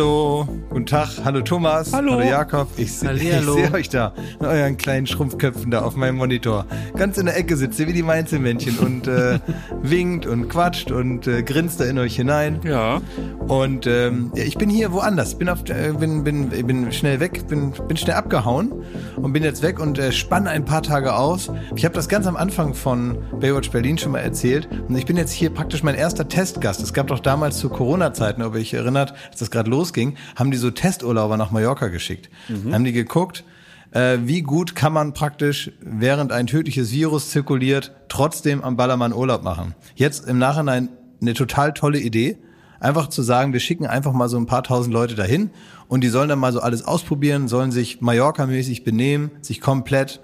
[0.00, 0.29] Hallo, guten
[0.90, 2.14] Tag, hallo Thomas, Hallo.
[2.14, 2.66] hallo Jakob.
[2.76, 6.66] Ich, se- ich sehe euch da, mit euren kleinen Schrumpfköpfen da auf meinem Monitor.
[6.96, 9.38] Ganz in der Ecke sitzt ihr wie die Mainzelmännchen und äh,
[9.82, 12.58] winkt und quatscht und äh, grinst da in euch hinein.
[12.64, 13.00] Ja.
[13.46, 17.46] Und ähm, ja, ich bin hier woanders, bin, auf, äh, bin, bin, bin schnell weg,
[17.46, 18.72] bin, bin schnell abgehauen
[19.16, 21.52] und bin jetzt weg und äh, spanne ein paar Tage aus.
[21.76, 25.16] Ich habe das ganz am Anfang von Baywatch Berlin schon mal erzählt und ich bin
[25.16, 26.82] jetzt hier praktisch mein erster Testgast.
[26.82, 30.50] Es gab doch damals zu Corona-Zeiten, ob ihr euch erinnert, als das gerade losging, haben
[30.50, 32.30] die so Testurlauber nach Mallorca geschickt.
[32.72, 33.44] Haben die geguckt,
[33.92, 39.42] äh, wie gut kann man praktisch, während ein tödliches Virus zirkuliert, trotzdem am Ballermann Urlaub
[39.42, 39.74] machen.
[39.94, 40.88] Jetzt im Nachhinein
[41.20, 42.38] eine total tolle Idee.
[42.78, 45.50] Einfach zu sagen, wir schicken einfach mal so ein paar tausend Leute dahin
[45.86, 50.20] und die sollen dann mal so alles ausprobieren, sollen sich Mallorca-mäßig benehmen, sich komplett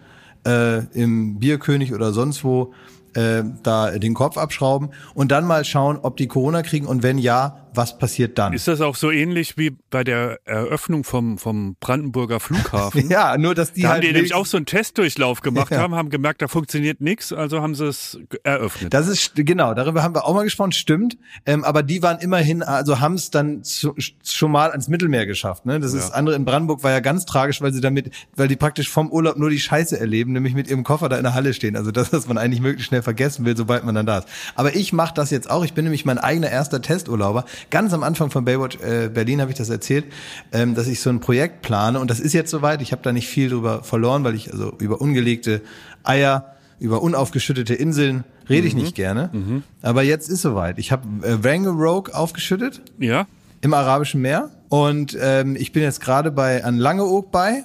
[0.47, 2.73] äh, im Bierkönig oder sonst wo
[3.13, 7.19] äh, da den Kopf abschrauben und dann mal schauen, ob die Corona kriegen und wenn
[7.19, 8.53] ja, was passiert dann?
[8.53, 13.09] Ist das auch so ähnlich wie bei der Eröffnung vom, vom Brandenburger Flughafen?
[13.11, 15.79] ja, nur dass die Da halt haben die nämlich auch so einen Testdurchlauf gemacht Ja.
[15.79, 18.95] haben, haben gemerkt, da funktioniert nichts, also haben sie es eröffnet.
[18.95, 21.19] Das ist genau, darüber haben wir auch mal gesprochen, stimmt.
[21.45, 25.67] Ähm, aber die waren immerhin, also haben es dann zu, schon mal ans Mittelmeer geschafft.
[25.67, 25.79] Ne?
[25.81, 28.57] Das ist das andere in Brandenburg war ja ganz tragisch, weil sie damit, weil die
[28.57, 31.53] praktisch vom Urlaub nur die Scheiße erleben, nämlich mit ihrem Koffer da in der Halle
[31.55, 31.77] stehen.
[31.77, 34.29] Also das, was man eigentlich möglichst schnell vergessen will, sobald man dann da ist.
[34.55, 35.65] Aber ich mache das jetzt auch.
[35.65, 37.45] Ich bin nämlich mein eigener erster Testurlauber.
[37.71, 40.07] Ganz am Anfang von Baywatch äh, Berlin habe ich das erzählt,
[40.53, 42.83] ähm, dass ich so ein Projekt plane und das ist jetzt soweit.
[42.83, 45.63] Ich habe da nicht viel drüber verloren, weil ich also über ungelegte
[46.03, 49.31] Eier über unaufgeschüttete Inseln rede ich nicht gerne.
[49.83, 50.79] Aber jetzt ist soweit.
[50.79, 53.27] Ich habe äh, Wangerooge aufgeschüttet ja?
[53.63, 57.65] im Arabischen Meer und ähm, ich bin jetzt gerade bei an Langeoog bei.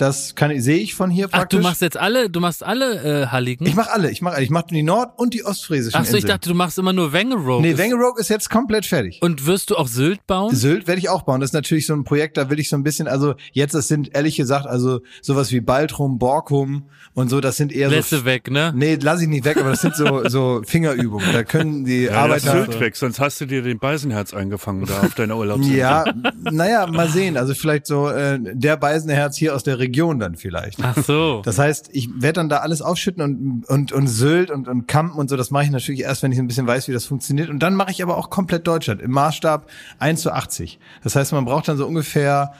[0.00, 1.58] Das kann sehe ich von hier Ach, praktisch.
[1.58, 3.66] du machst jetzt alle, du machst alle äh, Halligen?
[3.66, 4.10] ich mache alle.
[4.10, 6.28] Ich mache ich mache die Nord- und die Ostfriesischen Ach so, ich Inseln.
[6.36, 7.62] dachte, du machst immer nur Wangerooge.
[7.62, 9.18] nee, Wangerooge ist jetzt komplett fertig.
[9.20, 10.54] Und wirst du auch Sylt bauen?
[10.54, 11.40] Sylt werde ich auch bauen.
[11.40, 13.88] Das ist natürlich so ein Projekt, da will ich so ein bisschen, also jetzt, das
[13.88, 18.18] sind ehrlich gesagt, also sowas wie Baltrum, Borkum und so, das sind eher Lässt so.
[18.20, 18.72] du weg, ne?
[18.74, 21.26] Nee, lass ich nicht weg, aber das sind so, so Fingerübungen.
[21.32, 22.52] Da können die Ja, Arbeiter.
[22.52, 25.76] Sylt weg, sonst hast du dir den Beisenherz eingefangen da auf deiner Urlaubsinsel.
[25.78, 26.04] Ja,
[26.40, 27.36] naja, mal sehen.
[27.36, 30.78] Also vielleicht so äh, der Beisenherz hier aus der Region dann vielleicht.
[30.82, 31.42] Ach so.
[31.44, 35.18] Das heißt, ich werde dann da alles aufschütten und und und Sylt und und Kampen
[35.18, 35.36] und so.
[35.36, 37.50] Das mache ich natürlich erst, wenn ich ein bisschen weiß, wie das funktioniert.
[37.50, 39.68] Und dann mache ich aber auch komplett Deutschland im Maßstab
[39.98, 40.78] 1 zu 80.
[41.02, 42.52] Das heißt, man braucht dann so ungefähr,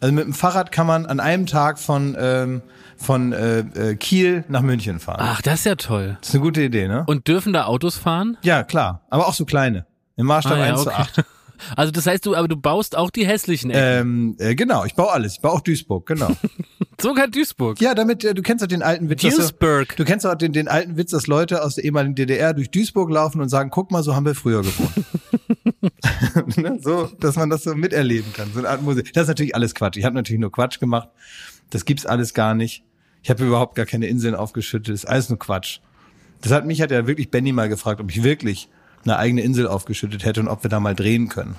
[0.00, 2.62] also mit dem Fahrrad kann man an einem Tag von ähm,
[2.98, 5.18] von äh, äh, Kiel nach München fahren.
[5.20, 6.16] Ach, das ist ja toll.
[6.20, 7.04] Das ist eine gute Idee, ne?
[7.06, 8.38] Und dürfen da Autos fahren?
[8.42, 9.02] ja, klar.
[9.10, 9.84] Aber auch so kleine.
[10.16, 11.02] Im Maßstab Ah, ja, 1 zu okay.
[11.02, 11.24] 8.
[11.76, 13.82] Also das heißt, du, aber du baust auch die hässlichen Ecken.
[13.82, 15.34] Ähm, äh, genau, ich baue alles.
[15.34, 16.30] Ich baue auch Duisburg, genau.
[17.00, 17.80] Sogar Duisburg.
[17.80, 19.22] Ja, damit, äh, du kennst doch den alten Witz.
[19.22, 19.90] dass Duisburg.
[19.90, 22.70] Du, du kennst doch den, den alten Witz, dass Leute aus der ehemaligen DDR durch
[22.70, 26.56] Duisburg laufen und sagen, guck mal, so haben wir früher gewohnt.
[26.56, 26.78] ne?
[26.80, 28.50] So, dass man das so miterleben kann.
[28.52, 29.12] So eine Art Musik.
[29.12, 29.96] Das ist natürlich alles Quatsch.
[29.96, 31.08] Ich habe natürlich nur Quatsch gemacht.
[31.70, 32.82] Das gibt's alles gar nicht.
[33.22, 34.88] Ich habe überhaupt gar keine Inseln aufgeschüttet.
[34.88, 35.80] Das ist alles nur Quatsch.
[36.40, 38.68] Das hat mich hat ja wirklich Benny mal gefragt, ob ich wirklich
[39.06, 41.56] eine eigene Insel aufgeschüttet hätte und ob wir da mal drehen können.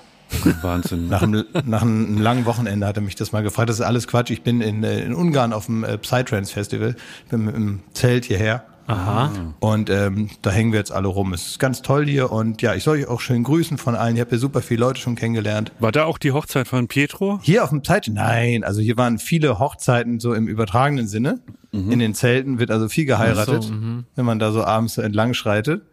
[0.62, 1.08] Wahnsinn.
[1.08, 3.70] Nach einem, nach einem langen Wochenende hat er mich das mal gefragt.
[3.70, 4.30] Das ist alles Quatsch.
[4.30, 6.96] Ich bin in, äh, in Ungarn auf dem äh, Psytrance Festival.
[7.24, 8.66] Ich bin mit dem Zelt hierher.
[8.88, 9.32] Aha.
[9.60, 11.34] Und ähm, da hängen wir jetzt alle rum.
[11.34, 14.16] Es ist ganz toll hier und ja, ich soll euch auch schön grüßen von allen.
[14.16, 15.74] Ich habe hier super viele Leute schon kennengelernt.
[15.80, 17.40] War da auch die Hochzeit von Pietro?
[17.44, 21.42] Hier auf dem Zeit, nein, also hier waren viele Hochzeiten so im übertragenen Sinne.
[21.74, 24.06] In den Zelten wird also viel geheiratet, so, mhm.
[24.16, 25.84] wenn man da so abends so entlang schreitet.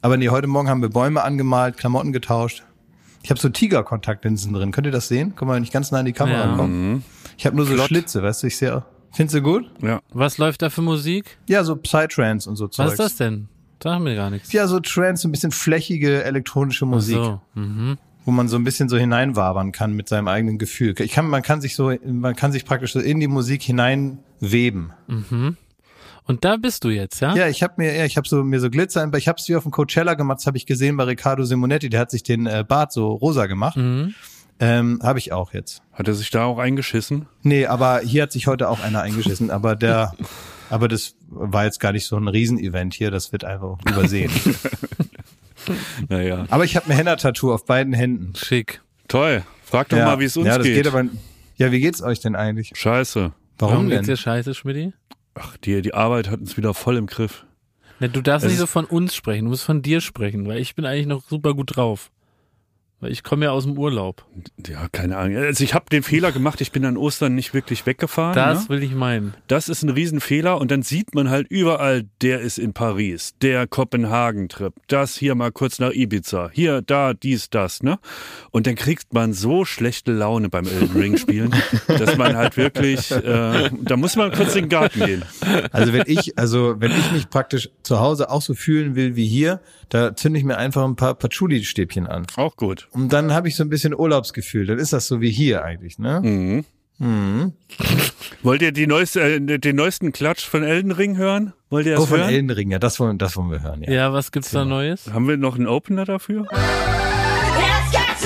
[0.00, 2.62] Aber nee, heute Morgen haben wir Bäume angemalt, Klamotten getauscht.
[3.22, 4.70] Ich habe so Tigerkontaktlinsen drin.
[4.70, 5.34] Könnt ihr das sehen?
[5.34, 6.56] Können wir nicht ganz nah an die Kamera Ja.
[6.56, 7.04] kommen?
[7.36, 7.88] Ich habe nur so Flott.
[7.88, 8.84] Schlitze, weißt du, ich sehe.
[9.12, 9.70] Findest du gut?
[9.82, 10.00] Ja.
[10.12, 11.38] Was läuft da für Musik?
[11.48, 12.86] Ja, so Psytrance und so Zeugs.
[12.86, 13.48] Was ist das denn?
[13.82, 14.52] Sag mir gar nichts.
[14.52, 17.16] Ja, so Trance, so ein bisschen flächige elektronische Ach Musik.
[17.16, 17.40] So.
[17.54, 17.96] Mhm.
[18.24, 20.94] wo man so ein bisschen so hineinwabern kann mit seinem eigenen Gefühl.
[20.98, 24.92] Ich kann, man kann sich so, man kann sich praktisch so in die Musik hineinweben.
[26.28, 27.34] Und da bist du jetzt, ja?
[27.34, 29.48] Ja, ich habe mir, ja, ich habe so mir so Glitzer, im- ich habe es
[29.48, 32.22] wie auf dem Coachella gemacht, das habe ich gesehen bei Riccardo Simonetti, der hat sich
[32.22, 33.76] den äh, Bart so rosa gemacht.
[33.78, 34.14] Mhm.
[34.60, 35.82] Ähm, habe ich auch jetzt.
[35.92, 37.26] Hat er sich da auch eingeschissen?
[37.42, 40.12] Nee, aber hier hat sich heute auch einer eingeschissen, aber der,
[40.70, 44.30] aber das war jetzt gar nicht so ein Riesenevent hier, das wird einfach übersehen.
[46.08, 46.46] Naja.
[46.48, 48.32] aber ich habe ein Henna-Tattoo auf beiden Händen.
[48.36, 48.80] Schick.
[49.08, 49.42] Toll.
[49.64, 50.06] Frag doch ja.
[50.06, 50.76] mal, wie es uns ja, das geht.
[50.76, 51.04] geht aber,
[51.56, 52.72] ja, wie geht's euch denn eigentlich?
[52.74, 53.32] Scheiße.
[53.58, 54.14] Warum, Warum geht's denn?
[54.14, 54.92] dir scheiße, Schmidti?
[55.40, 57.46] Ach, die, die Arbeit hat uns wieder voll im Griff.
[58.00, 60.58] Ne, du darfst Es nicht so von uns sprechen, du musst von dir sprechen, weil
[60.58, 62.10] ich bin eigentlich noch super gut drauf.
[63.00, 64.26] Weil ich komme ja aus dem Urlaub.
[64.66, 65.36] Ja, keine Ahnung.
[65.36, 68.34] Also ich habe den Fehler gemacht, ich bin an Ostern nicht wirklich weggefahren.
[68.34, 68.68] Das ne?
[68.70, 69.34] will ich meinen.
[69.46, 73.68] Das ist ein Riesenfehler und dann sieht man halt überall, der ist in Paris, der
[73.68, 78.00] Kopenhagen-Trip, das hier mal kurz nach Ibiza, hier, da, dies, das, ne?
[78.50, 81.54] Und dann kriegt man so schlechte Laune beim Elden Ring spielen,
[81.86, 85.24] dass man halt wirklich, äh, da muss man kurz in den Garten gehen.
[85.70, 89.28] Also wenn ich, also wenn ich mich praktisch zu Hause auch so fühlen will wie
[89.28, 92.26] hier, da zünde ich mir einfach ein paar Patchouli-Stäbchen an.
[92.36, 92.88] Auch gut.
[92.92, 94.66] Und dann habe ich so ein bisschen Urlaubsgefühl.
[94.66, 96.20] Dann ist das so wie hier eigentlich, ne?
[96.22, 96.64] Mhm.
[98.42, 101.52] Wollt ihr die neueste, äh, den neuesten Klatsch von Elden Ring hören?
[101.70, 102.30] Wollt ihr das Oh, von hören?
[102.30, 103.92] Elden Ring, ja, das wollen, das wollen wir hören, ja.
[103.92, 105.12] Ja, was gibt's da Neues?
[105.12, 106.46] Haben wir noch einen Opener dafür?
[106.50, 108.22] Jetzt geht's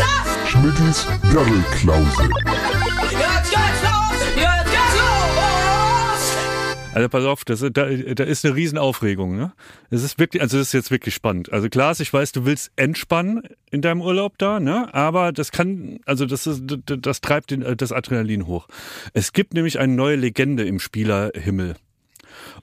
[6.95, 9.37] Also pass auf, das, da, da ist eine Riesenaufregung.
[9.37, 9.53] Ne?
[9.91, 11.53] Es ist wirklich, also das ist jetzt wirklich spannend.
[11.53, 14.93] Also klar, ich weiß, du willst entspannen in deinem Urlaub da, ne?
[14.95, 18.69] Aber das kann, also das ist, das, treibt den, das Adrenalin hoch.
[19.15, 21.77] Es gibt nämlich eine neue Legende im Spielerhimmel.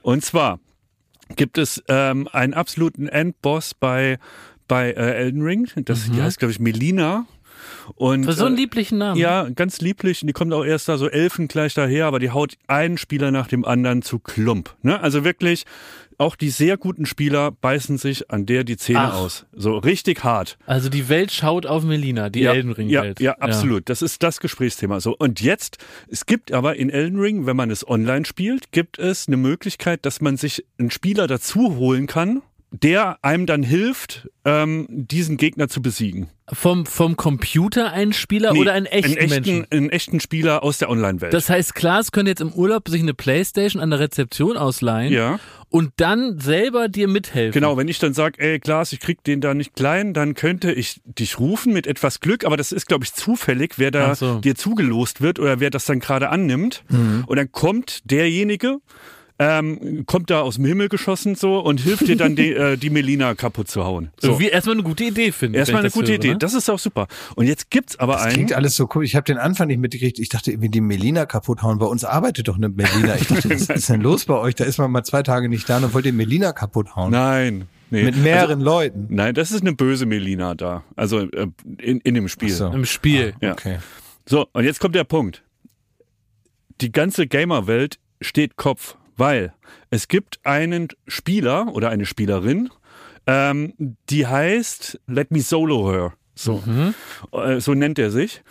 [0.02, 0.60] Und zwar
[1.36, 4.18] gibt es ähm, einen absoluten Endboss bei
[4.70, 5.68] bei äh, Elden Ring.
[5.84, 7.26] Das die heißt, glaube ich, Melina.
[7.94, 9.18] Und Für so einen äh, lieblichen Namen.
[9.18, 10.22] ja, ganz lieblich.
[10.22, 13.30] Und die kommt auch erst da so Elfen gleich daher, aber die haut einen Spieler
[13.30, 14.74] nach dem anderen zu Klump.
[14.82, 15.00] Ne?
[15.00, 15.64] Also wirklich,
[16.20, 19.14] auch die sehr guten Spieler beißen sich an der die Zähne Ach.
[19.14, 19.46] aus.
[19.52, 20.58] So richtig hart.
[20.66, 23.88] Also die Welt schaut auf Melina, die ja, Elden Ring ja, ja, absolut.
[23.88, 25.00] Das ist das Gesprächsthema.
[25.00, 25.78] So und jetzt,
[26.08, 30.04] es gibt aber in Elden Ring, wenn man es online spielt, gibt es eine Möglichkeit,
[30.04, 35.68] dass man sich einen Spieler dazu holen kann, der einem dann hilft, ähm, diesen Gegner
[35.68, 36.28] zu besiegen.
[36.52, 39.60] Vom, vom Computer ein Spieler Nee, oder einen echten, einen Menschen?
[39.62, 41.32] echten, einen echten Spieler aus der Online-Welt.
[41.32, 45.38] Das heißt, Klaas könnte jetzt im Urlaub sich eine Playstation an der Rezeption ausleihen Ja.
[45.68, 47.52] und dann selber dir mithelfen.
[47.60, 50.72] Genau, wenn ich dann sage, ey Klaas, ich krieg den da nicht klein, dann könnte
[50.72, 54.40] ich dich rufen mit etwas Glück, aber das ist, glaube ich, zufällig, wer da so.
[54.40, 56.82] dir zugelost wird oder wer das dann gerade annimmt.
[57.26, 58.78] Und dann kommt derjenige,
[59.40, 62.90] ähm, kommt da aus dem Himmel geschossen so und hilft dir dann die, äh, die
[62.90, 64.10] Melina kaputt zu hauen.
[64.20, 64.28] So.
[64.32, 65.54] Irgendwie erstmal eine gute Idee finden.
[65.54, 66.32] Erstmal wenn eine ich gute höre, Idee.
[66.32, 66.38] Ne?
[66.38, 67.06] Das ist auch super.
[67.36, 68.34] Und jetzt gibt's aber Das einen.
[68.34, 69.02] klingt alles so cool.
[69.02, 70.18] Ich habe den Anfang nicht mitgekriegt.
[70.18, 71.78] Ich dachte irgendwie, die Melina kaputt hauen.
[71.78, 73.16] Bei uns arbeitet doch eine Melina.
[73.16, 74.56] Ich dachte, was ist denn los bei euch?
[74.56, 77.10] Da ist man mal zwei Tage nicht da und wollt ihr Melina kaputt hauen.
[77.10, 77.66] Nein.
[77.88, 78.04] Nee.
[78.04, 79.06] Mit mehreren Leuten.
[79.08, 80.84] Nein, das ist eine böse Melina da.
[80.96, 81.46] Also äh,
[81.78, 82.50] in, in dem Spiel.
[82.50, 82.66] So.
[82.68, 83.32] Im Spiel.
[83.40, 83.52] Ja.
[83.52, 83.78] Okay.
[84.26, 85.42] So, und jetzt kommt der Punkt.
[86.82, 89.52] Die ganze Gamer-Welt steht Kopf, weil
[89.90, 92.70] es gibt einen Spieler oder eine Spielerin,
[93.26, 93.74] ähm,
[94.08, 96.14] die heißt Let Me Solo Her.
[96.34, 96.62] So,
[97.32, 98.42] äh, so nennt er sich.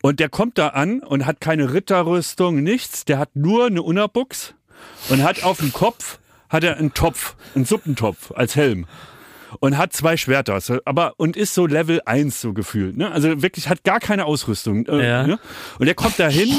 [0.00, 3.04] Und der kommt da an und hat keine Ritterrüstung, nichts.
[3.04, 4.54] Der hat nur eine Unterbuchs
[5.10, 8.86] und hat auf dem Kopf hat er einen Topf, einen Suppentopf als Helm
[9.60, 13.10] und hat zwei Schwerter, aber und ist so Level 1 so gefühlt, ne?
[13.10, 15.26] Also wirklich hat gar keine Ausrüstung, äh, Ja.
[15.26, 15.38] ne?
[15.78, 16.50] Und er kommt da hin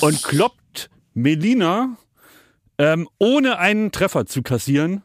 [0.00, 1.96] und kloppt Melina
[2.78, 5.02] ähm, ohne einen Treffer zu kassieren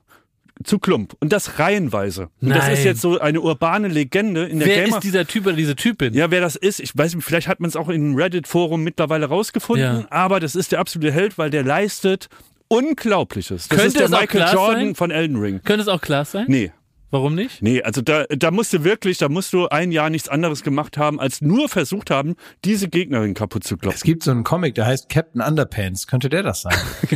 [0.64, 2.30] zu Klump und das reihenweise.
[2.40, 2.74] Und das Nein.
[2.74, 5.76] ist jetzt so eine urbane Legende in der Wer Gamer ist dieser Typ oder diese
[5.76, 6.14] Typin?
[6.14, 9.26] ja, wer das ist, ich weiß nicht, vielleicht hat man es auch im Reddit-Forum mittlerweile
[9.26, 10.06] rausgefunden, Ja.
[10.12, 12.30] aber das ist der absolute Held, weil der leistet
[12.68, 13.68] Unglaubliches.
[13.68, 14.96] Das Könnte ist der Michael Jordan sein?
[14.96, 15.62] von Elden Ring.
[15.64, 16.46] Könnte es auch Klaas sein?
[16.48, 16.72] Nee,
[17.14, 17.62] Warum nicht?
[17.62, 20.98] Nee, also da, da musst du wirklich, da musst du ein Jahr nichts anderes gemacht
[20.98, 24.02] haben, als nur versucht haben, diese Gegnerin kaputt zu Es klopfen.
[24.04, 26.08] gibt so einen Comic, der heißt Captain Underpants.
[26.08, 26.74] Könnte der das sein?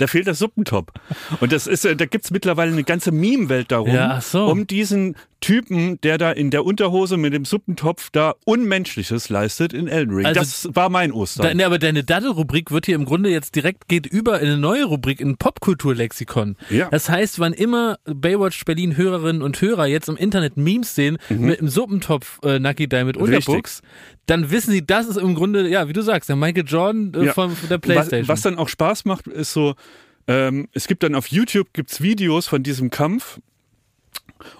[0.00, 0.92] Da fehlt der Suppentop.
[1.40, 4.46] Und das ist, äh, da gibt's mittlerweile eine ganze Meme-Welt darum, Ja, so.
[4.46, 9.88] um diesen Typen, der da in der Unterhose mit dem Suppentopf da Unmenschliches leistet in
[9.88, 10.26] Elden Ring.
[10.26, 11.46] Also- das war mein Ostern.
[11.46, 14.58] Da, ne, aber deine Daddel-Rubrik wird hier im Grunde jetzt direkt geht über in eine
[14.58, 16.56] neue Rubrik, in Popkulturlexikon.
[16.70, 16.88] Ja.
[16.90, 21.58] Das heißt, wann immer Baywatch Berlin Hörerinnen und Hörer jetzt im Internet Memes sehen mit
[21.60, 23.22] einem Suppentopf äh, Nucky Die mit Mhm.
[23.22, 23.82] Unterbuchs,
[24.26, 27.26] dann wissen sie, das ist im Grunde, ja, wie du sagst, der Michael Jordan äh,
[27.26, 27.32] Ja.
[27.32, 28.28] von, von der was, Playstation.
[28.28, 29.74] was dann auch Spaß macht, ist so,
[30.26, 33.40] ähm, es gibt dann auf YouTube gibt's Videos von diesem Kampf.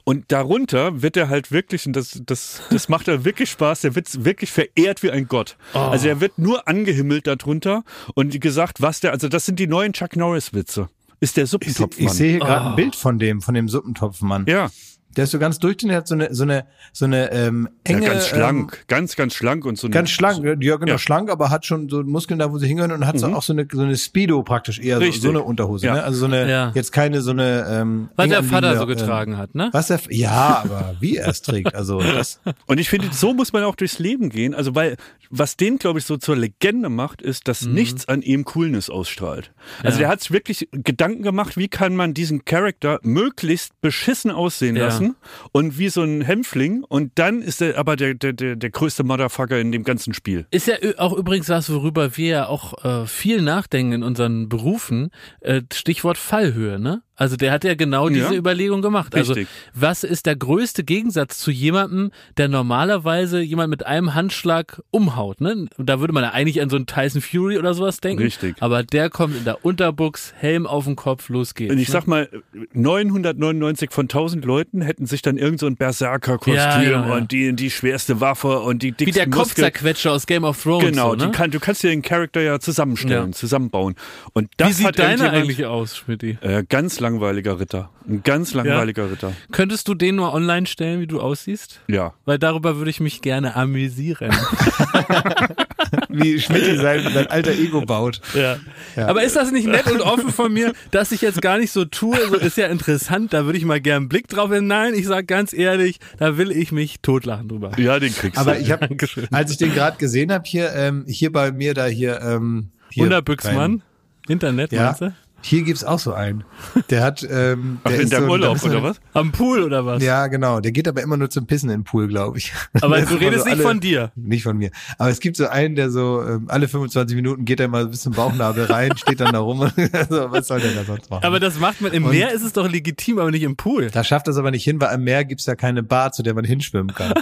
[0.03, 3.95] Und darunter wird er halt wirklich, und das, das, das macht er wirklich Spaß, der
[3.95, 5.57] wird wirklich verehrt wie ein Gott.
[5.73, 5.79] Oh.
[5.79, 7.85] Also er wird nur angehimmelt darunter
[8.15, 10.89] und gesagt, was der, also das sind die neuen Chuck Norris-Witze.
[11.21, 12.07] Ist der Ich, Suppentopfmann.
[12.07, 12.69] ich sehe hier gerade Oh.
[12.71, 14.45] ein Bild von dem, von dem Suppentopfmann.
[14.47, 14.71] ja,
[15.19, 17.95] Der ist so ganz durchdehnt, der hat so eine, so eine, so eine ähm, ja,
[17.97, 19.89] enge, ganz Ähm, schlank, ganz, ganz schlank und so.
[19.89, 20.95] eine- Ganz schlank, ja genau, Ja.
[20.95, 20.99] Mhm.
[20.99, 23.53] schlank, aber hat schon so Muskeln da, wo sie hingehören und hat so auch so
[23.53, 25.23] eine, so eine Speedo praktisch eher, so, Richtig.
[25.23, 25.95] so eine Unterhose, Ja.
[25.95, 26.05] ne?
[26.05, 26.73] Also so eine, Ja.
[26.75, 29.65] jetzt keine so eine, ähm, was der Vater so anliegende, getragen hat, ne?
[29.65, 33.35] Ähm, was der, ja, aber wie er es trägt, also das, Und ich finde, so
[33.35, 34.55] muss man auch durchs Leben gehen.
[34.55, 34.97] Also, weil,
[35.31, 39.51] was den, glaube ich, so zur Legende macht, ist, dass nichts an ihm Coolness ausstrahlt.
[39.83, 40.03] Also, Mhm.
[40.03, 40.07] Ja.
[40.07, 44.85] der hat sich wirklich Gedanken gemacht, wie kann man diesen Charakter möglichst beschissen aussehen Ja.
[44.87, 45.08] lassen,
[45.53, 49.05] und wie so ein Hämpfling und dann ist er aber der, der, der, der größte
[49.05, 50.47] Motherfucker in dem ganzen Spiel.
[50.51, 55.11] Ist ja auch übrigens was, worüber wir ja auch äh, viel nachdenken in unseren Berufen.
[55.41, 57.03] Äh, Stichwort Fallhöhe, ne?
[57.19, 58.39] Also der hat ja genau diese Ja.
[58.39, 59.15] Überlegung gemacht.
[59.15, 59.49] Also Richtig.
[59.75, 65.67] was ist der größte Gegensatz zu jemandem, der normalerweise jemand mit einem Handschlag umhaut, ne?
[65.79, 68.23] Da würde man ja eigentlich an so einen Tyson Fury oder sowas denken.
[68.23, 68.57] Richtig.
[68.61, 71.73] Aber der kommt in der Unterbuchs, Helm auf dem Kopf, los geht's.
[71.73, 71.93] Und ich ne?
[71.93, 72.29] sag mal,
[72.73, 77.53] 999 von 1000 Leuten hätten sich dann irgend so ein Berserker-Kostüm Ja, ja, und die,
[77.55, 79.67] die schwerste Waffe und die Wie dicksten der Muskeln.
[79.67, 80.85] Kopfzerquetscher aus Game of Thrones.
[80.85, 81.33] Genau, so, ne?
[81.33, 83.97] kann, du kannst dir den Charakter ja zusammenstellen, zusammenbauen.
[84.33, 86.39] Und das Wie sieht hat deiner eigentlich aus, Schmidti?
[86.41, 87.91] Äh, ganz langweiliger Ritter.
[88.09, 89.33] Ein ganz langweiliger Ritter.
[89.51, 91.81] Könntest du den nur online stellen, wie du aussiehst?
[91.89, 92.15] Ja.
[92.25, 94.33] Weil darüber würde ich mich gerne amüsieren.
[96.11, 98.21] Wie Schmidt sein, sein alter Ego baut.
[98.35, 98.59] Ja.
[98.97, 101.85] Aber ist das nicht nett und offen von mir, dass ich jetzt gar nicht so
[101.85, 102.19] tue?
[102.29, 104.67] So ist ja interessant, da würde ich mal gern einen Blick drauf haben.
[104.67, 107.73] Nein, ich sag ganz ehrlich, da will ich mich totlachen drüber.
[107.79, 108.61] Ja, den kriegst Aber du.
[108.61, 108.89] ich habe,
[109.31, 113.05] als ich den gerade gesehen habe, hier, ähm, hier bei mir, da hier, ähm, hier
[113.05, 113.83] Wunderbüchsmann,
[114.29, 115.15] Internet, Ja, meinst du?
[115.41, 116.45] Hier gibt's auch so einen.
[116.91, 119.01] Der hat, ähm, Ach, der in ist deinem so, Urlaub, ist so- oder was?
[119.15, 120.03] Am Pool oder was?
[120.03, 120.61] Ja, genau.
[120.61, 122.53] Der geht aber immer nur zum Pissen in den Pool, glaube ich.
[122.81, 124.11] Aber du redest so nicht alle- von dir.
[124.17, 124.71] Nicht von mir.
[124.99, 128.01] Aber es gibt so einen, der so ähm, alle 25 Minuten geht er mal bis
[128.03, 129.61] zum Bauchnabel rein, steht dann da rum.
[129.93, 131.25] also, was soll der da sonst machen?
[131.25, 133.91] Aber das macht man im Und- Meer ist es doch legitim, aber nicht im Pool.
[133.91, 136.35] da schafft das aber nicht hin, weil am Meer gibt's ja keine Bar, zu der
[136.35, 137.15] man hinschwimmen kann.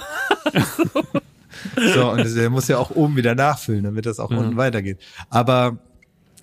[1.94, 4.98] so, und der muss ja auch oben wieder nachfüllen, damit das auch unten weitergeht.
[5.30, 5.78] Aber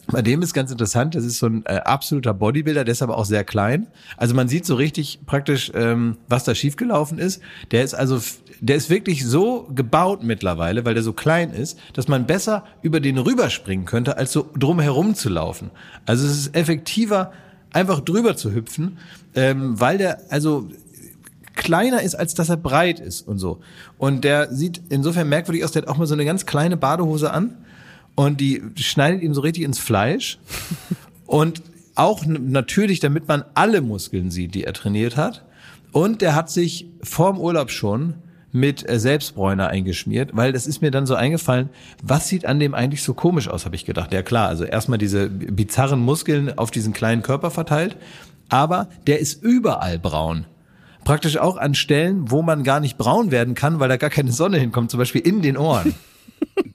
[0.07, 3.17] bei dem ist ganz interessant, das ist so ein äh, absoluter Bodybuilder, der ist aber
[3.17, 3.87] auch sehr klein.
[4.17, 7.41] Also man sieht so richtig praktisch, ähm, was da schiefgelaufen ist.
[7.71, 8.19] Der ist also,
[8.59, 12.99] der ist wirklich so gebaut mittlerweile, weil der so klein ist, dass man besser über
[12.99, 15.71] den rüberspringen könnte, als so drum herum zu laufen.
[16.05, 17.31] Also es ist effektiver,
[17.71, 18.97] einfach drüber zu hüpfen,
[19.35, 20.69] ähm, weil der, also
[21.55, 23.61] kleiner ist, als dass er breit ist und so.
[23.97, 27.31] Und der sieht insofern merkwürdig aus, der hat auch mal so eine ganz kleine Badehose
[27.31, 27.55] an
[28.15, 30.39] und die schneidet ihm so richtig ins Fleisch.
[31.25, 31.63] Und
[31.95, 35.45] auch natürlich, damit man alle Muskeln sieht, die er trainiert hat.
[35.91, 38.15] Und der hat sich vorm Urlaub schon
[38.51, 41.69] mit äh, Selbstbräuner eingeschmiert, weil das ist mir dann so eingefallen,
[42.01, 44.13] was sieht an dem eigentlich so komisch aus, habe ich gedacht.
[44.13, 47.97] Ja klar, also erstmal diese bizarren Muskeln auf diesen kleinen Körper verteilt,
[48.49, 50.45] aber der ist überall braun.
[51.03, 54.31] Praktisch auch an Stellen, wo man gar nicht braun werden kann, weil da gar keine
[54.31, 55.95] Sonne hinkommt, zum Beispiel in den Ohren.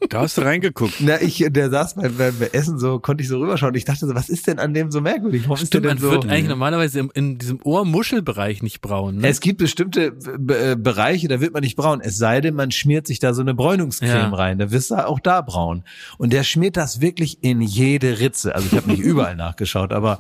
[0.09, 0.95] Da hast du reingeguckt.
[1.01, 3.75] Na, ich, der saß beim, beim Essen so, konnte ich so rüberschauen.
[3.75, 5.43] Ich dachte so, was ist denn an dem so merkwürdig?
[5.45, 6.11] Warum ist Stimmt, man denn so?
[6.11, 9.19] wird eigentlich normalerweise im, in diesem Ohrmuschelbereich nicht braun.
[9.19, 9.29] Ne?
[9.29, 10.17] Es gibt bestimmte
[10.49, 12.01] äh, Bereiche, da wird man nicht braun.
[12.01, 14.35] Es sei denn, man schmiert sich da so eine Bräunungscreme Ja.
[14.35, 14.59] rein.
[14.59, 15.85] Da wirst du auch da braun.
[16.17, 18.55] Und der schmiert das wirklich in jede Ritze.
[18.55, 20.17] Also ich habe nicht überall nachgeschaut, aber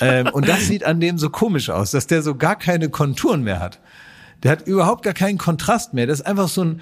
[0.00, 3.42] ähm, und das sieht an dem so komisch aus, dass der so gar keine Konturen
[3.42, 3.78] mehr hat.
[4.42, 6.06] Der hat überhaupt gar keinen Kontrast mehr.
[6.06, 6.80] Das ist einfach so ein,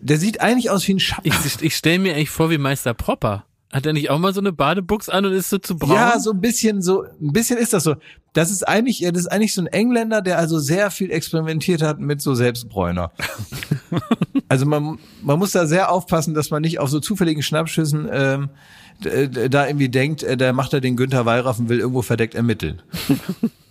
[0.00, 1.28] der sieht eigentlich aus wie ein Schatten.
[1.28, 3.44] Ich, ich stelle mir eigentlich vor wie Meister Propper.
[3.72, 5.92] Hat er nicht auch mal so eine Badebuchs an und ist so zu braun?
[5.92, 7.96] Ja, so ein bisschen so, ein bisschen ist das so.
[8.32, 11.98] Das ist eigentlich, das ist eigentlich so ein Engländer, der also sehr viel experimentiert hat
[11.98, 13.10] mit so Selbstbräuner.
[14.48, 18.50] also man, man muss da sehr aufpassen, dass man nicht auf so zufälligen Schnappschüssen ähm,
[19.00, 22.82] da irgendwie denkt, äh, da macht er den Günther Wallraff und will irgendwo verdeckt ermitteln.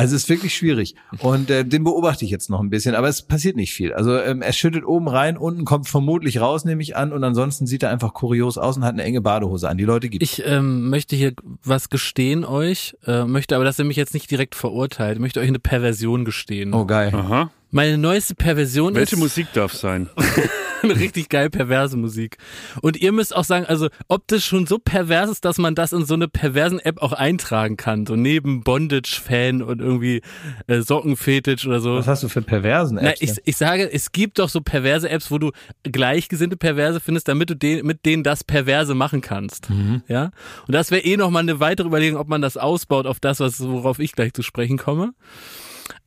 [0.00, 0.94] Also es ist wirklich schwierig.
[1.18, 3.92] Und äh, den beobachte ich jetzt noch ein bisschen, aber es passiert nicht viel.
[3.92, 7.66] Also ähm, er schüttet oben rein, unten kommt vermutlich raus, nehme ich an, und ansonsten
[7.66, 9.76] sieht er einfach kurios aus und hat eine enge Badehose an.
[9.76, 13.84] Die Leute gibt Ich ähm, möchte hier was gestehen euch, äh, möchte aber, dass ihr
[13.84, 15.16] mich jetzt nicht direkt verurteilt.
[15.16, 16.72] Ich möchte euch eine Perversion gestehen.
[16.72, 17.14] Oh geil.
[17.14, 17.50] Aha.
[17.70, 20.08] Meine neueste Perversion Welche ist Musik darf sein?
[20.90, 22.38] eine richtig geil perverse Musik.
[22.82, 25.92] Und ihr müsst auch sagen, also ob das schon so pervers ist, dass man das
[25.92, 28.06] in so eine perversen App auch eintragen kann.
[28.06, 30.22] So neben Bondage-Fan und irgendwie
[30.66, 31.96] äh, Sockenfetisch oder so.
[31.96, 33.20] Was hast du für perversen Na, Apps?
[33.20, 35.50] ich, ich sage, es gibt doch so perverse Apps, wo du
[35.82, 39.70] gleichgesinnte Perverse findest, damit du den, mit denen das Perverse machen kannst.
[39.70, 40.02] Mhm.
[40.08, 40.30] Ja.
[40.66, 43.60] Und das wäre eh nochmal eine weitere Überlegung, ob man das ausbaut auf das, was,
[43.60, 45.12] worauf ich gleich zu sprechen komme.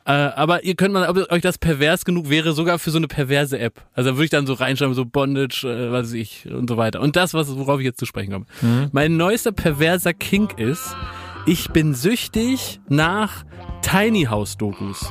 [0.06, 3.08] Äh, aber ihr könnt mal, ob euch das pervers genug wäre, sogar für so eine
[3.08, 3.82] perverse App.
[3.94, 6.76] Also da würde ich dann so reinschreiben, so Bondage, äh, was weiß ich, und so
[6.76, 7.00] weiter.
[7.00, 8.46] Und das, was, worauf ich jetzt zu sprechen komme.
[8.62, 8.90] Mhm.
[8.92, 10.96] Mein neuester perverser Kink ist,
[11.46, 13.46] ich bin süchtig nach
[13.82, 15.10] Tiny House Dokus.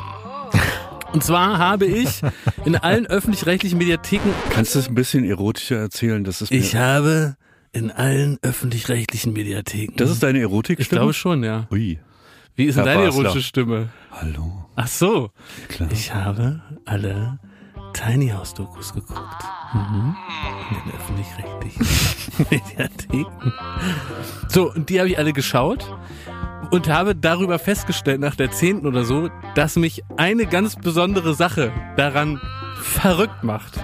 [1.13, 2.23] Und zwar habe ich
[2.65, 6.25] in allen öffentlich-rechtlichen Mediatheken, Kannst du es ein bisschen erotischer erzählen?
[6.25, 7.37] Das ist, mir, ich habe
[7.73, 9.93] in allen öffentlich-rechtlichen Mediatheken.
[9.97, 10.81] das ist deine Erotik?
[10.81, 11.67] ich glaube schon, ja.
[11.71, 11.99] Ui.
[12.57, 13.25] Wie ist denn deine Basler.
[13.25, 13.89] erotische Stimme?
[14.11, 14.62] Hallo.
[14.83, 15.31] Ach so.
[15.69, 15.89] Klar.
[15.93, 17.39] Ich habe alle
[17.93, 19.45] Tiny House Dokus geguckt.
[19.73, 20.17] Mhm.
[20.71, 21.87] In den öffentlich-rechtlichen
[22.51, 23.53] Mediatheken.
[24.49, 25.87] So, und die habe ich alle geschaut
[26.73, 31.73] und habe darüber festgestellt, nach der zehnten oder so, dass mich eine ganz besondere Sache
[31.97, 32.41] daran
[32.75, 33.79] verrückt macht.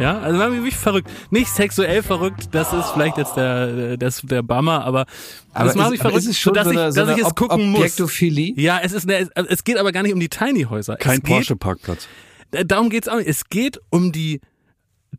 [0.00, 1.08] Ja, also mich wirklich verrückt.
[1.30, 5.06] Nicht sexuell verrückt, das ist vielleicht jetzt der, das, der Bummer, aber,
[5.54, 7.26] das macht mich aber verrückt, ist es schon sodass so eine, ich, dass ich es
[7.26, 7.80] Ob- gucken muss.
[7.80, 8.54] Objektophilie?
[8.56, 10.96] Ja, es ist eine, es geht aber gar nicht um die Tiny Häuser.
[10.96, 12.08] Kein Porsche-Parkplatz.
[12.50, 13.28] Darum geht's auch nicht.
[13.28, 14.40] Es geht um die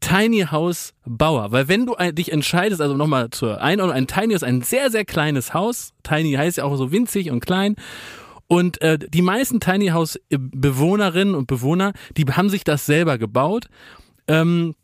[0.01, 1.51] Tiny House Bauer.
[1.51, 5.05] Weil wenn du dich entscheidest, also nochmal zur Einordnung, ein Tiny ist ein sehr, sehr
[5.05, 5.93] kleines Haus.
[6.03, 7.75] Tiny heißt ja auch so winzig und klein.
[8.47, 13.67] Und äh, die meisten Tiny House Bewohnerinnen und Bewohner, die haben sich das selber gebaut.
[14.27, 14.75] Ähm,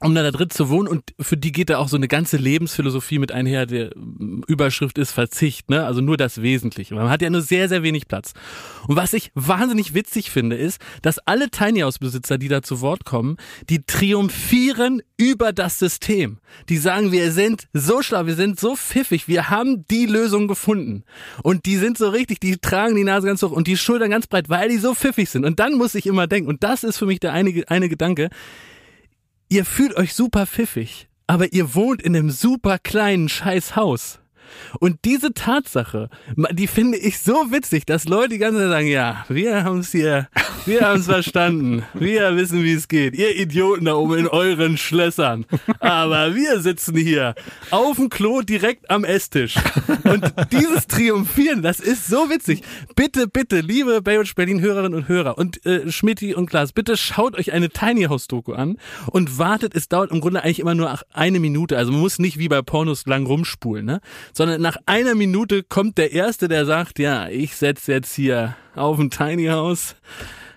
[0.00, 2.36] um da, da drin zu wohnen und für die geht da auch so eine ganze
[2.36, 3.66] Lebensphilosophie mit einher.
[3.66, 5.84] Der ähm, Überschrift ist Verzicht, ne?
[5.84, 6.94] Also nur das Wesentliche.
[6.94, 8.32] Man hat ja nur sehr, sehr wenig Platz.
[8.86, 12.80] Und was ich wahnsinnig witzig finde, ist, dass alle Tiny House Besitzer, die da zu
[12.80, 13.38] Wort kommen,
[13.68, 16.38] die triumphieren über das System.
[16.68, 21.02] Die sagen, wir sind so schlau, wir sind so pfiffig, wir haben die Lösung gefunden.
[21.42, 24.28] Und die sind so richtig, die tragen die Nase ganz hoch und die Schultern ganz
[24.28, 25.44] breit, weil die so pfiffig sind.
[25.44, 28.30] Und dann muss ich immer denken, und das ist für mich der eine, eine Gedanke,
[29.48, 34.20] ihr fühlt euch super pfiffig, aber ihr wohnt in einem super kleinen Scheißhaus.
[34.80, 36.10] Und diese Tatsache,
[36.52, 39.92] die finde ich so witzig, dass Leute die ganze Zeit sagen, ja, wir haben es
[39.92, 40.28] hier,
[40.66, 43.16] wir haben es verstanden, wir wissen, wie es geht.
[43.16, 45.46] Ihr Idioten da oben in euren Schlössern.
[45.80, 47.34] Aber wir sitzen hier
[47.70, 49.56] auf dem Klo direkt am Esstisch.
[50.04, 52.62] Und dieses Triumphieren, das ist so witzig.
[52.96, 57.36] Bitte, bitte, liebe Baywatch Berlin Hörerinnen und Hörer und äh, Schmidti und Klaas, bitte schaut
[57.38, 58.76] euch eine Tiny House Doku an
[59.06, 61.76] und wartet, es dauert im Grunde eigentlich immer nur eine Minute.
[61.76, 64.00] Also man muss nicht wie bei Pornos lang rumspulen, ne?
[64.38, 68.96] Sondern nach einer Minute kommt der Erste, der sagt, ja, ich setz jetzt hier auf
[68.96, 69.96] ein Tiny House,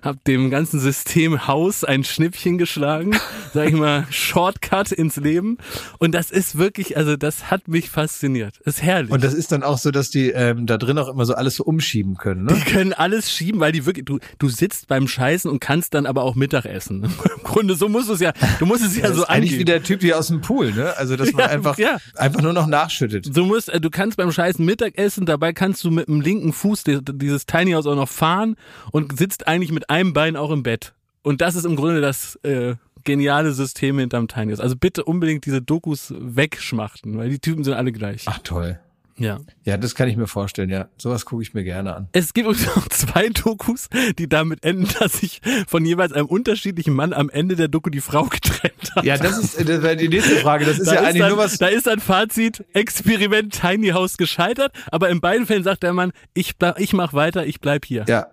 [0.01, 3.12] hab dem ganzen System Haus ein Schnippchen geschlagen,
[3.53, 5.58] sag ich mal, Shortcut ins Leben.
[6.00, 8.58] Und das ist wirklich, also das hat mich fasziniert.
[8.65, 9.12] Ist herrlich.
[9.12, 11.55] Und das ist dann auch so, dass die ähm, da drin auch immer so alles
[11.55, 12.53] so umschieben können, ne?
[12.53, 16.05] Die können alles schieben, weil die wirklich, du, du sitzt beim Scheißen und kannst dann
[16.05, 17.03] aber auch Mittag essen.
[17.38, 19.65] Im Grunde, so musst du es ja, du musst es ja, Das so eigentlich wie
[19.65, 20.96] der Typ hier aus dem Pool, ne?
[20.98, 21.98] Also, dass man Ja, einfach, ja.
[22.15, 23.36] einfach nur noch nachschüttet.
[23.36, 26.54] Du musst, äh, du kannst beim Scheißen Mittag essen, dabei kannst du mit dem linken
[26.54, 28.56] Fuß die- dieses Tiny House auch noch fahren
[28.91, 30.93] und sitzt eigentlich mit einem Bein auch im Bett.
[31.21, 34.60] Und das ist im Grunde das äh, geniale System hinterm Tiny House.
[34.60, 38.23] Also bitte unbedingt diese Dokus wegschmachten, weil die Typen sind alle gleich.
[38.25, 38.80] Ach toll.
[39.17, 39.39] Ja.
[39.65, 40.88] Ja, das kann ich mir vorstellen, ja.
[40.97, 42.08] Sowas gucke ich mir gerne an.
[42.12, 46.93] Es gibt übrigens noch zwei Dokus, die damit enden, dass sich von jeweils einem unterschiedlichen
[46.95, 49.04] Mann am Ende der Doku die Frau getrennt hat.
[49.04, 50.65] Ja, das ist das wäre die nächste Frage.
[50.65, 51.58] Das ist Da ja eigentlich dann, nur was.
[51.60, 56.13] da ist ein Fazit, Experiment Tiny House gescheitert, aber in beiden Fällen sagt der Mann,
[56.34, 58.06] ich, bleib, ich mach weiter, ich bleib hier.
[58.08, 58.27] Ja.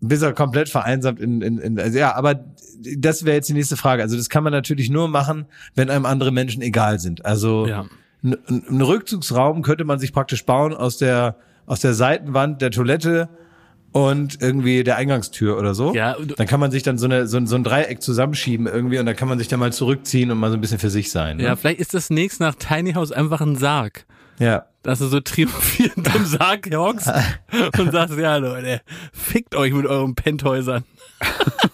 [0.00, 2.44] Bis er komplett vereinsamt in, in, in also ja, aber
[2.98, 4.02] das wäre jetzt die nächste Frage.
[4.02, 7.24] Also das kann man natürlich nur machen, wenn einem andere Menschen egal sind.
[7.24, 7.86] Also Ja.
[8.22, 13.28] einen Rückzugsraum könnte man sich praktisch bauen aus der aus der Seitenwand der Toilette
[13.92, 15.94] und irgendwie der Eingangstür oder so.
[15.94, 18.98] Ja, dann kann man sich dann so, eine, so, ein- so ein Dreieck zusammenschieben irgendwie
[18.98, 21.10] und dann kann man sich dann mal zurückziehen und mal so ein bisschen für sich
[21.10, 21.38] sein.
[21.38, 21.44] Ne?
[21.44, 24.04] Ja, vielleicht ist das nächst nach Tiny House einfach ein Sarg.
[24.38, 24.66] ja.
[24.86, 27.10] Dass du so triumphierend im Sarg hockst
[27.78, 30.84] und sagst, ja Leute, fickt euch mit euren Penthäusern.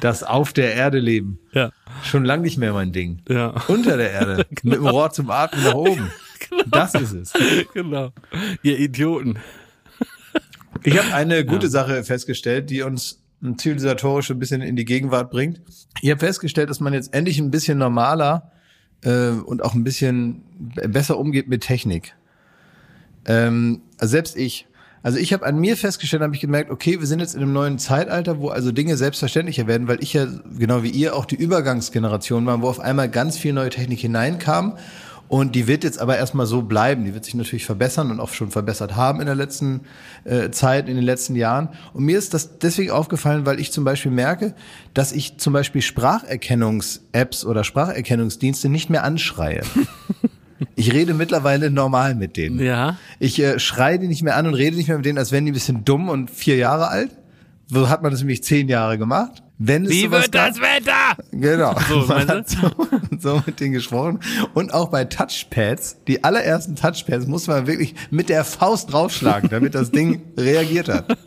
[0.00, 1.38] Das auf der Erde leben.
[1.52, 1.72] Ja,
[2.04, 3.22] Schon lang nicht mehr mein Ding.
[3.28, 4.46] ja, Unter der Erde.
[4.62, 6.10] Mit dem Rohr zum Atmen nach oben.
[6.66, 7.32] Das ist es.
[7.72, 8.12] genau.
[8.62, 9.38] Ihr Idioten.
[10.84, 13.22] Ich habe eine gute Sache festgestellt, die uns
[13.56, 15.62] zivilisatorisch ein bisschen in die Gegenwart bringt.
[16.02, 18.52] Ich habe festgestellt, dass man jetzt endlich ein bisschen normaler
[19.02, 20.42] äh, und auch ein bisschen
[20.88, 22.14] besser umgeht mit Technik.
[23.26, 24.66] Ähm, also selbst ich.
[25.00, 27.52] Also ich habe an mir festgestellt, habe ich gemerkt, okay, wir sind jetzt in einem
[27.52, 30.26] neuen Zeitalter, wo also Dinge selbstverständlicher werden, weil ich ja
[30.58, 34.76] genau wie ihr auch die Übergangsgeneration war, wo auf einmal ganz viel neue Technik hineinkam.
[35.28, 37.04] Und die wird jetzt aber erstmal so bleiben.
[37.04, 39.82] Die wird sich natürlich verbessern und auch schon verbessert haben in der letzten
[40.24, 41.68] äh, Zeit, in den letzten Jahren.
[41.92, 44.54] Und mir ist das deswegen aufgefallen, weil ich zum Beispiel merke,
[44.94, 49.62] dass ich zum Beispiel Spracherkennungs-Apps oder Spracherkennungsdienste nicht mehr anschreie.
[50.74, 52.60] Ich rede mittlerweile normal mit denen.
[52.60, 52.96] Ja.
[53.18, 55.44] Ich äh, schreie die nicht mehr an und rede nicht mehr mit denen, als wären
[55.44, 57.10] die ein bisschen dumm und vier Jahre alt.
[57.70, 59.42] So hat man das nämlich zehn Jahre gemacht.
[59.60, 61.16] Wenn es Wie wird gab- das Wetter?
[61.32, 61.74] Genau.
[61.88, 62.70] So, Man hat so,
[63.18, 64.20] so mit denen gesprochen.
[64.54, 69.74] Und auch bei Touchpads, die allerersten Touchpads, muss man wirklich mit der Faust draufschlagen, damit
[69.74, 71.18] das Ding reagiert hat.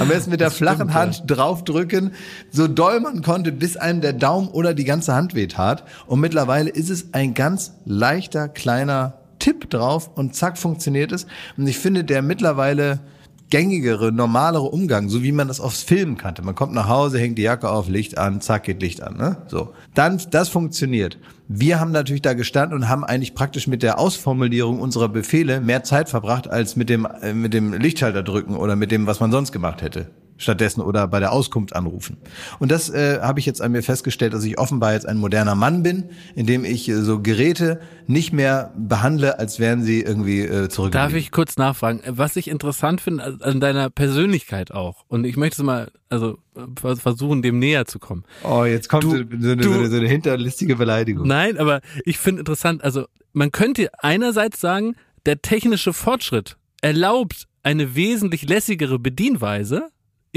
[0.00, 2.12] Am besten mit der flachen Hand draufdrücken,
[2.50, 5.84] so doll man konnte, bis einem der Daumen oder die ganze Hand wehtat.
[6.06, 11.26] Und mittlerweile ist es ein ganz leichter, kleiner Tipp drauf und zack funktioniert es.
[11.58, 13.00] Und ich finde, der mittlerweile
[13.50, 16.42] gängigere, normalere Umgang, so wie man das aufs Film kannte.
[16.42, 19.16] Man kommt nach Hause, hängt die Jacke auf, Licht an, zack, geht Licht an.
[19.16, 19.36] Ne?
[19.48, 19.72] So.
[19.94, 21.18] Dann, das funktioniert.
[21.48, 25.84] Wir haben natürlich da gestanden und haben eigentlich praktisch mit der Ausformulierung unserer Befehle mehr
[25.84, 29.30] Zeit verbracht, als mit dem, äh, mit dem Lichtschalter drücken oder mit dem, was man
[29.30, 32.16] sonst gemacht hätte stattdessen oder bei der Auskunft anrufen.
[32.58, 35.54] Und das äh, habe ich jetzt an mir festgestellt, dass ich offenbar jetzt ein moderner
[35.54, 40.68] Mann bin, indem ich äh, so Geräte nicht mehr behandle, als wären sie irgendwie äh,
[40.68, 40.92] zurück.
[40.92, 42.00] Darf ich kurz nachfragen?
[42.06, 46.38] Was ich interessant finde an deiner Persönlichkeit auch, und ich möchte es mal, also
[46.74, 48.24] versuchen, dem näher zu kommen.
[48.44, 51.26] Oh, jetzt kommt Du- so, eine, du- so, eine, hinterlistige Beleidigung.
[51.26, 54.94] Nein, aber ich finde interessant, also man könnte einerseits sagen,
[55.26, 59.88] der technische Fortschritt erlaubt eine wesentlich lässigere Bedienweise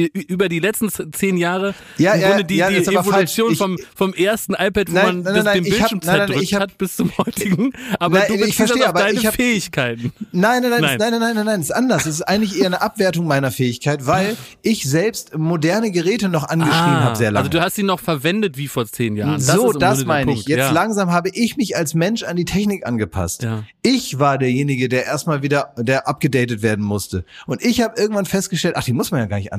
[0.08, 3.52] über die letzten zehn Jahre Ja, im ja, Grunde die, ja, die das aber Evolution.
[3.52, 6.78] Ich- vom, vom ersten iPad, wo Nein, man nein, bis nein, den Bildschirm zerdrückt hat
[6.78, 7.74] bis zum heutigen.
[8.00, 10.14] Aber Nein, du ich verstehe, das auf aber deine ich hab- Fähigkeiten.
[10.32, 10.98] Nein, nein, nein, Nein.
[10.98, 12.04] nein, nein, nein, nein, nein, das ist anders.
[12.04, 16.76] Das ist eigentlich eher eine Abwertung meiner Fähigkeit, weil ich selbst moderne Geräte noch angeschrien
[16.76, 17.40] habe sehr lange.
[17.48, 19.34] Also du hast sie noch verwendet wie vor zehn Jahren.
[19.34, 20.38] Das so, das meine ich.
[20.38, 20.50] Punkt.
[20.50, 20.72] Jetzt ja.
[20.72, 23.44] langsam habe ich mich als Mensch an die Technik angepasst.
[23.44, 23.64] Ja.
[23.82, 27.26] Ich war derjenige, der erstmal wieder, der abgedatet werden musste.
[27.48, 29.54] Und ich habe irgendwann festgestellt, ach, die muss man ja gar nicht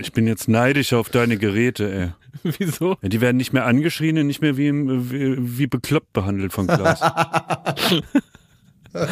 [0.00, 2.12] Ich bin jetzt neidisch auf deine Geräte, ey.
[2.58, 2.96] Wieso?
[3.02, 6.66] Ja, die werden nicht mehr angeschrien und nicht mehr wie, wie, wie bekloppt behandelt von
[6.66, 7.00] Klaas.
[8.92, 9.08] Bei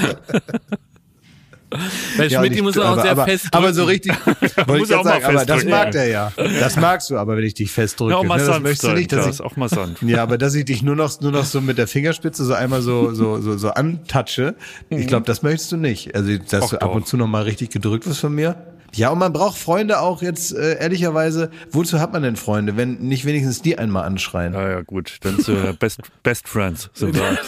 [2.28, 4.90] Ja, Schmidt muss man auch aber, sehr aber, fest aber so richtig, wollte Muss ich
[4.90, 6.32] er auch mal sagen, aber das mag der ja.
[6.36, 8.12] Das magst du aber, wenn ich dich festdrücke.
[8.12, 8.46] Ja, auch mal ne?
[8.46, 10.02] Das möchtest du nicht, dass ich, auch mal sanft.
[10.02, 12.82] Ja, aber dass ich dich nur noch, nur noch so mit der Fingerspitze so einmal
[12.82, 14.54] so, so, so, so antatsche,
[14.90, 16.14] ich glaube, das möchtest du nicht.
[16.14, 16.94] Also, dass Och, du ab doch.
[16.94, 18.73] und zu noch mal richtig gedrückt wirst von mir.
[18.96, 22.94] Ja, und man braucht Freunde auch jetzt, äh, ehrlicherweise, wozu hat man denn Freunde, wenn
[22.98, 24.54] nicht wenigstens die einmal anschreien?
[24.54, 25.18] Ja, ja, gut.
[25.22, 27.38] Dann zu äh, Best, Best Friends sind wir.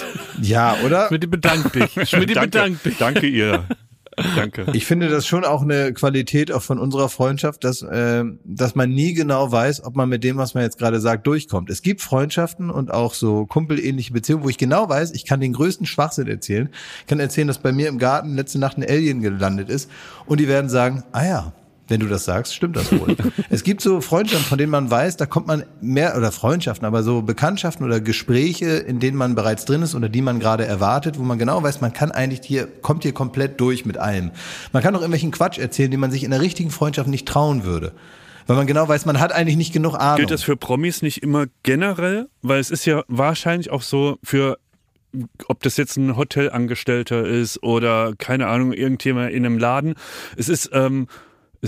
[0.41, 1.09] Ja, oder?
[1.09, 2.09] Schmidt bedankt dich.
[2.09, 2.99] Schmidt danke, bedankt dich.
[2.99, 3.65] danke ihr.
[4.17, 4.67] Danke.
[4.73, 8.91] Ich finde das schon auch eine Qualität auch von unserer Freundschaft, dass, äh, dass man
[8.91, 11.69] nie genau weiß, ob man mit dem, was man jetzt gerade sagt, durchkommt.
[11.69, 15.53] Es gibt Freundschaften und auch so kumpelähnliche Beziehungen, wo ich genau weiß, ich kann den
[15.53, 16.71] größten Schwachsinn erzählen.
[17.01, 19.91] Ich kann erzählen, dass bei mir im Garten letzte Nacht ein Alien gelandet ist
[20.25, 21.53] und die werden sagen, ah ja,
[21.89, 23.17] wenn du das sagst, stimmt das wohl.
[23.51, 27.03] es gibt so Freundschaften, von denen man weiß, da kommt man mehr, oder Freundschaften, aber
[27.03, 31.19] so Bekanntschaften oder Gespräche, in denen man bereits drin ist oder die man gerade erwartet,
[31.19, 34.33] wo man genau weiß, man kann eigentlich hier, kommt hier komplett durch mit allem.
[34.73, 37.65] Man kann auch irgendwelchen Quatsch erzählen, den man sich in der richtigen Freundschaft nicht trauen
[37.65, 37.93] würde.
[38.47, 40.19] Weil man genau weiß, man hat eigentlich nicht genug Ahnung.
[40.19, 42.29] Gilt das für Promis nicht immer generell?
[42.43, 44.59] Weil es ist ja wahrscheinlich auch so für
[45.49, 49.95] ob das jetzt ein Hotelangestellter ist oder keine Ahnung, irgendjemand in einem Laden.
[50.37, 51.09] Es ist, ähm,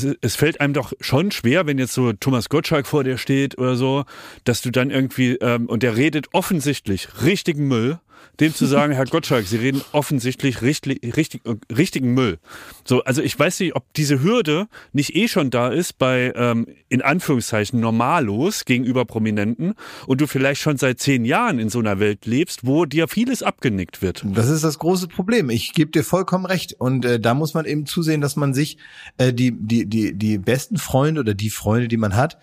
[0.04, 3.58] es, es fällt einem doch schon schwer, wenn jetzt so Thomas Gottschalk vor dir steht
[3.58, 4.04] oder so,
[4.44, 7.98] dass du dann irgendwie, ähm, und der redet offensichtlich richtigen Müll,
[8.40, 11.42] dem zu sagen, Herr Gottschalk, Sie reden offensichtlich richtig, richtig,
[11.74, 12.38] richtigen Müll.
[12.84, 16.66] So, also ich weiß nicht, ob diese Hürde nicht eh schon da ist bei, ähm,
[16.88, 19.74] in Anführungszeichen, Normalos gegenüber Prominenten
[20.06, 23.42] und du vielleicht schon seit zehn Jahren in so einer Welt lebst, wo dir vieles
[23.42, 24.24] abgenickt wird.
[24.24, 25.50] Das ist das große Problem.
[25.50, 26.74] Ich gebe dir vollkommen recht.
[26.78, 28.78] Und äh, da muss man eben zusehen, dass man sich
[29.16, 32.38] äh, die, die, die, die besten Freunde oder die Freunde, die man hat,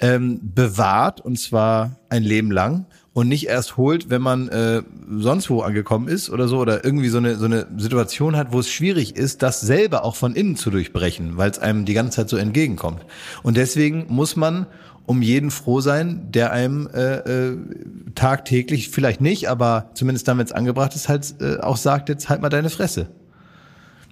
[0.00, 5.50] ähm, bewahrt und zwar ein Leben lang und nicht erst holt, wenn man äh, sonst
[5.50, 8.70] wo angekommen ist oder so oder irgendwie so eine so eine Situation hat, wo es
[8.70, 12.28] schwierig ist, das selber auch von innen zu durchbrechen, weil es einem die ganze Zeit
[12.28, 13.04] so entgegenkommt.
[13.42, 14.66] Und deswegen muss man
[15.06, 17.56] um jeden froh sein, der einem äh, äh,
[18.14, 22.28] tagtäglich, vielleicht nicht, aber zumindest dann, wenn es angebracht ist, halt äh, auch sagt, jetzt
[22.28, 23.08] halt mal deine Fresse.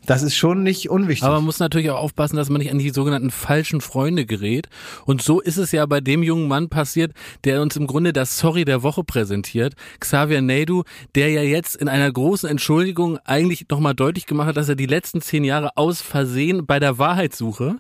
[0.08, 1.24] Das ist schon nicht unwichtig.
[1.24, 4.66] Aber man muss natürlich auch aufpassen, dass man nicht an die sogenannten falschen Freunde gerät.
[5.04, 7.12] Und so ist es ja bei dem jungen Mann passiert,
[7.44, 9.74] der uns im Grunde das Sorry der Woche präsentiert.
[10.00, 14.70] Xavier Naidu, der ja jetzt in einer großen Entschuldigung eigentlich nochmal deutlich gemacht hat, dass
[14.70, 17.76] er die letzten zehn Jahre aus Versehen bei der Wahrheitssuche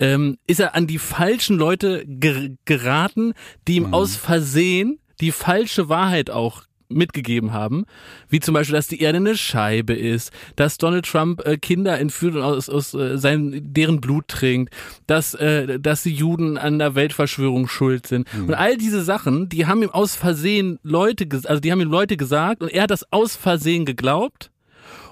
[0.00, 3.34] ähm, ist er an die falschen Leute ger geraten,
[3.68, 6.62] die ihm aus Versehen die falsche Wahrheit auch
[6.92, 7.84] mitgegeben haben,
[8.28, 12.36] wie zum Beispiel, dass die Erde eine Scheibe ist, dass Donald Trump äh, Kinder entführt
[12.36, 14.72] und aus, aus äh, sein, deren Blut trinkt,
[15.06, 18.26] dass, äh, dass die Juden an der Weltverschwörung schuld sind.
[18.34, 22.16] Und all diese Sachen, die haben ihm aus Versehen Leute, also die haben ihm Leute
[22.16, 24.50] gesagt und er hat das aus Versehen geglaubt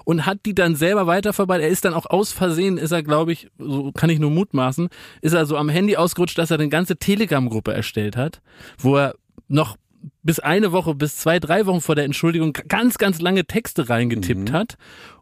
[0.05, 1.65] und hat die dann selber weiterverbreitet.
[1.65, 4.89] Er ist dann auch aus Versehen, ist er, glaube ich, so kann ich nur mutmaßen,
[5.21, 8.41] ist er so am Handy ausgerutscht, dass er eine ganze Telegram-Gruppe erstellt hat,
[8.77, 9.15] wo er
[9.47, 9.77] noch
[10.23, 14.51] bis eine Woche, bis zwei, drei Wochen vor der Entschuldigung ganz, ganz lange Texte reingetippt
[14.51, 14.77] hat.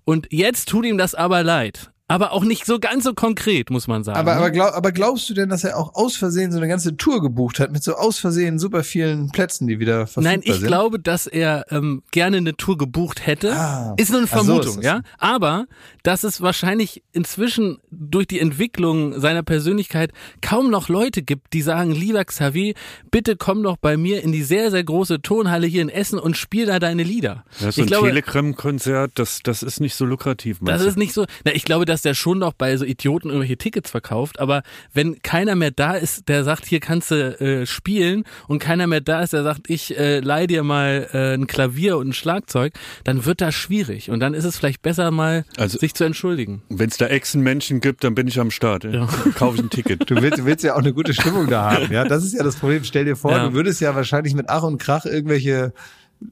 [0.05, 1.91] Und jetzt tut ihm das aber leid.
[2.09, 4.17] Aber auch nicht so ganz so konkret, muss man sagen.
[4.17, 4.37] Aber, ne?
[4.37, 7.21] aber, glaub, aber glaubst du denn, dass er auch aus Versehen so eine ganze Tour
[7.21, 10.65] gebucht hat mit so aus Versehen super vielen Plätzen, die wieder verfügbar Nein, ich sind?
[10.67, 13.55] glaube, dass er ähm, gerne eine Tour gebucht hätte.
[13.55, 13.93] Ah.
[13.97, 14.85] ist nur eine so Vermutung, das.
[14.85, 15.01] ja.
[15.19, 15.67] Aber
[16.01, 21.91] dass es wahrscheinlich inzwischen durch die Entwicklung seiner Persönlichkeit kaum noch Leute gibt, die sagen,
[21.91, 22.73] lieber Xavier,
[23.11, 26.35] bitte komm doch bei mir in die sehr, sehr große Tonhalle hier in Essen und
[26.35, 27.45] spiel da deine Lieder.
[27.59, 30.57] Ja, so ich ein glaube, Telegram-Konzert, das, das ist nicht so lukrativ.
[30.61, 31.25] das ist nicht so.
[31.45, 35.21] Na, ich glaube, dass der schon noch bei so Idioten irgendwelche Tickets verkauft, aber wenn
[35.21, 39.21] keiner mehr da ist, der sagt, hier kannst du äh, spielen und keiner mehr da
[39.21, 43.25] ist, der sagt, ich äh, leih dir mal äh, ein Klavier und ein Schlagzeug, dann
[43.25, 46.61] wird das schwierig und dann ist es vielleicht besser mal Also- sich zu entschuldigen.
[46.69, 48.83] Wenn es da Echsenmenschen gibt, dann bin ich am Start.
[48.83, 49.07] Ja.
[49.35, 50.09] Kaufe ich ein Ticket.
[50.09, 52.03] Du willst, du willst ja auch eine gute Stimmung da haben, ja.
[52.05, 52.83] Das ist ja das Problem.
[52.83, 53.47] Stell dir vor, Ja.
[53.47, 55.73] du würdest ja wahrscheinlich mit Ach und Krach irgendwelche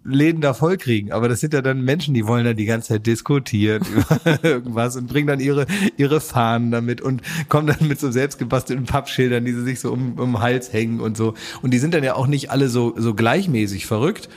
[0.04, 1.12] Läden da voll kriegen.
[1.12, 4.95] Aber das sind ja dann Menschen, die wollen dann die ganze Zeit diskutieren über irgendwas
[4.95, 9.54] und bringen dann ihre, ihre Fahnen damit und kommen dann mit so selbstgebastelten Pappschildern, die
[9.54, 11.36] sie sich so um, um den Hals hängen und so.
[11.62, 14.30] Und die sind dann ja auch nicht alle so, so gleichmäßig verrückt.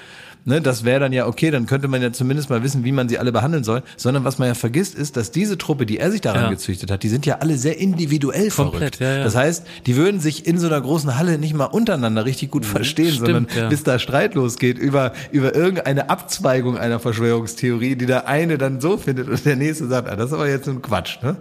[0.47, 3.09] Ne, das wäre dann ja okay, dann könnte man ja zumindest mal wissen, wie man
[3.11, 3.83] sie alle behandeln soll.
[3.97, 6.51] Sondern was man ja vergisst, ist, dass diese Truppe, die er sich daran Ja.
[6.51, 9.01] gezüchtet hat, die sind ja alle sehr individuell Komplett, verrückt.
[9.01, 9.25] ja, ja.
[9.25, 12.65] Das heißt, die würden sich in so einer großen Halle nicht mal untereinander richtig gut
[12.65, 13.11] verstehen, Mhm.
[13.13, 13.69] Stimmt, sondern ja.
[13.69, 18.97] bis da Streit losgeht über, über irgendeine Abzweigung einer Verschwörungstheorie, die der eine dann so
[18.97, 21.23] findet und der nächste sagt, ah, das ist aber jetzt ein Quatsch.
[21.23, 21.37] Ne?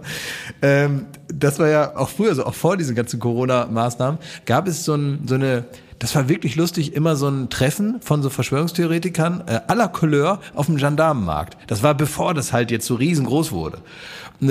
[0.62, 4.94] Ähm, das war ja auch früher so, auch vor diesen ganzen Corona-Maßnahmen, gab es so,
[4.94, 5.64] ein, so eine
[6.00, 10.66] das war wirklich lustig, immer so ein Treffen von so Verschwörungstheoretikern äh, aller Couleur auf
[10.66, 11.58] dem Gendarmenmarkt.
[11.68, 13.78] Das war bevor das halt jetzt so riesengroß wurde.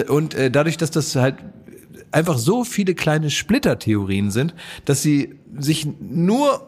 [0.07, 1.37] Und äh, dadurch, dass das halt
[2.11, 4.53] einfach so viele kleine Splittertheorien sind,
[4.85, 6.67] dass sie sich nur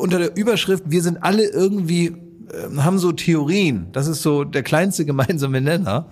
[0.00, 3.86] unter der Überschrift, wir sind alle irgendwie, äh, haben so Theorien.
[3.92, 6.06] Das ist so der kleinste gemeinsame Nenner.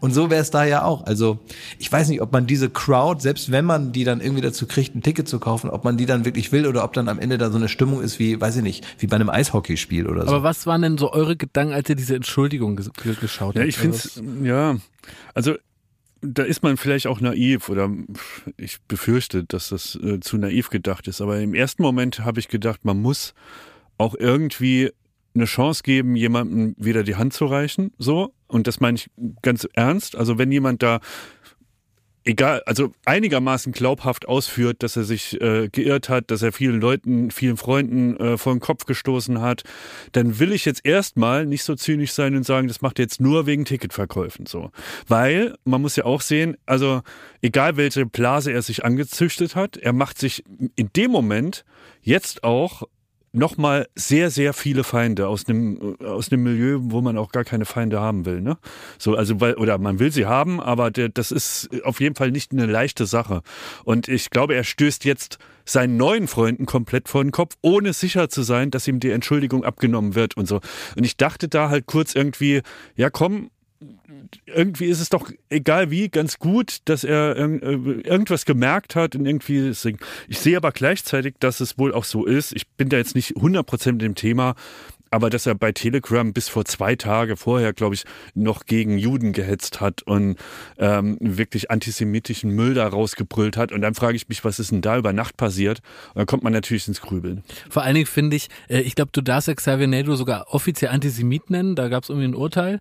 [0.00, 1.04] Und so wäre es da ja auch.
[1.06, 1.38] Also
[1.78, 4.94] ich weiß nicht, ob man diese Crowd, selbst wenn man die dann irgendwie dazu kriegt,
[4.94, 7.38] ein Ticket zu kaufen, ob man die dann wirklich will oder ob dann am Ende
[7.38, 10.28] da so eine Stimmung ist wie, weiß ich nicht, wie bei einem Eishockeyspiel oder so.
[10.34, 13.62] Aber was waren denn so eure Gedanken, als ihr diese Entschuldigung ges ge- geschaut Ja,
[13.62, 13.68] habt?
[13.70, 14.76] ich finde Also, ja,
[15.34, 15.54] also
[16.22, 17.90] da ist man vielleicht auch naiv oder
[18.56, 21.20] ich befürchte, dass das äh, zu naiv gedacht ist.
[21.20, 23.34] Aber im ersten Moment habe ich gedacht, man muss
[23.98, 24.90] auch irgendwie
[25.36, 28.32] eine Chance geben, jemandem wieder die Hand zu reichen, so.
[28.48, 29.10] Und das meine ich
[29.42, 30.16] ganz ernst.
[30.16, 31.00] Also wenn jemand da
[32.26, 37.30] egal, also einigermaßen glaubhaft ausführt, dass er sich äh, geirrt hat, dass er vielen Leuten,
[37.30, 39.62] vielen Freunden äh, vor den Kopf gestoßen hat,
[40.12, 43.20] dann will ich jetzt erstmal nicht so zynisch sein und sagen, das macht er jetzt
[43.20, 44.70] nur wegen Ticketverkäufen so.
[45.06, 47.02] Weil man muss ja auch sehen, also
[47.42, 50.44] egal welche Blase er sich angezüchtet hat, er macht sich
[50.74, 51.64] in dem Moment
[52.02, 52.82] jetzt auch
[53.36, 57.64] nochmal sehr, sehr viele Feinde aus einem, aus einem Milieu, wo man auch gar keine
[57.64, 58.58] Feinde haben will, ne?
[58.98, 62.30] So, also, weil, oder man will sie haben, aber der, das ist auf jeden Fall
[62.30, 63.42] nicht eine leichte Sache.
[63.84, 68.28] Und ich glaube, er stößt jetzt seinen neuen Freunden komplett vor den Kopf, ohne sicher
[68.28, 70.60] zu sein, dass ihm die Entschuldigung abgenommen wird und so.
[70.96, 72.62] Und ich dachte da halt kurz irgendwie,
[72.94, 73.50] ja komm,
[74.46, 79.26] irgendwie ist es doch egal wie ganz gut, dass er äh, irgendwas gemerkt hat und
[79.26, 79.72] irgendwie.
[80.28, 82.52] Ich sehe aber gleichzeitig, dass es wohl auch so ist.
[82.52, 84.54] Ich bin da jetzt nicht 100% in dem Thema,
[85.10, 89.32] aber dass er bei Telegram bis vor zwei Tage vorher, glaube ich, noch gegen Juden
[89.32, 90.36] gehetzt hat und
[90.78, 93.72] ähm, wirklich antisemitischen Müll da rausgebrüllt hat.
[93.72, 95.80] Und dann frage ich mich, was ist denn da über Nacht passiert?
[96.08, 97.42] Und dann kommt man natürlich ins Grübeln.
[97.70, 101.50] Vor allen Dingen finde ich, äh, ich glaube, du darfst Xavier Naidoo sogar offiziell Antisemit
[101.50, 102.80] nennen, da gab es irgendwie ein Urteil.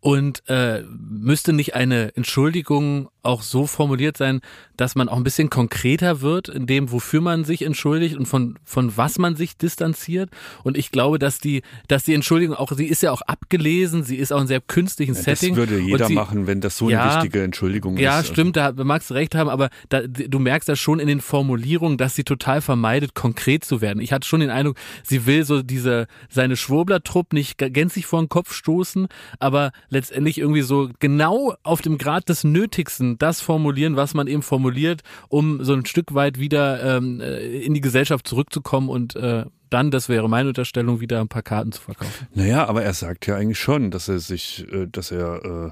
[0.00, 4.42] Und äh, müsste nicht eine Entschuldigung auch so formuliert sein,
[4.76, 8.58] dass man auch ein bisschen konkreter wird in dem, wofür man sich entschuldigt und von,
[8.64, 10.28] von was man sich distanziert.
[10.62, 14.16] Und ich glaube, dass die, dass die Entschuldigung auch, sie ist ja auch abgelesen, sie
[14.16, 15.50] ist auch in sehr künstlichen Ja, Setting.
[15.50, 18.16] das würde jeder sie, machen, wenn das so eine Ja, wichtige Entschuldigung Ja, ist.
[18.16, 21.20] Also stimmt, da magst du recht haben, aber da, du merkst ja schon in den
[21.20, 24.00] Formulierungen, dass sie total vermeidet, konkret zu werden.
[24.00, 28.28] Ich hatte schon den Eindruck, sie will so diese, seine Schwurbler-Trupp nicht gänzlich vor den
[28.28, 34.14] Kopf stoßen, aber letztendlich irgendwie so genau auf dem Grad des Nötigsten das formulieren, was
[34.14, 38.88] man eben formuliert, um so ein Stück weit wieder ähm, äh, in die Gesellschaft zurückzukommen
[38.88, 42.28] und äh, dann, das wäre meine Unterstellung, wieder ein paar Karten zu verkaufen.
[42.32, 45.70] Naja, aber er sagt ja eigentlich schon, dass er sich, äh, dass er, äh,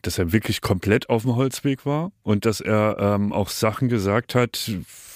[0.00, 4.34] dass er wirklich komplett auf dem Holzweg war und dass er ähm, auch Sachen gesagt
[4.34, 4.70] hat,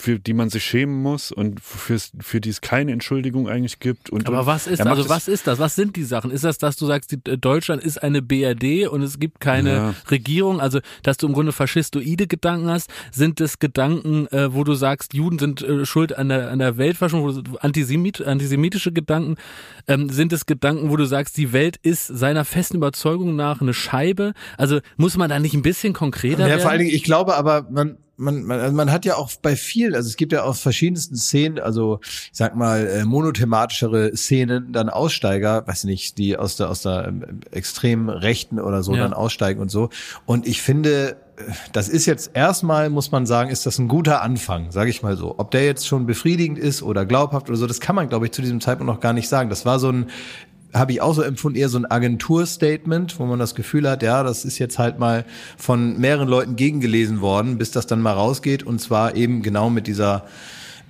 [0.07, 4.09] für die man sich schämen muss und fürs, für die es keine Entschuldigung eigentlich gibt.
[4.09, 5.59] Und, Aber was ist, also was ist das?
[5.59, 6.31] Was sind die Sachen?
[6.31, 9.73] Ist das, dass du sagst, die, äh, Deutschland ist eine BRD und es gibt keine
[9.75, 9.95] Ja.
[10.09, 12.89] Regierung, also dass du im Grunde faschistoide Gedanken hast?
[13.11, 16.77] Sind es Gedanken, äh, wo du sagst, Juden sind äh, schuld an der, an der
[16.79, 19.35] Weltverschwörung, wo du- Antisemit, antisemitische Gedanken?
[19.89, 23.75] Ähm, sind es Gedanken, wo du sagst, die Welt ist seiner festen Überzeugung nach eine
[23.75, 24.35] Scheibe?
[24.57, 26.61] Also muss man da nicht ein bisschen konkreter Ja, werden?
[26.61, 29.57] vor allen Dingen, ich glaube aber, man, man, man, also man hat ja auch bei
[29.57, 34.73] vielen, also es gibt ja aus verschiedensten Szenen, also ich sag mal äh, monothematischere Szenen,
[34.73, 39.03] dann Aussteiger, weiß nicht, die aus der aus der ähm, extremen Rechten oder so Ja.
[39.03, 39.91] dann aussteigen und so.
[40.25, 44.23] Und ich finde, äh, das ist jetzt erstmal, muss man sagen, ist das ein guter
[44.23, 45.35] Anfang, sage ich mal so.
[45.39, 48.33] Ob der jetzt schon befriedigend ist oder glaubhaft oder so, das kann man, glaube ich,
[48.33, 49.51] zu diesem Zeitpunkt noch gar nicht sagen.
[49.51, 50.07] Das war so ein
[50.79, 54.23] habe ich auch so empfunden, eher so ein Agenturstatement, wo man das Gefühl hat, ja,
[54.23, 55.25] das ist jetzt halt mal
[55.57, 59.87] von mehreren Leuten gegengelesen worden, bis das dann mal rausgeht und zwar eben genau mit
[59.87, 60.25] dieser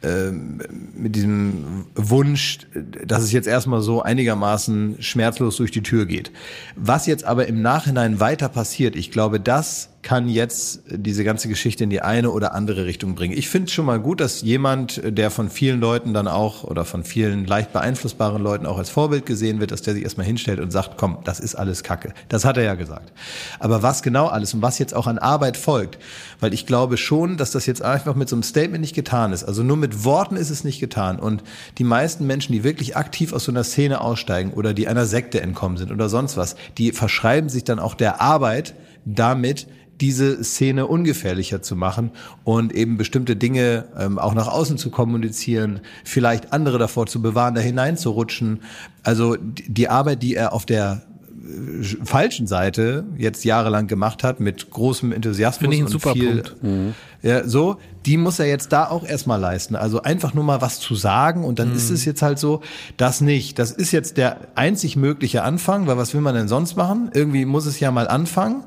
[0.03, 0.61] ähm,
[0.94, 2.59] mit diesem Wunsch,
[3.05, 6.33] dass es jetzt erstmal so einigermaßen schmerzlos durch die Tür geht.
[6.77, 11.82] Was jetzt aber im Nachhinein weiter passiert, ich glaube, das kann jetzt diese ganze Geschichte
[11.82, 13.36] in die eine oder andere Richtung bringen.
[13.36, 16.84] Ich finde es schon mal gut, dass jemand, der von vielen Leuten dann auch oder
[16.84, 20.60] von vielen leicht beeinflussbaren Leuten auch als Vorbild gesehen wird, dass der sich erstmal hinstellt
[20.60, 22.14] und sagt, komm, das ist alles Kacke.
[22.28, 23.12] Das hat er ja gesagt.
[23.58, 25.98] Aber was genau alles und was jetzt auch an Arbeit folgt,
[26.38, 29.42] weil ich glaube schon, dass das jetzt einfach mit so einem Statement nicht getan ist.
[29.42, 31.18] Also nur mit Worten ist es nicht getan.
[31.18, 31.42] Und
[31.78, 35.40] die meisten Menschen, die wirklich aktiv aus so einer Szene aussteigen oder die einer Sekte
[35.40, 39.66] entkommen sind oder sonst was, die verschreiben sich dann auch der Arbeit damit,
[40.00, 42.11] diese Szene ungefährlicher zu machen
[42.44, 47.54] und eben bestimmte Dinge ähm, auch nach außen zu kommunizieren, vielleicht andere davor zu bewahren,
[47.54, 48.61] da hineinzurutschen.
[49.02, 51.02] Also die Arbeit, die er auf der
[51.46, 56.42] äh, falschen Seite jetzt jahrelang gemacht hat, mit großem Enthusiasmus Finde ich und super viel,
[56.42, 56.94] Punkt.
[57.22, 59.76] ja, so, die muss er jetzt da auch erstmal leisten.
[59.76, 62.61] Also einfach nur mal was zu sagen und dann ist es jetzt halt so,
[62.98, 63.59] das nicht.
[63.59, 67.11] Das ist jetzt der einzig mögliche Anfang, weil was will man denn sonst machen?
[67.14, 68.62] Irgendwie muss es ja mal anfangen.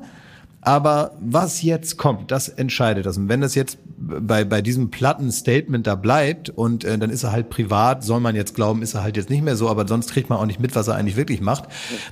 [0.62, 3.16] Aber was jetzt kommt, das entscheidet das.
[3.16, 7.22] Und wenn das jetzt bei, bei diesem platten Statement da bleibt und äh, dann ist
[7.22, 9.88] er halt privat, soll man jetzt glauben, ist er halt jetzt nicht mehr so, aber
[9.88, 11.64] sonst kriegt man auch nicht mit, was er eigentlich wirklich macht,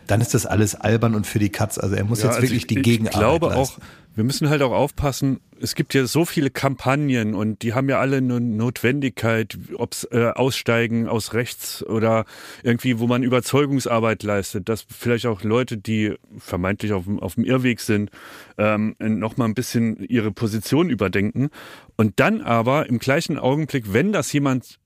[0.06, 1.76] dann ist das alles albern und für die Katz.
[1.76, 3.60] Also er muss Ja, jetzt also wirklich ich, die Ich Gegenarbeit glaube leisten.
[3.60, 3.78] auch,
[4.18, 8.00] wir müssen halt auch aufpassen, es gibt ja so viele Kampagnen und die haben ja
[8.00, 12.24] alle eine Notwendigkeit, ob's äh, Aussteigen aus rechts oder
[12.64, 17.44] irgendwie, wo man Überzeugungsarbeit leistet, dass vielleicht auch Leute, die vermeintlich auf, dem- auf dem
[17.44, 18.10] Irrweg sind,
[18.58, 21.50] ähm, nochmal ein bisschen ihre Position überdenken.
[21.96, 24.80] Und dann aber im gleichen Augenblick, wenn das jemand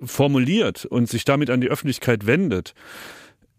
[0.00, 2.74] formuliert und sich damit an die Öffentlichkeit wendet,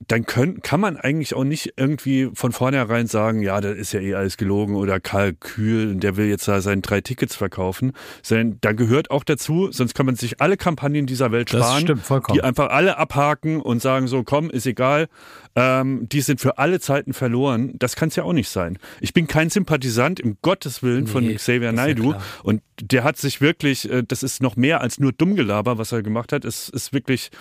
[0.07, 3.99] dann können, kann man eigentlich auch nicht irgendwie von vornherein sagen, ja, das ist ja
[3.99, 7.93] eh alles gelogen oder Kalkül, der will jetzt da seine drei Tickets verkaufen.
[8.23, 11.81] Sondern da gehört auch dazu, sonst kann man sich alle Kampagnen dieser Welt Das sparen,
[11.81, 15.07] stimmt, die einfach alle abhaken und sagen so, komm, ist egal,
[15.55, 17.73] ähm, die sind für alle Zeiten verloren.
[17.77, 18.77] Das kann es ja auch nicht sein.
[19.01, 23.17] Ich bin kein Sympathisant, im Gottes Willen, von Nee, Xavier ist ja und der hat
[23.17, 26.45] sich wirklich, äh, das ist noch mehr als nur Dummgelaber, was er gemacht hat.
[26.45, 27.31] Es ist wirklich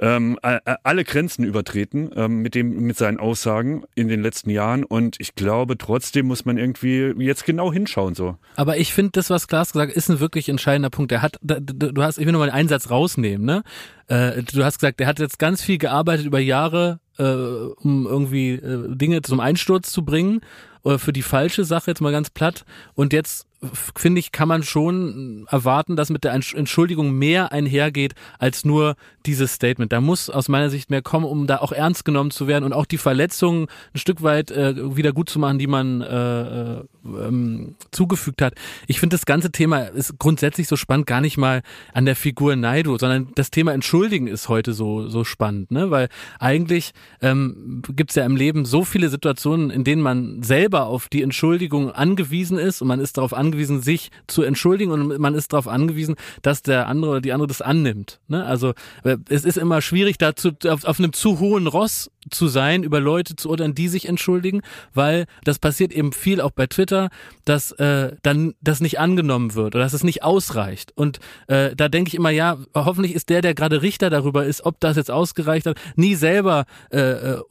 [0.00, 5.16] ähm, alle Grenzen übertreten ähm, mit dem mit seinen Aussagen in den letzten Jahren und
[5.20, 8.36] ich glaube trotzdem muss man irgendwie jetzt genau hinschauen so.
[8.56, 11.10] Aber ich finde, das, was Klaas gesagt hat, ist ein wirklich entscheidender Punkt.
[11.10, 13.62] Der hat, du hast, ich will nur mal einen Einsatz rausnehmen, ne?
[14.08, 18.52] Äh, Du hast gesagt, der hat jetzt ganz viel gearbeitet über Jahre, äh, um irgendwie
[18.52, 20.40] äh, Dinge zum Einsturz zu bringen,
[20.84, 22.64] äh, für die falsche Sache, jetzt mal ganz platt.
[22.94, 28.14] Und jetzt finde ich, kann man schon erwarten, dass mit der Entsch- Entschuldigung mehr einhergeht
[28.38, 28.96] als nur
[29.26, 29.92] dieses Statement.
[29.92, 32.72] Da muss aus meiner Sicht mehr kommen, um da auch ernst genommen zu werden und
[32.72, 36.84] auch die Verletzungen ein Stück weit äh, wieder gut zu machen, die man äh, äh,
[37.04, 38.54] ähm, zugefügt hat.
[38.86, 42.56] Ich finde, das ganze Thema ist grundsätzlich so spannend, gar nicht mal an der Figur
[42.56, 45.90] Naidu, sondern das Thema Entschuldigen ist heute so so spannend, ne?
[45.90, 50.86] Weil eigentlich ähm, gibt es ja im Leben so viele Situationen, in denen man selber
[50.86, 55.34] auf die Entschuldigung angewiesen ist und man ist darauf angewiesen, sich zu entschuldigen und man
[55.34, 58.20] ist darauf angewiesen, dass der andere oder die andere das annimmt.
[58.28, 58.44] Ne?
[58.44, 62.82] Also äh, es ist immer schwierig, dazu auf, auf einem zu hohen Ross zu sein,
[62.82, 67.10] über Leute zu urteilen, die sich entschuldigen, weil das passiert eben viel auch bei Twitter,
[67.44, 70.92] dass äh, dann das nicht angenommen wird oder dass es nicht ausreicht.
[70.94, 74.64] Und äh, da denke ich immer, ja, hoffentlich ist der, der gerade Richter darüber ist,
[74.64, 77.42] ob das jetzt ausgereicht hat, nie selber äh, äh,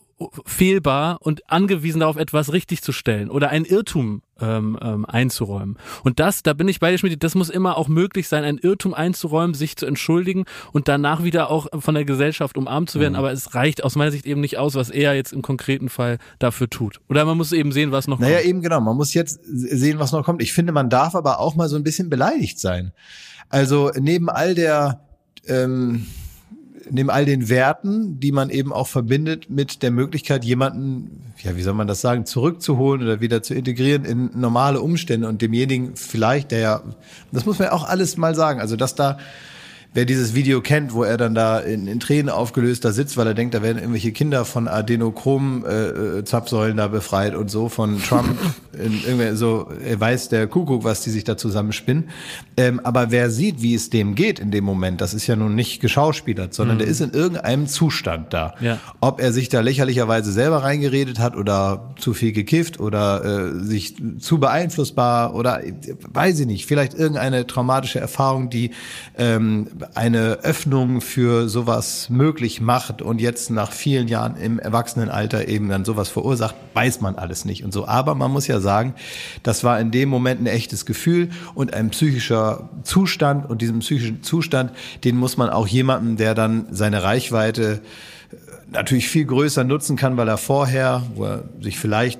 [0.46, 5.78] fehlbar und angewiesen darauf, etwas richtig zu stellen oder einen Irrtum ähm, ähm, einzuräumen.
[6.04, 8.58] Und das, da bin ich bei dir, Schmidt, das muss immer auch möglich sein, einen
[8.58, 13.16] Irrtum einzuräumen, sich zu entschuldigen und danach wieder auch von der Gesellschaft umarmt zu werden.
[13.16, 16.18] Aber es reicht aus meiner Sicht eben nicht aus, was er jetzt im konkreten Fall
[16.40, 17.00] dafür tut.
[17.10, 18.48] Oder man muss eben sehen, was noch Naja, kommt.
[18.48, 18.82] eben genau.
[18.82, 20.42] Man muss jetzt sehen, was noch kommt.
[20.42, 22.92] Ich finde, man darf aber auch mal so ein bisschen beleidigt sein.
[23.50, 25.02] Also neben all der
[25.48, 26.06] ähm,
[26.92, 31.62] neben all den Werten, die man eben auch verbindet mit der Möglichkeit, jemanden, ja, wie
[31.62, 36.52] soll man das sagen, zurückzuholen oder wieder zu integrieren in normale Umstände und demjenigen vielleicht,
[36.52, 36.84] der ja,
[37.32, 39.18] das muss man ja auch alles mal sagen, also dass da
[39.92, 43.26] Wer dieses Video kennt, wo er dann da in, in Tränen aufgelöst da sitzt, weil
[43.26, 48.38] er denkt, da werden irgendwelche Kinder von Adenochrom-Zapfsäulen äh, da befreit und so von Trump,
[48.74, 52.10] in, irgendwie so, er weiß der Kuckuck, was die sich da zusammenspinnen.
[52.56, 55.56] Ähm, aber wer sieht, wie es dem geht in dem Moment, das ist ja nun
[55.56, 58.54] nicht geschauspielert, sondern der ist in irgendeinem Zustand da.
[58.60, 58.78] Ja.
[59.00, 63.96] Ob er sich da lächerlicherweise selber reingeredet hat oder zu viel gekifft oder äh, sich
[64.20, 65.74] zu beeinflussbar oder äh,
[66.14, 68.70] weiß ich nicht, vielleicht irgendeine traumatische Erfahrung, die
[69.18, 75.70] ähm, eine Öffnung für sowas möglich macht und jetzt nach vielen Jahren im Erwachsenenalter eben
[75.70, 77.88] dann sowas verursacht, weiß man alles nicht und so.
[77.88, 78.94] Aber man muss ja sagen,
[79.44, 84.24] das war in dem Moment ein echtes Gefühl und ein psychischer Zustand und diesen psychischen
[84.24, 84.72] Zustand,
[85.04, 87.82] den muss man auch jemandem, der dann seine Reichweite
[88.32, 88.36] äh,
[88.72, 92.20] natürlich viel größer nutzen kann, weil er vorher, wo er sich vielleicht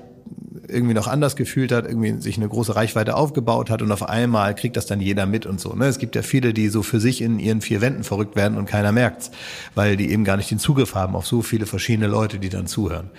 [0.70, 4.54] irgendwie noch anders gefühlt hat, irgendwie sich eine große Reichweite aufgebaut hat und auf einmal
[4.54, 5.74] kriegt das dann jeder mit und so.
[5.74, 5.86] Ne?
[5.86, 8.66] Es gibt ja viele, die so für sich in ihren vier Wänden verrückt werden und
[8.66, 9.30] keiner merkt's,
[9.74, 12.66] weil die eben gar nicht den Zugriff haben auf so viele verschiedene Leute, die dann
[12.66, 13.10] zuhören.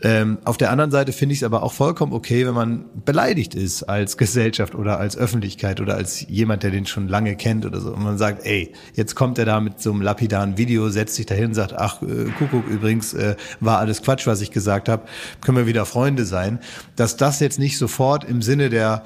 [0.00, 3.54] Ähm, auf der anderen Seite finde ich es aber auch vollkommen okay, wenn man beleidigt
[3.54, 7.80] ist als Gesellschaft oder als Öffentlichkeit oder als jemand, der den schon lange kennt oder
[7.80, 7.92] so.
[7.92, 11.26] Und man sagt, ey, jetzt kommt er da mit so einem lapidaren Video, setzt sich
[11.26, 15.04] dahin und sagt, ach, äh, Kuckuck, übrigens äh, war alles Quatsch, was ich gesagt habe,
[15.40, 16.60] können wir wieder Freunde sein.
[16.94, 19.02] Dass das jetzt nicht sofort im Sinne der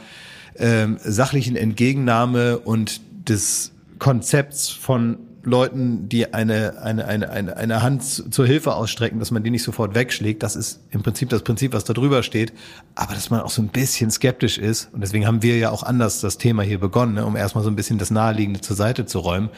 [0.57, 8.05] ähm, sachlichen Entgegennahme und des Konzepts von Leuten, die eine, eine, eine, eine, eine Hand
[8.05, 10.43] zur Hilfe ausstrecken, dass man die nicht sofort wegschlägt.
[10.43, 12.53] Das ist im Prinzip das Prinzip, was da drüber steht.
[12.95, 14.89] Aber dass man auch so ein bisschen skeptisch ist.
[14.93, 17.71] Und deswegen haben wir ja auch anders das Thema hier begonnen, ne, um erstmal so
[17.71, 19.51] ein bisschen das Naheliegende zur Seite zu räumen.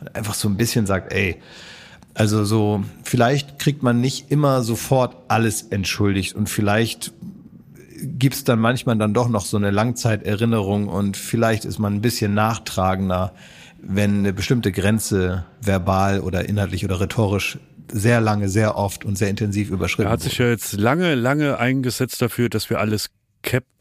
[0.00, 1.40] Und einfach so ein bisschen sagt, ey,
[2.14, 7.12] also so, vielleicht kriegt man nicht immer sofort alles entschuldigt und vielleicht
[8.04, 12.34] gibt's dann manchmal dann doch noch so eine Langzeiterinnerung und vielleicht ist man ein bisschen
[12.34, 13.32] nachtragender
[13.86, 17.58] wenn eine bestimmte Grenze verbal oder inhaltlich oder rhetorisch
[17.92, 21.58] sehr lange, sehr oft und sehr intensiv überschritten Er hat sich ja jetzt lange, lange
[21.58, 23.10] eingesetzt dafür, dass wir alles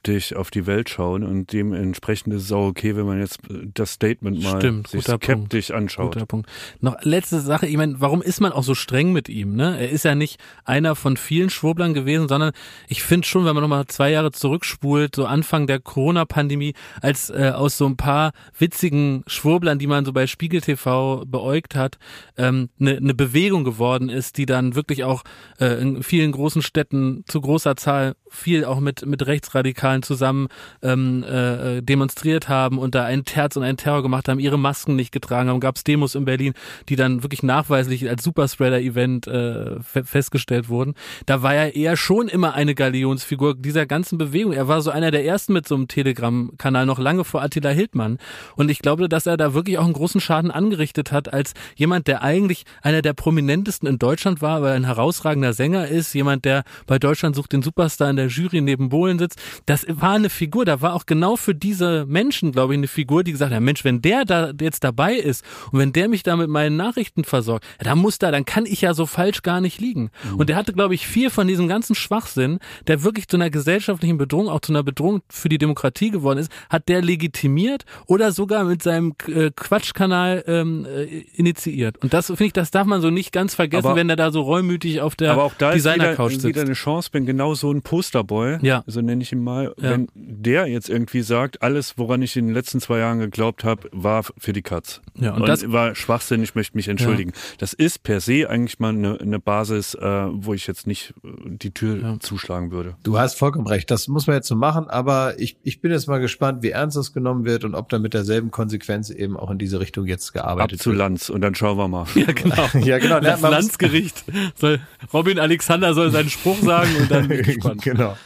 [0.04, 3.40] skeptisch auf die Welt schauen und dementsprechend ist es auch okay, wenn man jetzt
[3.74, 5.52] das Statement mal Stimmt, sich guter Punkt.
[5.52, 6.14] skeptisch anschaut.
[6.14, 6.50] Guter Punkt.
[6.82, 9.56] Noch letzte Sache, ich meine, warum ist man auch so streng mit ihm?
[9.56, 9.80] Ne?
[9.80, 12.52] Er ist ja nicht einer von vielen Schwurblern gewesen, sondern
[12.88, 17.52] ich finde schon, wenn man nochmal zwei Jahre zurückspult, so Anfang der Corona-Pandemie, als äh,
[17.56, 21.98] aus so ein paar witzigen Schwurblern, die man so bei Spiegel TV beäugt hat,
[22.38, 25.24] ähm, eine ne Bewegung geworden ist, die dann wirklich auch
[25.60, 30.48] äh, in vielen großen Städten zu großer Zahl viel auch mit, mit Rechtsradikalen zusammen
[30.82, 34.96] ähm, äh, demonstriert haben und da einen Terz und einen Terror gemacht haben, ihre Masken
[34.96, 36.54] nicht getragen haben, gab es Demos in Berlin,
[36.90, 40.96] die dann wirklich nachweislich als Superspreader-Event äh, fe festgestellt wurden.
[41.26, 44.54] Da war er eher schon immer eine Galionsfigur dieser ganzen Bewegung.
[44.54, 48.18] Er war so einer der ersten mit so einem Telegram-Kanal, noch lange vor Attila Hildmann.
[48.56, 52.08] Und ich glaube, dass er da wirklich auch einen großen Schaden angerichtet hat, als jemand,
[52.08, 56.46] der eigentlich einer der prominentesten in Deutschland war, weil er ein herausragender Sänger ist, jemand,
[56.46, 59.42] der bei Deutschland sucht den Superstar in der Jury neben Bohlen sitzt.
[59.86, 63.24] Das war eine Figur, da war auch genau für diese Menschen, glaube ich, eine Figur,
[63.24, 66.36] die gesagt hat, Mensch, wenn der da jetzt dabei ist und wenn der mich da
[66.36, 69.62] mit meinen Nachrichten versorgt, ja, dann muss da, dann kann ich ja so falsch gar
[69.62, 70.10] nicht liegen.
[70.38, 74.18] Und der hatte, glaube ich, viel von diesem ganzen Schwachsinn, der wirklich zu einer gesellschaftlichen
[74.18, 78.64] Bedrohung, auch zu einer Bedrohung für die Demokratie geworden ist, hat der legitimiert oder sogar
[78.64, 81.04] mit seinem äh, Quatschkanal ähm, äh,
[81.36, 81.98] initiiert.
[82.04, 84.32] Und das finde ich, das darf man so nicht ganz vergessen, Aber- wenn er da
[84.32, 86.60] so reumütig auf der Aber auch da ist wieder, Designer-Couch wieder sitzt.
[86.60, 88.84] eine Chance, wenn genau so ein Posterboy, Ja.
[88.88, 89.92] so nenne ich ihn mal, Ja.
[89.92, 93.90] wenn der jetzt irgendwie sagt, alles, woran ich in den letzten zwei Jahren geglaubt habe,
[93.92, 95.02] war für die Katz.
[95.16, 97.34] Ja, und und das- war Schwachsinn, ich möchte mich entschuldigen.
[97.58, 100.02] Das ist per se eigentlich mal eine, eine Basis, äh,
[100.32, 102.20] wo ich jetzt nicht äh, die Tür Ja.
[102.20, 102.96] zuschlagen würde.
[103.04, 103.90] Du hast vollkommen recht.
[103.92, 106.98] Das muss man jetzt so machen, aber ich, ich bin jetzt mal gespannt, wie ernst
[106.98, 110.30] das genommen wird und ob da mit derselben Konsequenz eben auch in diese Richtung jetzt
[110.30, 112.06] Ab gearbeitet zu Lanz und dann schauen wir mal.
[112.16, 112.68] Ja, genau.
[112.84, 113.20] Ja, genau.
[113.20, 114.24] Das man muss- Landsgericht.
[114.56, 114.80] Soll,
[115.14, 117.82] Robin Alexander soll seinen Spruch sagen und dann bin ich gespannt.
[117.84, 118.18] genau.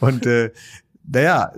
[0.00, 0.50] Und äh,
[1.04, 1.52] naja,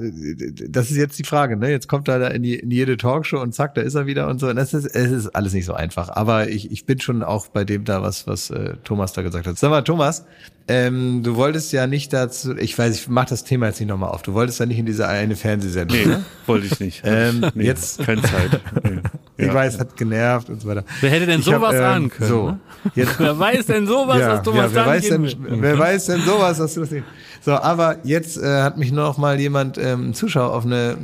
[0.69, 1.57] das ist jetzt die Frage.
[1.57, 1.71] Ne?
[1.71, 4.29] Jetzt kommt er da in, die, in jede Talkshow und zack, da ist er wieder
[4.29, 4.49] und so.
[4.49, 6.09] Und das ist, es ist alles nicht so einfach.
[6.09, 9.47] Aber ich, ich bin schon auch bei dem da, was, was äh, Thomas da gesagt
[9.47, 9.59] hat.
[9.59, 10.25] Sag mal, Thomas,
[10.67, 14.11] ähm, du wolltest ja nicht dazu, ich weiß, ich mach das Thema jetzt nicht nochmal
[14.11, 14.23] auf.
[14.23, 15.99] Du wolltest ja nicht in diese eine Fernsehsendung.
[15.99, 16.25] Nee, ne?
[16.47, 17.03] wollte ich nicht.
[17.05, 18.61] Ähm, nee, jetzt- keine Zeit.
[18.83, 19.01] Nee.
[19.37, 19.55] Ich Ja.
[19.55, 20.85] weiß, hat genervt und so weiter.
[21.01, 22.29] Wer hätte denn Ich hab, sowas ähm, ahnen können?
[22.31, 22.61] So, ne?
[22.95, 26.59] jetzt Wer weiß denn sowas, was Thomas wer da weiß denn, wer weiß denn sowas,
[26.61, 27.05] was du das nicht.
[27.45, 30.97] So, aber jetzt äh, hat mich noch mal jemand, ähm, ein Zuschauer auf eine,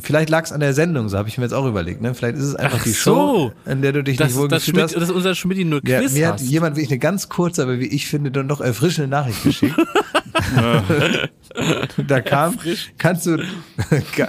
[0.00, 2.14] vielleicht lag es an der Sendung, so habe ich mir jetzt auch überlegt, ne?
[2.14, 3.14] Vielleicht ist es einfach Ach die so.
[3.14, 4.96] Show, in der du dich Das, nicht wohl das, gefühlt Schmidt, hast.
[4.96, 6.48] das ist unser Schmidt nur Ja, Quiz mir hat hast.
[6.48, 9.76] jemand wirklich eine ganz kurze, aber wie ich finde, dann doch erfrischende Nachricht geschickt.
[12.08, 12.56] da kam,
[12.98, 13.36] kannst du,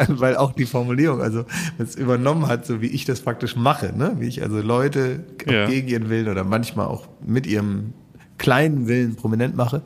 [0.10, 1.46] weil auch die Formulierung, also
[1.78, 4.18] es übernommen hat, so wie ich das praktisch mache, ne?
[4.20, 5.68] wie ich also Leute Ja.
[5.68, 7.94] gegen ihren Willen oder manchmal auch mit ihrem
[8.38, 9.82] kleinen Willen prominent mache.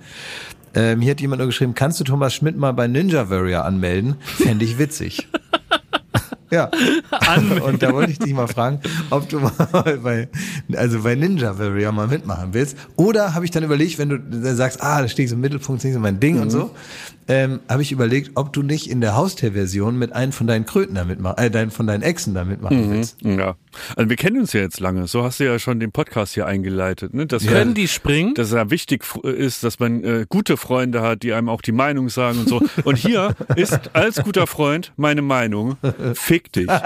[0.78, 4.16] Ähm, hier hat jemand nur geschrieben, kannst du Thomas Schmidt mal bei Ninja Warrior anmelden?
[4.22, 5.28] Fände ich witzig.
[6.50, 6.72] Ja.
[7.66, 10.30] Und da wollte ich dich mal fragen, ob du mal bei,
[10.78, 12.78] also bei Ninja Warrior mal mitmachen willst.
[12.96, 15.82] Oder habe ich dann überlegt, wenn du sagst, ah, da stehe ich so im Mittelpunkt,
[15.82, 16.72] das ist nicht so mein Ding und so,
[17.28, 20.96] ähm, habe ich überlegt, ob du nicht in der Haustier-Version mit einem von deinen Kröten
[20.96, 23.18] da mitmachen, äh, dein, von deinen Echsen da mitmachen willst.
[23.22, 23.56] Ja.
[23.96, 25.08] Also wir kennen uns ja jetzt lange.
[25.08, 27.14] So hast du ja schon den Podcast hier eingeleitet.
[27.14, 27.28] Ne?
[27.28, 28.34] Dass Können man- die springen?
[28.34, 31.72] dass es ja wichtig ist, dass man äh, gute Freunde hat, die einem auch die
[31.72, 32.62] Meinung sagen und so.
[32.84, 35.78] Und hier ist als guter Freund meine Meinung,
[36.14, 36.68] fick dich.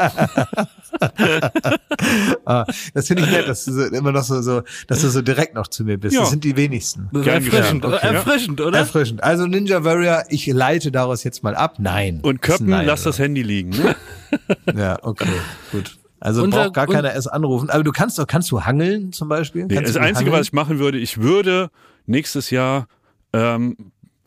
[2.45, 5.21] Ah, das finde ich nett, dass du so, immer noch so, so, dass du so
[5.21, 6.13] direkt noch zu mir bist.
[6.15, 6.21] Ja.
[6.21, 7.09] Das sind die wenigsten.
[7.13, 7.85] Erfrischend.
[7.85, 8.07] Okay.
[8.13, 8.79] erfrischend, oder?
[8.79, 9.23] Erfrischend.
[9.23, 11.75] Also Ninja Warrior, ich leite daraus jetzt mal ab.
[11.79, 12.19] Nein.
[12.21, 13.09] Und Köppen, ein Nein, lass oder?
[13.11, 13.69] das Handy liegen.
[13.71, 13.95] Ne?
[14.75, 15.27] Ja, okay,
[15.71, 15.97] gut.
[16.19, 17.69] Also Unser- braucht gar und- keiner erst anrufen.
[17.69, 19.65] Aber du kannst doch, kannst du hangeln zum Beispiel?
[19.65, 20.33] Nee, das Einzige, hangeln?
[20.33, 21.69] was ich machen würde, ich würde
[22.05, 22.87] nächstes Jahr
[23.33, 23.75] ähm,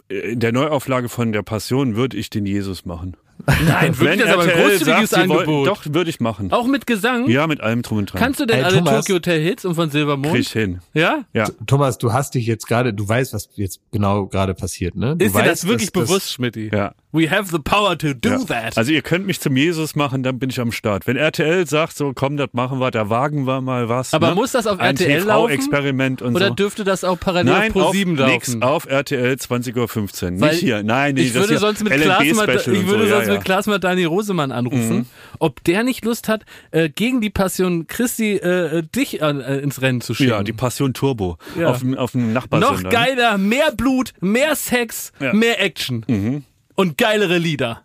[0.09, 3.17] in der Neuauflage von der Passion würde ich den Jesus machen.
[3.47, 5.67] Nein, wirklich, das ist aber ein großzügiges sagt, sie wollen- Angebot.
[5.69, 6.53] Doch, würde ich machen.
[6.53, 7.29] Auch mit Gesang?
[7.29, 8.21] Ja, mit allem drum und dran.
[8.21, 9.01] Kannst du denn Ey, alle Thomas.
[9.01, 10.33] Tokyo Hotel Hits und von Silbermond?
[10.33, 10.81] Krieg ich hin.
[10.95, 11.25] Ja?
[11.33, 11.47] Ja.
[11.67, 15.17] Thomas, du hast dich jetzt gerade, du weißt, was jetzt genau gerade passiert, ne?
[15.17, 16.71] Du Ist dir das weißt, wirklich dass- bewusst, Schmidti?
[16.73, 16.95] Ja.
[17.17, 18.39] We have the power to do Ja.
[18.49, 18.77] that.
[18.77, 21.07] Also ihr könnt mich zum Jesus machen, dann bin ich am Start.
[21.07, 24.13] Wenn RTL sagt, so komm, das machen wir, da wagen wir mal was.
[24.13, 24.35] Aber ne?
[24.35, 25.49] muss das auf Ein RTL laufen?
[25.51, 26.55] TV-Experiment und Oder so.
[26.55, 28.63] dürfte das auch parallel Nein, Pro auf, 7 nix, laufen?
[28.65, 30.41] auf RTL 20.15 Uhr.
[30.41, 30.83] Weil Nicht hier.
[30.83, 33.27] Nein, nee, ich das würde hier sonst mit Klaas, ich würde so, sonst ja, Mhm.
[33.29, 33.33] ja.
[33.35, 35.07] mit Klaas mal Dani Rosemann anrufen,
[35.39, 39.81] ob der nicht Lust hat, äh, gegen die Passion Christi äh, äh, dich äh, ins
[39.81, 40.31] Rennen zu schicken.
[40.31, 41.39] Ja, die Passion Turbo.
[41.65, 42.73] Auf, auf dem Nachbarsender.
[42.75, 42.89] Noch ne?
[42.89, 45.13] geiler, mehr Blut, mehr Sex.
[45.21, 45.39] Mhm.
[45.39, 46.45] mehr Action
[46.75, 47.83] und geilere Lieder.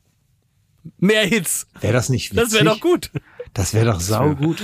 [0.98, 1.68] Mehr Hits.
[1.82, 2.44] Wäre das nicht witzig?
[2.44, 3.12] Das wäre doch gut.
[3.54, 4.62] Das wäre doch saugut.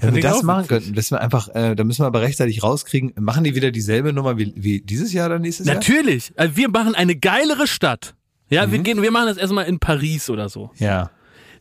[0.00, 3.12] Wenn wir das machen könnten, dass wir einfach, äh, da müssen wir aber rechtzeitig rauskriegen,
[3.16, 5.74] machen die wieder dieselbe Nummer wie, wie dieses Jahr oder nächstes Jahr?
[5.74, 6.32] Natürlich.
[6.36, 8.14] Also wir machen eine geilere Stadt.
[8.48, 8.72] Ja, Mhm.
[8.72, 10.70] wir gehen, wir machen das erstmal in Paris oder so.
[10.76, 11.10] Ja,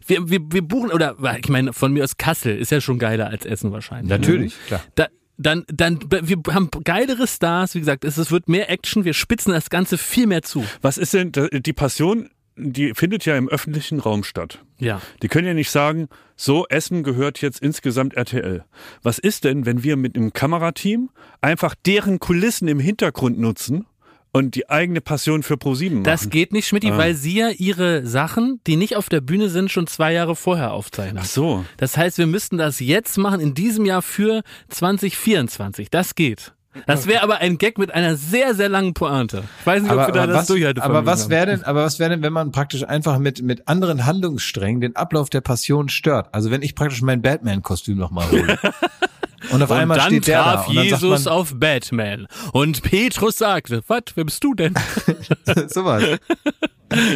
[0.05, 3.27] Wir, wir, wir buchen, oder ich meine, von mir aus Kassel ist ja schon geiler
[3.27, 4.09] als Essen wahrscheinlich.
[4.09, 4.81] natürlich, klar.
[4.95, 5.07] Da,
[5.37, 9.53] dann, dann, wir haben geilere Stars, wie gesagt, es, es wird mehr Action, wir spitzen
[9.53, 10.65] das Ganze viel mehr zu.
[10.81, 14.63] Was ist denn, die Passion, die findet ja im öffentlichen Raum statt.
[14.79, 14.99] Ja.
[15.21, 18.65] Die können ja nicht sagen, so, Essen gehört jetzt insgesamt RTL.
[19.03, 21.09] Was ist denn, wenn wir mit einem Kamerateam
[21.41, 23.85] einfach deren Kulissen im Hintergrund nutzen
[24.31, 26.03] und die eigene Passion für ProSieben machen?
[26.05, 26.97] Das geht nicht, Schmidt, Ah.
[26.97, 30.71] weil sie ja ihre Sachen, die nicht auf der Bühne sind, schon zwei Jahre vorher
[30.73, 31.19] aufzeichnen.
[31.21, 31.65] Ach so.
[31.77, 35.89] Das heißt, wir müssten das jetzt machen, in diesem Jahr für 2024.
[35.89, 36.53] Das geht.
[36.85, 39.43] Das wäre aber ein Gag mit einer sehr, sehr langen Pointe.
[39.61, 41.83] Ich weiß nicht, ob Aber, wir da das was, Durchhaltevermögen aber was wäre denn, aber
[41.83, 45.89] was wäre denn, wenn man praktisch einfach mit, mit anderen Handlungssträngen den Ablauf der Passion
[45.89, 46.27] stört?
[46.33, 48.59] Also wenn ich praktisch mein Batman-Kostüm nochmal hole.
[49.51, 52.27] Und auf Und einmal dann steht der da traf und dann Jesus man, auf Batman.
[52.53, 54.73] Und Petrus sagte, was, wer bist du denn?
[55.67, 56.19] sowas.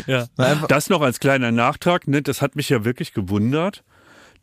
[0.06, 0.28] Ja.
[0.68, 3.84] Das noch als kleiner Nachtrag, ne, das hat mich ja wirklich gewundert,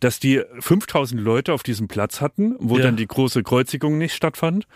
[0.00, 2.84] dass die 5000 Leute auf diesem Platz hatten, wo Ja.
[2.84, 4.66] dann die große Kreuzigung nicht stattfand.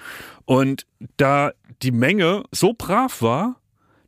[0.45, 0.87] Und
[1.17, 3.57] da die Menge so brav war,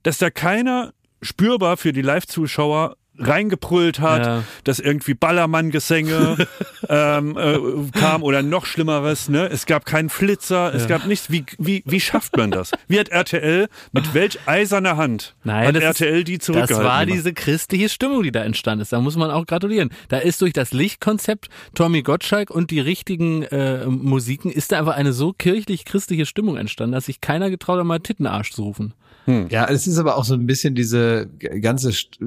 [0.02, 0.92] dass da keiner
[1.22, 4.42] spürbar für die Live-Zuschauer reingebrüllt hat, Ja.
[4.64, 6.46] dass irgendwie Ballermann-Gesänge
[6.88, 7.58] ähm, äh,
[7.98, 9.28] kam oder noch Schlimmeres.
[9.28, 9.48] Ne?
[9.50, 11.30] Es gab keinen Flitzer, es gab nichts.
[11.30, 12.72] Wie, wie, wie schafft man das?
[12.88, 16.84] Wie hat RTL, mit welch eiserner Hand Nein, hat das ist- RTL die Das zurückgehalten?
[16.84, 17.18] war gemacht?
[17.18, 18.92] diese christliche Stimmung, die da entstanden ist.
[18.92, 19.90] Da muss man auch gratulieren.
[20.08, 24.96] Da ist durch das Lichtkonzept Tommy Gottschalk und die richtigen äh, Musiken ist da einfach
[24.96, 28.94] eine so kirchlich-christliche Stimmung entstanden, dass sich keiner getraut hat, mal Tittenarsch zu rufen.
[29.26, 31.28] Ja, es ist aber auch so ein bisschen diese
[31.60, 32.18] ganze St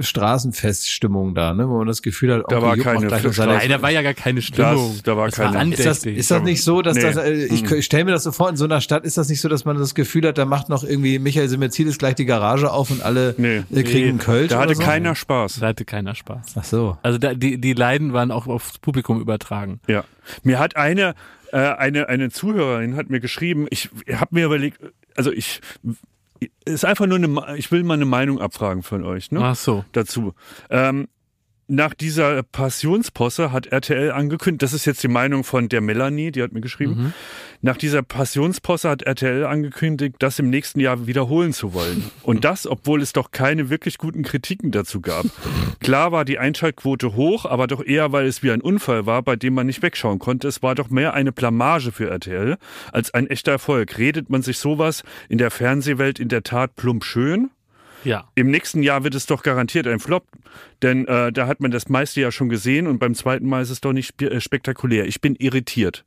[0.00, 3.06] Straßenfeststimmung da, ne, wo man das Gefühl hat, Da Onkel war keine
[3.46, 4.98] Nein, da war ja gar keine Stimmung.
[5.04, 6.18] da war keine- Ist das, andächtig.
[6.18, 7.02] ist das nicht so, dass Nee.
[7.02, 9.28] das, äh, ich, ich stelle mir das so vor, in so einer Stadt ist das
[9.28, 12.24] nicht so, dass man das Gefühl hat, da macht noch irgendwie Michael Simmerzides gleich die
[12.26, 13.62] Garage auf und alle Nee.
[13.72, 14.82] äh, kriegen einen Kölsch Da hatte so?
[14.82, 15.60] keiner Spaß.
[15.60, 16.54] da hatte keiner Spaß.
[16.56, 16.98] Ach so.
[17.02, 19.80] Also da, die, die Leiden waren auch aufs Publikum übertragen.
[19.86, 20.04] Ja.
[20.42, 21.14] Mir hat eine,
[21.52, 24.78] äh, eine, eine Zuhörerin hat mir geschrieben, ich habe mir überlegt,
[25.16, 25.60] also ich,
[26.64, 29.40] ist einfach nur eine, ich will mal eine Meinung abfragen von euch, ne?
[29.42, 29.84] Ach so.
[29.92, 30.34] Dazu.
[30.70, 31.08] Ähm,
[31.70, 36.42] nach dieser Passionsposse hat RTL angekündigt, das ist jetzt die Meinung von der Melanie, die
[36.42, 37.14] hat mir geschrieben,
[37.62, 42.10] nach dieser Passionsposse hat RTL angekündigt, das im nächsten Jahr wiederholen zu wollen.
[42.22, 45.26] Und das, obwohl es doch keine wirklich guten Kritiken dazu gab.
[45.80, 49.36] Klar war die Einschaltquote hoch, aber doch eher, weil es wie ein Unfall war, bei
[49.36, 50.48] dem man nicht wegschauen konnte.
[50.48, 52.56] Es war doch mehr eine Blamage für RTL
[52.92, 53.96] als ein echter Erfolg.
[53.96, 57.50] Redet man sich sowas in der Fernsehwelt in der Tat plump schön?
[58.04, 58.28] Ja.
[58.34, 60.26] Im nächsten Jahr wird es doch garantiert ein Flop,
[60.82, 63.70] denn äh, da hat man das meiste ja schon gesehen und beim zweiten Mal ist
[63.70, 65.06] es doch nicht äh, spektakulär.
[65.06, 66.04] Ich bin irritiert.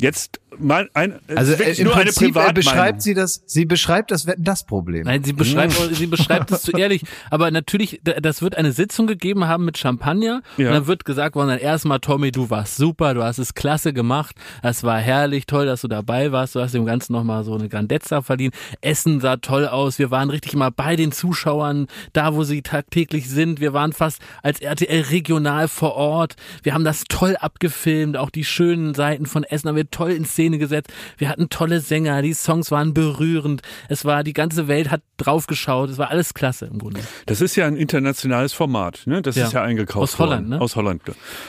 [0.00, 2.54] Jetzt mal ein, Also äh, nur eine Prinzip äh, Privatmeinung.
[2.54, 5.04] beschreibt sie das, sie beschreibt das Wetten das Problem.
[5.04, 7.02] Nein, sie beschreibt, sie beschreibt es zu ehrlich.
[7.30, 10.42] Aber natürlich, das wird eine Sitzung gegeben haben mit Champagner.
[10.56, 10.68] Ja.
[10.68, 13.92] Und dann wird gesagt worden, dann erstmal, Tommy, du warst super, du hast es klasse
[13.92, 14.36] gemacht.
[14.62, 16.54] Das war herrlich, toll, dass du dabei warst.
[16.54, 18.54] Du hast dem Ganzen nochmal so eine Grandezza verdient.
[18.80, 19.98] Essen sah toll aus.
[19.98, 23.60] Wir waren richtig mal bei den Zuschauern, da wo sie tagtäglich sind.
[23.60, 26.36] Wir waren fast als RTL regional vor Ort.
[26.62, 28.16] Wir haben das toll abgefilmt.
[28.16, 30.92] Auch die schönen Seiten von Essen haben wir toll in Szene gesetzt.
[31.18, 32.22] Wir hatten tolle Sänger.
[32.22, 33.62] Die Songs waren berührend.
[33.88, 35.90] Es war, die ganze Welt hat draufgeschaut.
[35.90, 37.00] Es war alles klasse im Grunde.
[37.26, 39.22] Das ist ja ein internationales Format, ne?
[39.22, 39.46] Das Ja.
[39.46, 40.58] ist ja eingekauft Aus Holland, worden.
[40.58, 40.60] ne?
[40.60, 41.02] Aus Holland.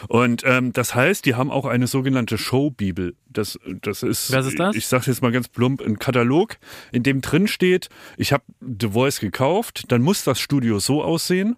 [0.07, 3.15] Und ähm, das heißt, die haben auch eine sogenannte Showbibel.
[3.29, 4.75] Das, das ist, Was ist das?
[4.75, 6.57] ich sage jetzt mal ganz plump, ein Katalog,
[6.91, 11.55] in dem drin steht, ich habe The Voice gekauft, dann muss das Studio so aussehen.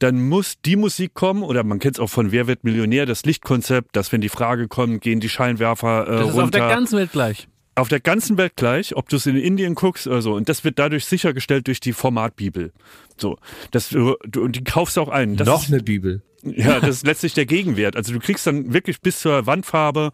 [0.00, 3.24] Dann muss die Musik kommen, oder man kennt es auch von Wer wird Millionär, das
[3.24, 6.68] Lichtkonzept, dass wenn die Frage kommt, gehen die Scheinwerfer äh, Das ist runter auf der
[6.68, 7.48] ganzen Welt gleich.
[7.76, 10.34] auf der ganzen Welt gleich, ob du es in Indien guckst oder so.
[10.34, 12.72] Und das wird dadurch sichergestellt durch die Formatbibel.
[13.16, 13.36] So,
[13.70, 15.36] das, du, du, und die kaufst du auch ein.
[15.36, 16.22] Das Noch ist, eine Bibel.
[16.42, 17.94] ja, das ist letztlich der Gegenwert.
[17.96, 20.12] Also du kriegst dann wirklich bis zur Wandfarbe,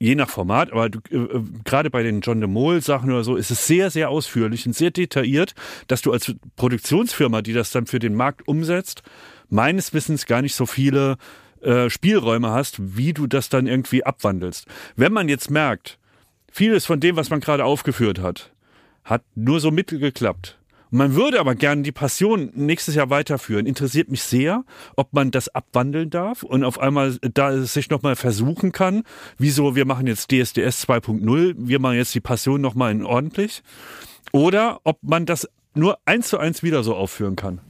[0.00, 3.22] je nach Format, aber du, äh, äh, gerade bei den John de Mol Sachen oder
[3.22, 5.54] so, ist es sehr, sehr ausführlich und sehr detailliert,
[5.86, 9.02] dass du als Produktionsfirma, die das dann für den Markt umsetzt,
[9.50, 11.18] meines Wissens gar nicht so viele
[11.60, 14.66] äh, Spielräume hast, wie du das dann irgendwie abwandelst.
[14.96, 15.98] Wenn man jetzt merkt,
[16.50, 18.52] vieles von dem, was man gerade aufgeführt hat,
[19.04, 20.59] hat nur so mittel geklappt.
[20.90, 23.66] Man würde aber gerne die Passion nächstes Jahr weiterführen.
[23.66, 24.64] Interessiert mich sehr,
[24.96, 29.04] ob man das abwandeln darf und auf einmal da es sich nochmal versuchen kann.
[29.38, 33.62] Wieso, wir machen jetzt DSDS 2.0, wir machen jetzt die Passion nochmal in ordentlich.
[34.32, 37.60] Oder ob man das nur eins zu eins wieder so aufführen kann.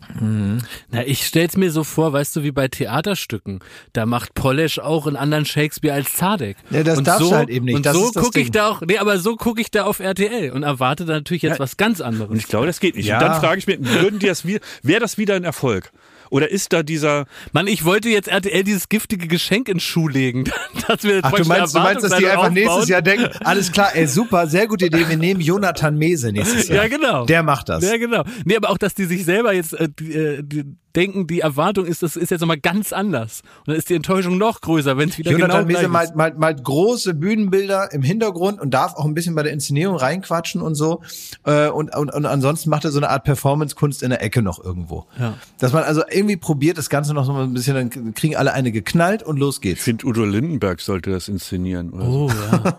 [0.90, 3.60] Na, ich stell's mir so vor, weißt du, wie bei Theaterstücken.
[3.92, 6.56] Da macht Polesch auch einen anderen Shakespeare als Zadek.
[6.70, 7.76] Ja, das und darfst so, du halt eben nicht.
[7.76, 10.50] Und Das so gucke ich da auch, nee, aber so gucke ich da auf RTL
[10.52, 12.30] und erwarte da natürlich jetzt was ganz anderes.
[12.30, 13.06] Und ich glaube, das geht nicht.
[13.06, 13.18] Ja.
[13.18, 15.92] Und dann frage ich mir, würden die das wieder, wäre das wieder ein Erfolg?
[16.30, 20.44] Oder ist da dieser, Mann, ich wollte jetzt RTL dieses giftige Geschenk ins Schuh legen,
[20.88, 23.90] dass wir Ach, du meinst, du meinst, dass die einfach nächstes Jahr denken, alles klar,
[23.94, 26.84] ey, super, sehr gute Idee, wir nehmen Jonathan Mese nächstes Jahr.
[26.84, 27.26] Ja, genau.
[27.26, 27.84] Der macht das.
[27.84, 28.24] Ja, genau.
[28.44, 30.64] Nee, aber auch, dass die sich selber jetzt äh, die, äh, die
[30.96, 33.42] denken, die Erwartung ist, das ist jetzt nochmal ganz anders.
[33.60, 36.16] Und dann ist die Enttäuschung noch größer, wenn es wieder Jonathan genau gleich malt, ist.
[36.16, 40.60] malt, malt große Bühnenbilder im Hintergrund und darf auch ein bisschen bei der Inszenierung reinquatschen
[40.60, 41.02] und so.
[41.44, 44.62] Äh, und, und, und ansonsten macht er so eine Art Performance-Kunst in der Ecke noch
[44.62, 45.06] irgendwo.
[45.18, 45.34] Ja.
[45.58, 48.72] Dass man also irgendwie probiert, das Ganze noch so ein bisschen, dann kriegen alle eine
[48.72, 49.82] geknallt und los ich geht's.
[49.82, 51.90] finde, Udo Lindenberg sollte das inszenieren.
[51.90, 52.10] Oder so.
[52.10, 52.76] Oh, ja.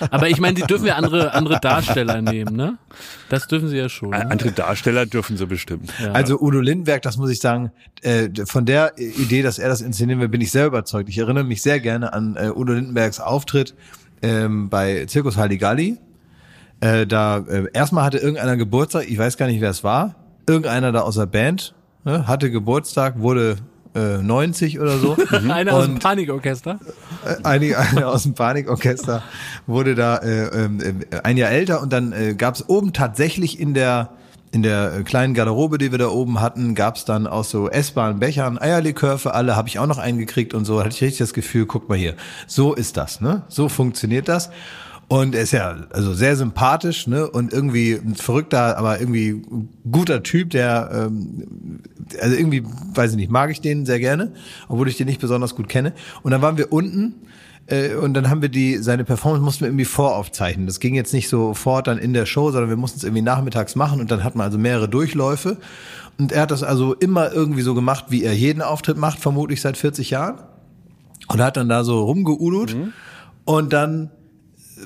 [0.10, 2.78] Aber ich meine, sie dürfen ja andere, andere Darsteller nehmen, ne?
[3.28, 4.10] Das dürfen sie ja schon.
[4.10, 4.30] Ne?
[4.30, 5.92] Andere Darsteller dürfen sie bestimmt.
[6.12, 7.70] Also Udo Lindenberg, das muss ich sagen,
[8.02, 11.08] äh, von der Idee, dass er das inszenieren will, bin ich sehr überzeugt.
[11.08, 13.74] Ich erinnere mich sehr gerne an äh, Udo Lindenbergs Auftritt
[14.22, 15.98] ähm, bei Zirkus Halligalli.
[16.80, 20.16] Äh, da äh, erstmal hatte irgendeiner Geburtstag, ich weiß gar nicht, wer es war.
[20.48, 21.74] Irgendeiner da aus der Band
[22.04, 23.58] ne, hatte Geburtstag, wurde
[23.94, 25.16] äh, 90 oder so.
[25.30, 26.80] Einer aus dem Panikorchester.
[27.42, 29.22] einige, einige aus dem Panikorchester
[29.66, 33.60] wurde da äh, ähm, äh, ein Jahr älter und dann äh, gab es oben tatsächlich
[33.60, 34.10] in der
[34.52, 37.68] in der äh, kleinen Garderobe, die wir da oben hatten, gab es dann aus so
[37.68, 41.18] essbaren Bechern Eierlikör für alle, habe ich auch noch eingekriegt und so, hatte ich richtig
[41.18, 42.14] das Gefühl, guck mal hier,
[42.46, 43.42] so ist das, ne?
[43.48, 44.50] So funktioniert das.
[45.08, 47.28] Und er ist ja also sehr sympathisch, ne?
[47.28, 49.42] Und irgendwie ein verrückter, aber irgendwie
[49.90, 51.80] guter Typ, der ähm,
[52.20, 52.62] also irgendwie,
[52.94, 54.32] weiß ich nicht, mag ich den sehr gerne,
[54.68, 55.94] obwohl ich den nicht besonders gut kenne.
[56.22, 57.14] Und dann waren wir unten
[57.66, 60.66] äh, und dann haben wir die, seine Performance mussten wir irgendwie voraufzeichnen.
[60.66, 63.76] Das ging jetzt nicht sofort dann in der Show, sondern wir mussten es irgendwie nachmittags
[63.76, 65.58] machen und dann hat man also mehrere Durchläufe.
[66.18, 69.60] Und er hat das also immer irgendwie so gemacht, wie er jeden Auftritt macht, vermutlich
[69.60, 70.42] seit 40 Jahren.
[71.28, 72.76] Und hat dann da so rumgeudelt.
[73.44, 74.10] Und dann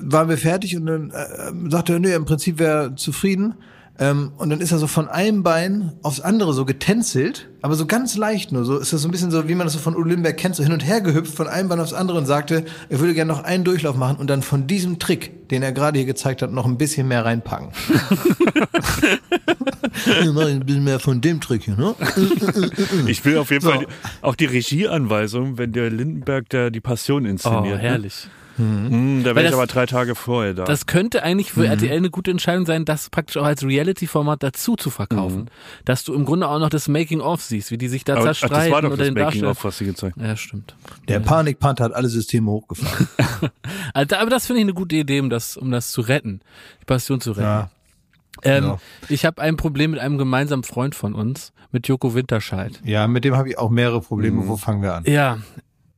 [0.01, 3.55] waren wir fertig und dann äh, sagte er, nö, im Prinzip wäre er zufrieden.
[3.99, 7.87] Ähm, und dann ist er so von einem Bein aufs andere so getänzelt, aber so
[7.87, 8.63] ganz leicht nur.
[8.63, 10.55] So ist das so ein bisschen so, wie man das so von Udo Lindenberg kennt,
[10.55, 13.31] so hin und her gehüpft von einem Bein aufs andere und sagte, er würde gerne
[13.33, 16.51] noch einen Durchlauf machen und dann von diesem Trick, den er gerade hier gezeigt hat,
[16.51, 17.69] noch ein bisschen mehr reinpacken.
[20.21, 21.95] Wir machen ein bisschen mehr von dem Trick hier, ne?
[23.07, 23.71] Ich will auf jeden So.
[23.71, 23.87] Fall
[24.21, 27.79] auch die Regieanweisung, wenn der Lindenberg da die Passion Oh, inszeniert.
[27.79, 28.27] herrlich.
[28.57, 30.63] Hm, da Weil wäre ich das- aber drei Tage vorher da.
[30.65, 31.61] Das könnte eigentlich Mhm.
[31.61, 35.49] für RTL eine gute Entscheidung sein, das praktisch auch als Reality-Format dazu zu verkaufen.
[35.85, 38.19] Dass du im Grunde auch noch das Making-of siehst, wie die sich da Mhm.
[38.21, 39.51] aber, ach, zerstreiten das war doch oder das den Making Darsteller.
[39.51, 40.25] of, was sie gezeigt haben.
[40.25, 40.75] Ja, stimmt.
[41.07, 43.07] Der Panikpanther hat alle Systeme hochgefahren.
[43.93, 46.41] Also, aber das finde ich eine gute Idee, um das, um das zu retten,
[46.81, 47.41] die Passion zu retten.
[47.43, 47.69] Ja.
[48.43, 48.77] Ähm, Ja.
[49.09, 52.79] Ich habe ein Problem mit einem gemeinsamen Freund von uns, mit Joko Winterscheid.
[52.83, 54.47] Ja, mit dem habe ich auch mehrere Probleme.
[54.47, 55.03] Wo fangen wir an?
[55.05, 55.39] Ja,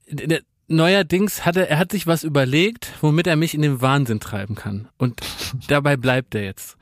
[0.10, 4.20] der, neuerdings hat er, er hat sich was überlegt, womit er mich in den Wahnsinn
[4.20, 4.88] treiben kann.
[4.98, 5.22] Und
[5.68, 6.78] dabei bleibt er jetzt.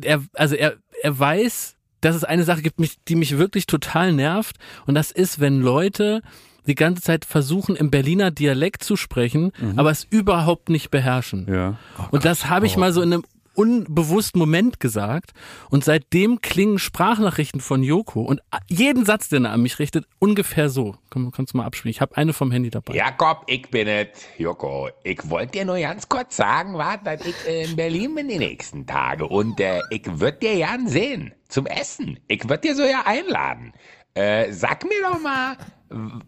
[0.00, 4.12] Er, also er, er weiß, dass es eine Sache gibt, mich, die mich wirklich total
[4.12, 4.56] nervt.
[4.86, 6.22] Und das ist, wenn Leute
[6.66, 11.46] die ganze Zeit versuchen, im Berliner Dialekt zu sprechen, aber es überhaupt nicht beherrschen.
[11.46, 11.78] Ja.
[12.10, 13.24] Und das habe ich mal so in einem
[13.54, 15.32] unbewussten Moment gesagt.
[15.70, 20.68] Und seitdem klingen Sprachnachrichten von Joko und jeden Satz, den er an mich richtet, ungefähr
[20.68, 20.96] so.
[21.10, 21.90] Komm, kannst du mal abspielen.
[21.90, 22.94] Ich habe eine vom Handy dabei.
[22.94, 24.88] Jakob, ich bin es, Joko.
[25.02, 28.86] Ich wollte dir nur ganz kurz sagen, was, dass ich in Berlin bin die nächsten
[28.86, 29.26] Tage.
[29.26, 31.32] Und äh, ich würd dir gern sehen.
[31.48, 32.18] Zum Essen.
[32.26, 33.72] Ich würd dir so ja einladen.
[34.14, 35.56] Äh, sag mir doch mal,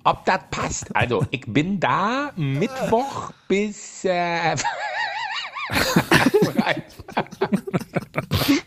[0.05, 0.95] ob das passt.
[0.95, 4.05] Also, ich bin da Mittwoch bis...
[4.05, 4.57] Äh,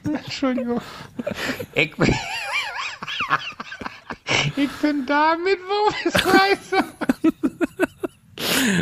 [0.26, 0.82] Entschuldigung.
[1.76, 2.16] Ich bin...
[4.56, 6.86] Ich bin da bis Freitag.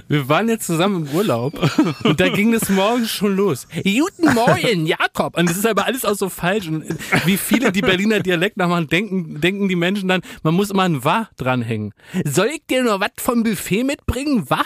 [0.08, 1.54] Wir waren jetzt zusammen im Urlaub
[2.04, 3.68] und da ging es morgens schon los.
[3.74, 5.38] Guten Morgen, Jakob.
[5.38, 6.68] Und das ist aber alles auch so falsch.
[6.68, 6.86] Und
[7.26, 11.04] wie viele die Berliner Dialekt nachmachen, denken, denken die Menschen dann, man muss immer ein
[11.04, 11.94] Wa dranhängen.
[12.26, 14.50] Soll ich dir noch was vom Buffet mitbringen?
[14.50, 14.62] Wa?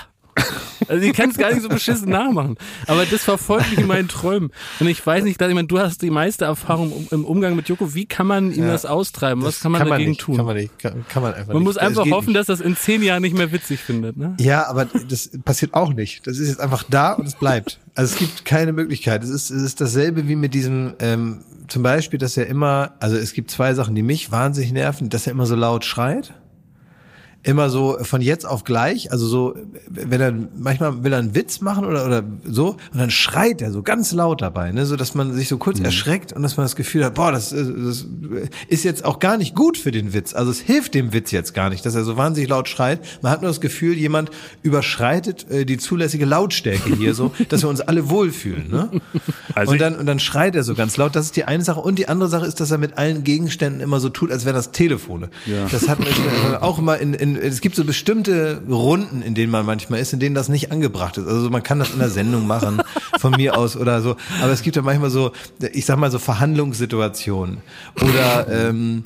[0.88, 2.56] Also ich kann es gar nicht so beschissen nachmachen.
[2.88, 4.52] Aber das verfolgt mich in meinen Träumen.
[4.80, 7.70] Und ich weiß nicht, dass ich meine, du hast die meiste Erfahrung im- Umgang mit
[7.70, 7.94] Joko.
[7.94, 8.72] Wie kann man ihm Ja.
[8.72, 9.44] das austreiben?
[9.44, 10.38] Was kann man dagegen nicht, tun?
[10.38, 10.80] Kann man nicht.
[10.80, 11.66] Kann, kann man einfach man nicht.
[11.66, 12.38] muss Es einfach hoffen, nicht.
[12.40, 14.18] dass das in zehn Jahren nicht mehr witzig findet.
[14.18, 14.36] Ne?
[14.40, 16.26] Ja, aber das passiert auch nicht.
[16.26, 17.80] Das ist jetzt einfach da und es bleibt.
[17.96, 19.24] Also es gibt keine Möglichkeit.
[19.24, 23.16] Es ist, es ist dasselbe wie mit diesem, ähm, zum Beispiel, dass er immer, also
[23.18, 26.34] es gibt zwei Sachen, die mich wahnsinnig nerven, dass er immer so laut schreit.
[27.44, 29.56] Immer so von jetzt auf gleich, also so,
[29.90, 33.72] wenn er, manchmal will er einen Witz machen oder, oder so, und dann schreit er
[33.72, 36.66] so ganz laut dabei, ne, so dass man sich so kurz erschreckt und dass man
[36.66, 38.06] das Gefühl hat, boah, das, äh, das
[38.68, 40.34] ist jetzt auch gar nicht gut für den Witz.
[40.34, 43.00] Also es hilft dem Witz jetzt gar nicht, dass er so wahnsinnig laut schreit.
[43.22, 44.30] Man hat nur das Gefühl, jemand
[44.62, 48.90] überschreitet äh, die zulässige Lautstärke hier so, dass wir uns alle wohlfühlen, ne?
[49.56, 51.16] Also und dann, und dann schreit er so ganz laut.
[51.16, 51.80] Das ist die eine Sache.
[51.80, 54.56] Und die andere Sache ist, dass er mit allen Gegenständen immer so tut, als wären
[54.56, 55.30] das Telefone.
[55.46, 55.68] Ja.
[55.70, 59.66] Das hat äh, auch immer in, in, es gibt so bestimmte Runden, in denen man
[59.66, 61.28] manchmal ist, in denen das nicht angebracht ist.
[61.28, 62.82] Also man kann das in der Sendung machen,
[63.20, 64.16] von mir aus oder so.
[64.42, 65.32] Aber es gibt ja manchmal so,
[65.74, 67.58] ich sag mal so Verhandlungssituationen
[68.02, 69.04] oder, ähm,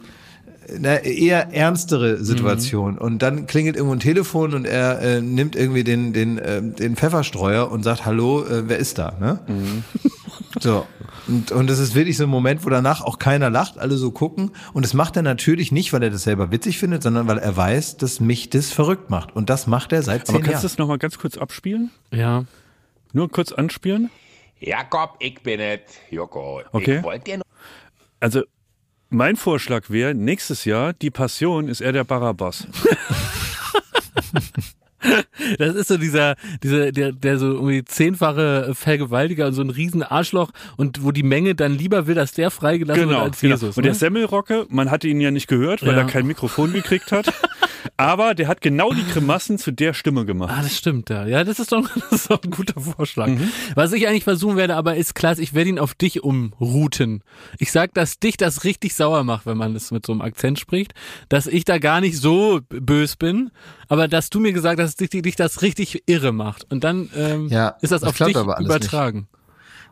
[0.79, 2.97] na, eher ernstere Situation.
[2.97, 6.95] Und dann klingelt irgendwo ein Telefon und er äh, nimmt irgendwie den, den, äh, den
[6.95, 9.15] Pfefferstreuer und sagt, hallo, äh, wer ist da?
[9.19, 9.39] Ne?
[10.61, 10.85] So.
[11.27, 14.11] Und, und das ist wirklich so ein Moment, wo danach auch keiner lacht, alle so
[14.11, 14.51] gucken.
[14.73, 17.55] Und das macht er natürlich nicht, weil er das selber witzig findet, sondern weil er
[17.55, 19.35] weiß, dass mich das verrückt macht.
[19.35, 20.63] Und das macht er seit zehn aber kannst du Jahren.
[20.63, 21.91] das nochmal ganz kurz abspielen?
[22.11, 22.45] Ja.
[23.11, 24.09] Nur kurz anspielen?
[24.59, 26.61] Jakob, ich bin es, Joko.
[26.71, 26.97] Okay.
[26.97, 27.45] Ich wollte dir nur
[28.19, 28.43] Also,
[29.15, 32.67] mein Vorschlag wäre, nächstes Jahr, die Passion ist er der Barabbas.
[35.59, 40.01] Das ist so dieser, dieser, der, der so irgendwie zehnfache Vergewaltiger und so ein riesen
[40.03, 43.59] Arschloch und wo die Menge dann lieber will, dass der freigelassen wird als Jesus.
[43.59, 43.69] Genau.
[43.69, 43.83] Und ne?
[43.83, 45.99] der Semmelrocke, man hatte ihn ja nicht gehört, weil Ja.
[45.99, 47.31] er kein Mikrofon gekriegt hat.
[47.97, 50.53] Aber der hat genau die Grimassen zu der Stimme gemacht.
[50.53, 51.25] Ah, das stimmt, ja.
[51.27, 53.27] Ja, das ist doch, das ist doch ein guter Vorschlag.
[53.27, 53.49] Mhm.
[53.75, 57.23] Was ich eigentlich versuchen werde, aber ist klar, ich werde ihn auf dich umrouten.
[57.59, 60.59] Ich sag, dass dich das richtig sauer macht, wenn man das mit so einem Akzent
[60.59, 60.93] spricht,
[61.29, 63.51] dass ich da gar nicht so bös bin,
[63.87, 66.71] aber dass du mir gesagt hast, dass dich, dich das richtig irre macht.
[66.71, 69.27] Und dann ähm, Ja, ist das, das auf dich übertragen.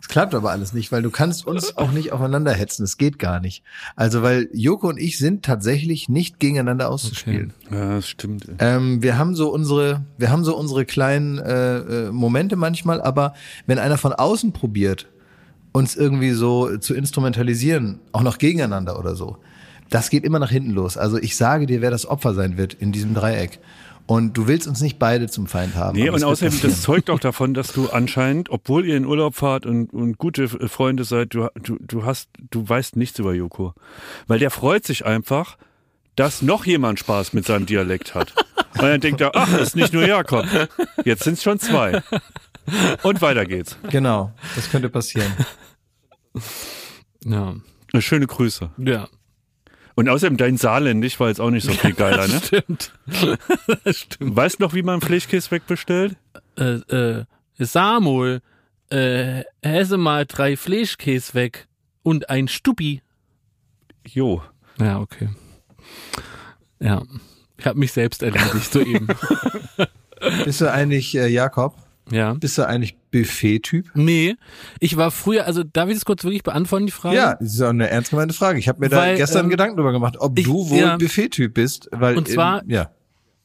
[0.04, 2.84] Es klappt aber alles nicht, weil du kannst uns auch nicht aufeinander hetzen.
[2.84, 3.64] Es geht gar nicht.
[3.96, 7.54] Also, weil Joko und ich sind tatsächlich nicht gegeneinander auszuspielen.
[7.72, 8.46] Ja, das stimmt.
[8.60, 13.34] Ähm, wir haben so unsere, wir haben so unsere kleinen äh, äh, Momente manchmal, aber
[13.66, 15.08] wenn einer von außen probiert,
[15.72, 19.38] uns irgendwie so zu instrumentalisieren, auch noch gegeneinander oder so,
[19.94, 20.98] das geht immer nach hinten los.
[20.98, 23.60] Also ich sage dir, wer das Opfer sein wird in diesem Dreieck.
[24.08, 25.98] Und du willst uns nicht beide zum Feind haben.
[25.98, 26.72] Nee, und außerdem, passieren.
[26.72, 30.50] das zeugt auch davon, dass du anscheinend, obwohl ihr in Urlaub fahrt und, und gute
[30.50, 33.76] Freunde seid, du, du, du hast, du weißt nichts über Joko.
[34.28, 35.58] Weil der freut sich einfach,
[36.16, 38.34] dass noch jemand Spaß mit seinem Dialekt hat.
[38.74, 40.46] Und dann denkt er, ach, ist nicht nur Jakob.
[41.06, 42.02] Jetzt sind es schon zwei.
[43.04, 43.78] Und weiter geht's.
[43.91, 45.32] Genau, das könnte passieren.
[47.24, 47.56] Ja.
[48.00, 48.72] Schöne Grüße.
[48.78, 49.08] Ja.
[49.96, 52.41] Und außerdem dein Saarländisch war jetzt auch nicht so viel geiler, ne?
[52.44, 52.91] Stimmt.
[53.84, 54.36] das stimmt.
[54.36, 56.16] Weißt du noch, wie man Fleischkäse wegbestellt?
[56.58, 57.26] Äh, äh,
[57.60, 58.41] Samuel,
[58.89, 61.68] äh, hässe mal drei Fleischkäse weg
[62.02, 63.02] und ein Stuppi.
[64.08, 64.41] Jo.
[64.80, 65.30] Ja, okay.
[66.80, 67.04] Ja.
[67.58, 69.08] Ich habe mich selbst erledigt soeben.
[70.46, 71.76] Bist du eigentlich, äh, Jakob,
[72.12, 72.34] ja.
[72.34, 73.91] bist du eigentlich Buffet-Typ?
[73.95, 74.36] Nee,
[74.80, 77.16] ich war früher, also darf ich das kurz wirklich beantworten, die Frage?
[77.16, 78.60] Ja, das ist auch eine ernst gemeinte Frage.
[78.60, 80.97] Ich habe mir da Weil, gestern ähm, Gedanken drüber gemacht, ob ich- du wohl ja.
[80.97, 81.89] Buffet-Typ bist.
[81.91, 82.89] Weil Und zwar- ähm, ja.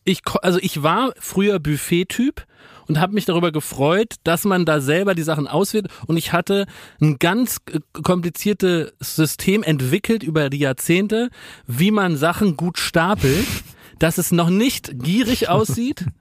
[0.05, 2.47] ich, also ich war früher Buffet-Typ
[2.89, 5.89] und habe mich darüber gefreut, dass man da selber die Sachen auswählt.
[6.07, 6.65] Und ich hatte
[7.03, 11.29] ein ganz äh, kompliziertes System entwickelt über die Jahrzehnte,
[11.67, 13.47] wie man Sachen gut stapelt,
[13.99, 16.07] dass es noch nicht gierig aussieht.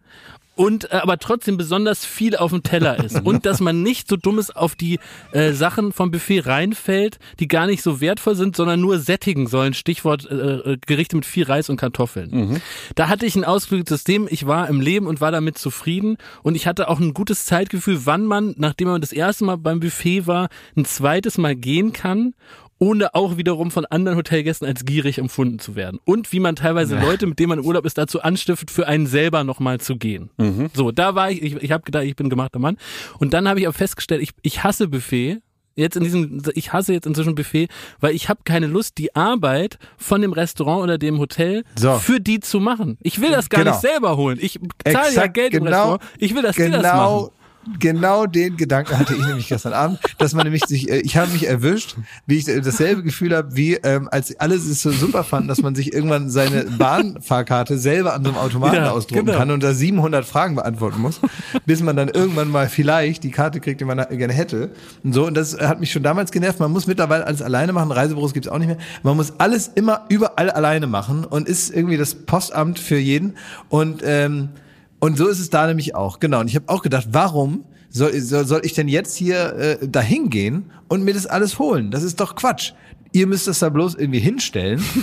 [0.58, 3.22] Und äh, aber trotzdem besonders viel auf dem Teller ist.
[3.24, 5.00] Und dass man nicht so dummes auf die
[5.32, 9.74] äh, Sachen vom Buffet reinfällt, die gar nicht so wertvoll sind, sondern nur sättigen sollen.
[9.74, 12.60] Stichwort äh, äh, Gerichte mit viel Reis und Kartoffeln.
[12.96, 16.18] Da hatte ich ein ausgeklügeltes System, ich war im Leben und war damit zufrieden.
[16.42, 19.80] Und ich hatte auch ein gutes Zeitgefühl, wann man, nachdem man das erste Mal beim
[19.80, 22.34] Buffet war, ein zweites Mal gehen kann
[22.80, 26.00] ohne auch wiederum von anderen Hotelgästen als gierig empfunden zu werden.
[26.06, 29.08] Und wie man teilweise Leute, mit denen man im Urlaub ist, dazu anstiftet, für einen
[29.08, 30.30] selber nochmal zu gehen.
[30.74, 32.78] So, da war ich, ich, ich habe gedacht, ich bin gemachter Mann.
[33.20, 35.40] Und dann habe ich auch festgestellt, ich, ich hasse Buffet.
[35.80, 37.68] Jetzt in diesem, ich hasse jetzt inzwischen Buffet,
[38.00, 42.00] weil ich habe keine Lust, die Arbeit von dem Restaurant oder dem Hotel So.
[42.00, 42.98] für die zu machen.
[43.04, 43.74] Ich will das gar Genau.
[43.74, 44.40] nicht selber holen.
[44.42, 46.02] Ich zahle ja Geld im genau, Restaurant.
[46.18, 46.82] Ich will, dass die das machen.
[46.82, 47.32] genau,
[47.80, 51.32] genau den Gedanken hatte ich nämlich gestern Abend, dass man nämlich sich, äh, ich habe
[51.32, 51.96] mich erwischt,
[52.26, 55.62] wie ich äh, dasselbe Gefühl habe, wie ähm, als alle es so super fanden, dass
[55.62, 59.38] man sich irgendwann seine Bahnfahrkarte selber an so einem Automaten Ja, ausdrucken genau.
[59.38, 61.20] kann und da 700 Fragen beantworten muss,
[61.66, 64.72] bis man dann irgendwann mal vielleicht die Karte kriegt, die man gerne hätte.
[65.04, 66.60] Und so, und das hat mich schon damals genervt.
[66.60, 68.78] Man muss mittlerweile alles alleine machen, Reisebüros gibt's auch nicht mehr.
[69.04, 73.36] Man muss alles immer überall alleine machen und ist irgendwie das Postamt für jeden.
[73.70, 74.50] Und ähm,
[75.00, 76.20] und so ist es da nämlich auch.
[76.20, 76.40] Genau.
[76.40, 80.30] Und ich habe auch gedacht, warum soll, soll, soll ich denn jetzt hier äh, dahin
[80.30, 81.92] gehen und mir das alles holen?
[81.92, 82.74] Das ist doch Quatsch.
[83.14, 84.84] Ihr müsst das da bloß irgendwie hinstellen.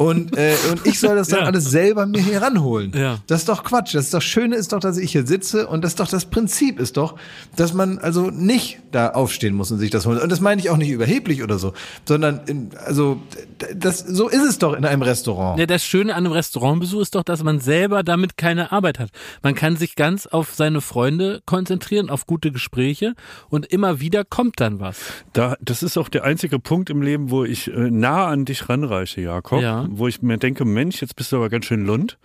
[0.00, 1.46] Und, äh, und ich soll das dann Ja.
[1.46, 2.92] alles selber mir hier ranholen.
[2.94, 3.18] Ja.
[3.26, 3.96] Das ist doch Quatsch.
[3.96, 6.26] Das ist doch Schöne ist doch, dass ich hier sitze und das ist doch das
[6.26, 7.16] Prinzip ist doch,
[7.56, 10.20] dass man also nicht da aufstehen muss und sich das holen.
[10.20, 11.72] Und das meine ich auch nicht überheblich oder so,
[12.06, 13.20] sondern in, also
[13.74, 15.58] das so ist es doch in einem Restaurant.
[15.58, 19.10] Ja, das Schöne an einem Restaurantbesuch ist doch, dass man selber damit keine Arbeit hat.
[19.42, 23.14] Man kann sich ganz auf seine Freunde konzentrieren, auf gute Gespräche
[23.48, 24.98] und immer wieder kommt dann was.
[25.32, 28.68] Da, das ist auch der einzige Punkt im Leben, wo ich äh, nah an dich
[28.68, 29.62] ranreiche, Jakob.
[29.62, 29.86] Ja.
[29.90, 32.18] Wo ich mir denke, Mensch, jetzt bist du aber ganz schön lund.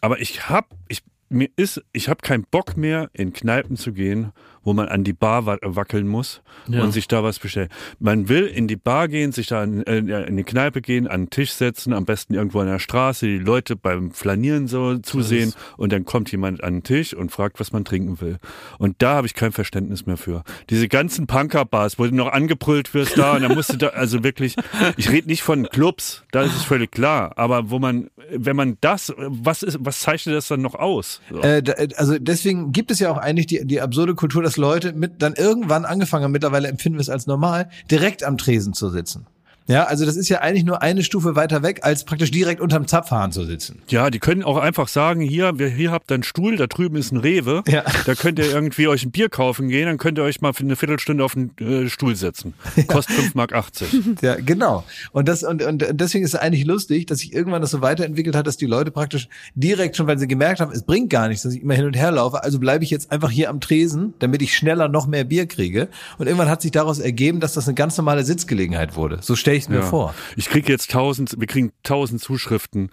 [0.00, 4.32] Aber ich hab, ich, mir ist, ich habe keinen Bock mehr, in Kneipen zu gehen,
[4.64, 6.82] wo man an die Bar wa wackeln muss Ja.
[6.82, 7.68] und sich da was bestellen.
[7.98, 11.22] Man will in die Bar gehen, sich da in, äh, in die Kneipe gehen, an
[11.24, 15.52] den Tisch setzen, am besten irgendwo an der Straße, die Leute beim Flanieren so zusehen
[15.76, 18.38] und dann kommt jemand an den Tisch und fragt, was man trinken will.
[18.78, 20.42] Und da habe ich kein Verständnis mehr für.
[20.70, 24.22] Diese ganzen Punker-Bars, wo du noch angebrüllt wirst da und dann musst du da, also
[24.24, 24.56] wirklich,
[24.96, 28.76] ich rede nicht von Clubs, da ist es völlig klar, aber wo man, wenn man
[28.80, 31.20] das, was ist, was zeichnet das dann noch aus?
[31.30, 31.40] So.
[31.40, 34.94] Äh, da- also deswegen gibt es ja auch eigentlich die, die absurde Kultur, dass Leute
[34.94, 38.88] mit dann irgendwann angefangen haben, mittlerweile empfinden wir es als normal, direkt am Tresen zu
[38.88, 39.26] sitzen.
[39.68, 42.86] Ja, also das ist ja eigentlich nur eine Stufe weiter weg, als praktisch direkt unterm
[42.88, 43.82] Zapfhahn zu sitzen.
[43.88, 46.96] Ja, die können auch einfach sagen, hier, wir, hier habt ihr einen Stuhl, da drüben
[46.96, 47.84] ist ein Rewe, Ja.
[48.06, 50.62] da könnt ihr irgendwie euch ein Bier kaufen gehen, dann könnt ihr euch mal für
[50.64, 52.54] eine Viertelstunde auf den äh, Stuhl setzen.
[52.86, 53.52] Kostet 5,80 Mark.
[54.22, 54.84] Ja, genau.
[55.12, 58.34] Und das und, und deswegen ist es eigentlich lustig, dass sich irgendwann das so weiterentwickelt
[58.34, 61.42] hat, dass die Leute praktisch direkt schon, weil sie gemerkt haben, es bringt gar nichts,
[61.42, 64.14] dass ich immer hin und her laufe, also bleibe ich jetzt einfach hier am Tresen,
[64.18, 65.88] damit ich schneller noch mehr Bier kriege.
[66.16, 69.18] Und irgendwann hat sich daraus ergeben, dass das eine ganz normale Sitzgelegenheit wurde.
[69.20, 70.14] So stelle ich es mir vor.
[70.36, 72.90] Ich kriege jetzt tausend, wir kriegen tausend Zuschriften,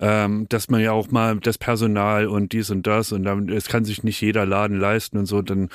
[0.00, 3.66] ähm, dass man ja auch mal das Personal und dies und das und dann, es
[3.68, 5.68] kann sich nicht jeder Laden leisten und so, dann,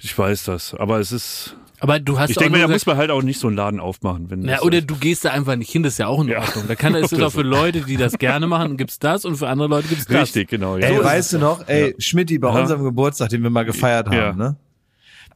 [0.00, 0.74] ich weiß das.
[0.74, 3.22] Aber es ist, Aber du hast ich auch denke mir, da muss man halt auch
[3.22, 5.94] nicht so einen Laden aufmachen, wenn Ja, oder du gehst da einfach nicht hin, das
[5.94, 6.40] ist ja auch in Ja.
[6.40, 6.64] Ordnung.
[6.68, 7.42] Da kann, ist es auch für.
[7.42, 10.22] Leute, die das gerne machen, gibt's das und für andere Leute gibt's das.
[10.22, 10.76] Richtig, genau.
[10.78, 10.86] Ja.
[10.88, 12.60] Ey, So weißt du noch, ey, Schmidti, bei Ja.
[12.60, 14.32] unserem Geburtstag, den wir mal gefeiert haben, Ja.
[14.32, 14.56] ne?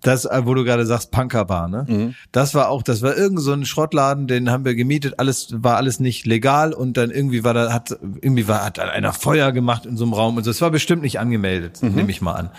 [0.03, 1.85] Das, äh, wo du gerade sagst, Punkerbar, ne?
[1.89, 2.15] Mhm.
[2.31, 5.77] Das war auch, das war irgend so ein Schrottladen, den haben wir gemietet, alles, war
[5.77, 7.91] alles nicht legal und dann irgendwie war da, hat,
[8.21, 10.51] irgendwie war, hat da einer Feuer gemacht in so einem Raum und so.
[10.51, 11.95] Es war bestimmt nicht angemeldet, Mhm.
[11.95, 12.51] nehme ich mal an.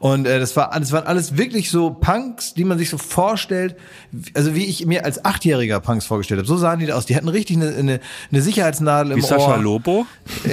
[0.00, 3.76] Und äh, das war, das waren alles wirklich so Punks, die man sich so vorstellt,
[4.34, 6.48] also wie ich mir als Achtjähriger Punks vorgestellt habe.
[6.48, 7.06] So sahen die da aus.
[7.06, 9.58] Die hatten richtig eine, eine, eine Sicherheitsnadel im Wie Sascha Ohr.
[9.58, 10.06] Lobo?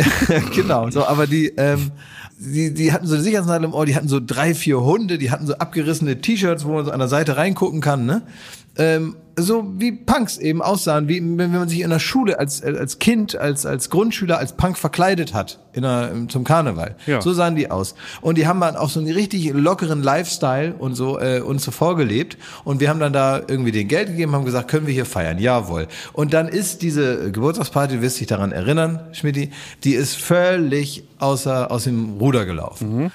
[0.55, 1.91] genau, so, aber die, ähm,
[2.39, 5.29] die, die hatten so eine Sicherheitsnadel im Ohr, die hatten so drei, vier Hunde, die
[5.29, 8.21] hatten so abgerissene T-Shirts, wo man so an der Seite reingucken kann, ne?
[8.77, 12.99] ähm, so wie Punks eben aussahen, wie wenn man sich in der Schule als als
[12.99, 16.95] Kind, als als Grundschüler als Punk verkleidet hat in der, zum Karneval.
[17.05, 17.21] Ja.
[17.21, 17.95] So sahen die aus.
[18.21, 21.71] Und die haben dann auch so einen richtig lockeren Lifestyle und so äh, uns so
[21.71, 22.37] vorgelebt.
[22.63, 25.37] Und wir haben dann da irgendwie den Geld gegeben, haben gesagt, können wir hier feiern?
[25.39, 25.87] Jawohl.
[26.13, 29.51] Und dann ist diese Geburtstagsparty, du wirst dich daran erinnern, Schmidti,
[29.83, 33.11] die ist völlig außer aus dem Ruder gelaufen.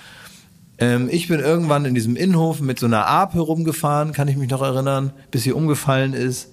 [0.78, 4.50] Ähm, ich bin irgendwann in diesem Innenhof mit so einer Ape rumgefahren, kann ich mich
[4.50, 6.50] noch erinnern, bis sie umgefallen ist.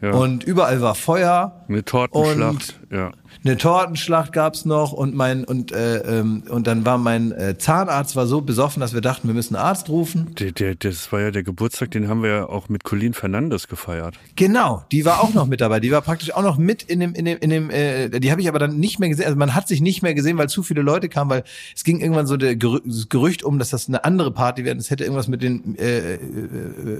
[0.00, 0.12] Ja.
[0.12, 1.64] Und überall war Feuer.
[1.68, 3.12] Eine Tortenschlacht, ja.
[3.44, 8.16] Eine Tortenschlacht gab's noch und mein und äh, ähm, und dann war mein äh, Zahnarzt
[8.16, 10.34] war so besoffen, dass wir dachten, wir müssen einen Arzt rufen.
[10.38, 13.68] Der, der, das war ja der Geburtstag, den haben wir ja auch mit Colin Fernandes
[13.68, 14.14] gefeiert.
[14.36, 15.80] Genau, die war auch noch mit dabei.
[15.80, 17.70] Die war praktisch auch noch mit in dem in dem in dem.
[17.70, 19.26] Äh, die habe ich aber dann nicht mehr gesehen.
[19.26, 22.00] Also man hat sich nicht mehr gesehen, weil zu viele Leute kamen, weil es ging
[22.00, 24.76] irgendwann so der Gerü das Gerücht um, dass das eine andere Party wäre.
[24.76, 26.18] Das hätte irgendwas mit den äh, äh,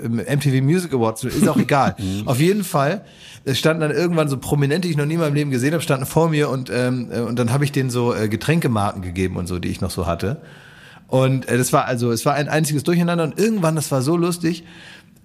[0.05, 1.20] äh, MTV Music Awards.
[1.20, 1.40] zu tun.
[1.40, 1.97] Ist auch egal.
[2.24, 3.05] Auf jeden Fall.
[3.45, 5.82] Es standen dann irgendwann so Prominente, die ich noch nie in meinem Leben gesehen habe,
[5.85, 9.37] standen vor mir und ähm, äh, und dann habe ich denen so äh, Getränkemarken gegeben
[9.37, 10.41] und so, die ich noch so hatte.
[11.07, 14.16] Und äh, das war also, es war ein einziges Durcheinander und irgendwann, das war so
[14.16, 14.64] lustig,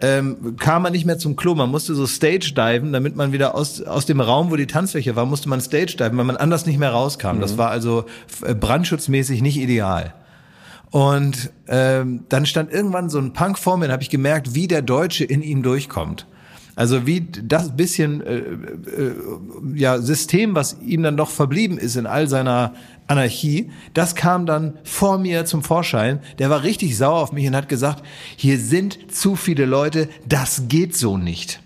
[0.02, 1.56] ähm, kam man nicht mehr zum Klo.
[1.56, 5.16] Man musste so Stage diven, damit man wieder aus, aus dem Raum, wo die Tanzfläche
[5.16, 7.40] war, musste man Stage diven, weil man anders nicht mehr rauskam.
[7.40, 8.06] Das war also
[8.46, 10.14] äh, brandschutzmäßig nicht ideal.
[10.92, 14.68] Und ähm, dann stand irgendwann so ein Punk vor mir und habe ich gemerkt, wie
[14.68, 16.26] der Deutsche in ihm durchkommt.
[16.80, 19.14] Also wie das bisschen äh, äh,
[19.76, 22.74] ja, System, was ihm dann doch verblieben ist in all seiner
[23.06, 26.22] Anarchie, das kam dann vor mir zum Vorschein.
[26.38, 28.06] Der war richtig sauer auf mich und hat gesagt,
[28.38, 31.60] hier sind zu viele Leute, das geht so nicht.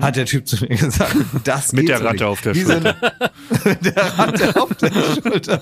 [0.00, 1.14] Hat der Typ zu mir gesagt.
[1.44, 1.76] Das Mhm.
[1.78, 2.24] Mit geht der so Ratte nicht.
[2.24, 2.96] auf der eine-
[3.64, 5.60] mit der Ratte auf der Schulter.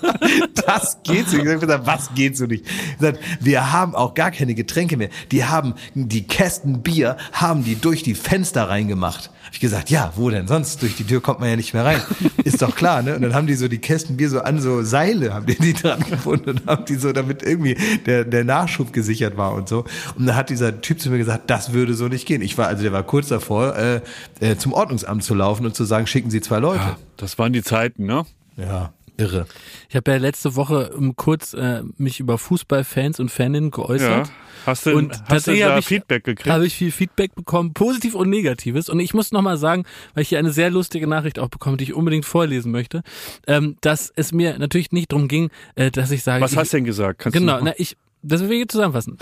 [0.67, 1.47] Das geht so nicht.
[1.47, 2.65] Ich hab gesagt, was geht so nicht?
[2.93, 5.09] Ich gesagt, wir haben auch gar keine Getränke mehr.
[5.31, 9.31] Die haben die Kästen Bier, haben die durch die Fenster reingemacht.
[9.45, 10.83] Hab ich gesagt, ja, wo denn sonst?
[10.83, 12.03] Durch die Tür kommt man ja nicht mehr rein.
[12.45, 13.17] Ist doch klar, ne?
[13.17, 15.73] Und dann haben die so die Kästen Bier so an so Seile, haben die die
[15.73, 19.85] dran gefunden und haben die so, damit irgendwie der, der Nachschub gesichert war und so.
[20.17, 22.43] Und dann hat dieser Typ zu mir gesagt, das würde so nicht gehen.
[22.43, 23.98] Ich war, also der war kurz davor, äh,
[24.41, 26.97] äh, zum Ordnungsamt zu laufen und zu sagen, schicken Sie zwei Leute.
[27.17, 28.25] Das waren die Zeiten, ne?
[28.57, 29.47] Ja, irre.
[29.89, 34.27] Ich habe ja letzte Woche ähm, kurz äh, mich über Fußballfans und Faninnen geäußert.
[34.29, 34.33] Ja.
[34.67, 36.51] Hast du, Und hast du da habe ich, Feedback gekriegt?
[36.51, 38.89] habe ich viel Feedback bekommen, positiv und negatives.
[38.89, 39.85] Und ich muss noch mal sagen,
[40.15, 43.03] weil ich hier eine sehr lustige Nachricht auch bekomme, die ich unbedingt vorlesen möchte,
[43.47, 46.73] ähm, dass es mir natürlich nicht darum ging, äh, dass ich sage, Was ich, hast
[46.73, 47.21] du denn gesagt?
[47.21, 49.17] Kannst du Genau, na, ich, das will ich jetzt zusammenfassen.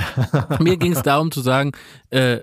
[0.58, 1.72] Mir ging es darum zu sagen,
[2.10, 2.38] äh,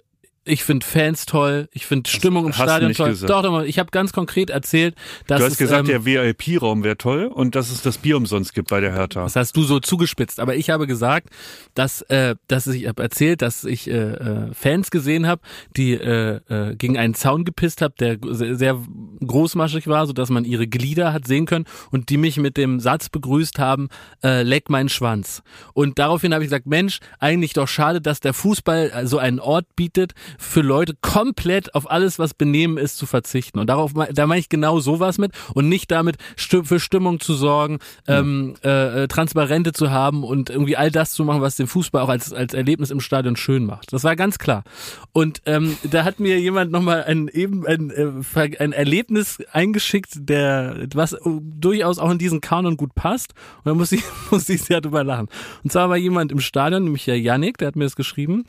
[0.46, 3.10] ich finde Fans toll, ich finde Stimmung im Stadion toll.
[3.10, 3.30] gesagt.
[3.30, 4.96] Doch, doch, mal, ich habe ganz konkret erzählt,
[5.28, 8.18] dass Du hast es, gesagt, ähm, der VIP-Raum wäre toll und dass es das Bier
[8.18, 9.24] umsonst gibt bei der Hertha.
[9.24, 10.40] Das hast du so zugespitzt.
[10.40, 11.30] Aber ich habe gesagt,
[11.76, 15.42] dass, äh, dass ich habe erzählt, dass ich äh, äh, Fans gesehen habe,
[15.78, 18.80] die äh, äh, gegen einen Zaun gepisst habe, der sehr, sehr
[19.26, 22.80] großmaschig war, so dass man ihre Glieder hat sehen können und die mich mit dem
[22.80, 23.88] Satz begrüßt haben:
[24.24, 25.42] äh, "Leck meinen Schwanz."
[25.74, 29.76] Und daraufhin habe ich gesagt: Mensch, eigentlich doch schade, dass der Fußball so einen Ort
[29.76, 33.60] bietet, für Leute komplett auf alles, was Benehmen ist, zu verzichten.
[33.60, 37.80] Und darauf, da meine ich genau sowas mit und nicht damit für Stimmung zu sorgen,
[38.08, 42.02] ähm, äh, äh, Transparente zu haben und irgendwie all das zu machen, was den Fußball
[42.02, 43.94] auch als, als Erlebnis im Stadion schön macht.
[43.94, 44.64] Das war ganz klar.
[45.12, 50.88] Und ähm, da hat mir jemand nochmal ein, eben ein, äh, ein Erlebnis eingeschickt, der
[50.94, 53.34] was äh, durchaus auch in diesen Kanon gut passt.
[53.64, 55.28] Und da muss ich, muss ich sehr drüber lachen.
[55.64, 58.46] Und zwar war jemand im Stadion, nämlich der Yannick, der hat mir das geschrieben.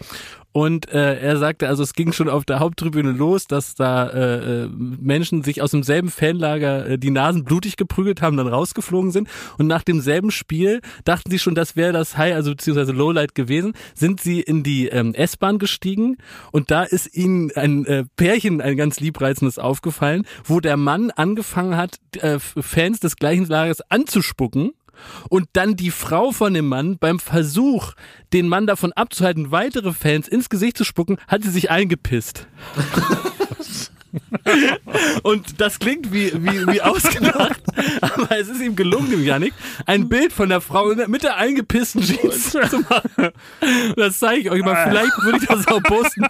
[0.54, 4.62] Und äh, er sagte, also es ging schon auf der Haupttribüne los, dass da äh,
[4.62, 9.28] äh, Menschen sich aus demselben Fanlager äh, die Nasen blutig geprügelt haben, dann rausgeflogen sind.
[9.58, 13.72] Und nach demselben Spiel dachten sie schon, das wäre das High, also beziehungsweise Lowlight gewesen,
[13.96, 16.18] sind sie in die ähm, S-Bahn gestiegen
[16.52, 21.76] und da ist ihnen ein äh, Pärchen, ein ganz liebreizendes aufgefallen, wo der Mann angefangen
[21.76, 24.70] hat, äh, Fans des gleichen Lagers anzuspucken.
[25.28, 27.92] Und dann die Frau von dem Mann beim Versuch,
[28.32, 32.46] den Mann davon abzuhalten, weitere Fans ins Gesicht zu spucken, hat sie sich eingepisst.
[35.22, 37.60] Und das klingt wie, wie, wie ausgedacht,
[38.00, 39.52] aber es ist ihm gelungen, dem Janik,
[39.86, 43.30] ein Bild von der Frau mit der eingepissten Jeans zu machen.
[43.96, 44.86] Das zeige ich euch mal.
[44.88, 46.24] Vielleicht würde ich das auch posten.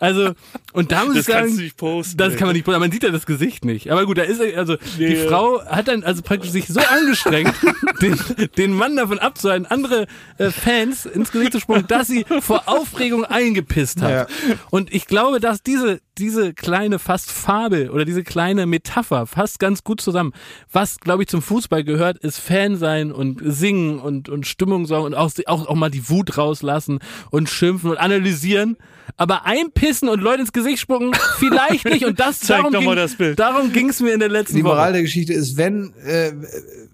[0.00, 0.32] Also,
[0.72, 2.16] und da muss Das ich sagen, kannst du nicht posten.
[2.18, 3.90] das kann man nicht, man sieht ja das Gesicht nicht.
[3.90, 5.26] Aber gut, da ist er- also die Nee.
[5.28, 7.54] Frau hat dann also praktisch sich so angestrengt,
[8.02, 8.18] den,
[8.56, 10.06] den Mann davon abzuhalten, andere
[10.38, 14.28] äh, Fans ins Gesicht zu spucken, dass sie vor Aufregung eingepisst hat.
[14.70, 19.84] Und ich glaube, dass diese diese kleine fast Fabel oder diese kleine Metapher fasst ganz
[19.84, 20.32] gut zusammen.
[20.72, 25.06] Was, glaube ich, zum Fußball gehört, ist Fan sein und singen und, und Stimmung sorgen
[25.06, 26.98] und auch, auch, auch mal die Wut rauslassen
[27.30, 28.76] und schimpfen und analysieren.
[29.16, 32.04] Aber einpissen und Leute ins Gesicht spucken, vielleicht nicht.
[32.04, 33.38] Und das, Zeig darum doch mal ging, das Bild.
[33.38, 34.74] darum ging es mir in der letzten Die Woche.
[34.74, 36.32] Moral der Geschichte ist, wenn, äh,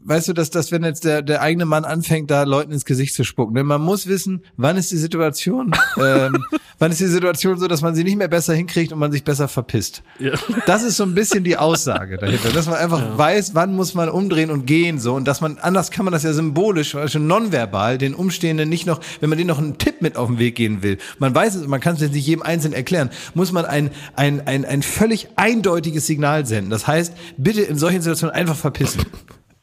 [0.04, 3.14] weißt du, dass, dass wenn jetzt der, der eigene Mann anfängt, da Leuten ins Gesicht
[3.14, 6.44] zu spucken, denn man muss wissen, wann ist die Situation, ähm,
[6.78, 9.24] wann ist die Situation so, dass man sie nicht mehr besser hinkriegt und man sich
[9.24, 10.02] besser verpisst.
[10.24, 10.32] Ja.
[10.64, 14.08] Das ist so ein bisschen die Aussage dahinter, dass man einfach weiß, wann muss man
[14.08, 17.98] umdrehen und gehen so und dass man, anders kann man das ja symbolisch, also nonverbal,
[17.98, 20.82] den Umstehenden nicht noch, wenn man denen noch einen Tipp mit auf den Weg gehen
[20.82, 23.90] will, man weiß es, man kann es jetzt nicht jedem Einzelnen erklären, muss man ein,
[24.16, 26.70] ein, ein, ein völlig eindeutiges Signal senden.
[26.70, 29.04] Das heißt, bitte in solchen Situationen einfach verpissen.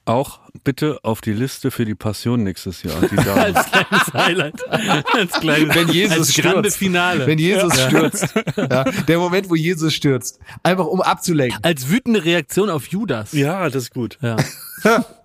[0.06, 3.00] Auch bitte auf die Liste für die Passion nächstes Jahr.
[3.02, 4.70] Die als kleines Highlight.
[5.14, 6.78] Als kleines, Wenn Jesus als grande stürzt.
[6.78, 7.28] Finale.
[7.28, 8.34] Wenn Jesus stürzt.
[8.58, 10.40] Ja, der Moment, wo Jesus stürzt.
[10.64, 11.64] Einfach um abzulenken.
[11.64, 13.32] als wütende Reaktion auf Judas.
[13.32, 14.18] ja, das ist gut.
[14.22, 14.38] Ja.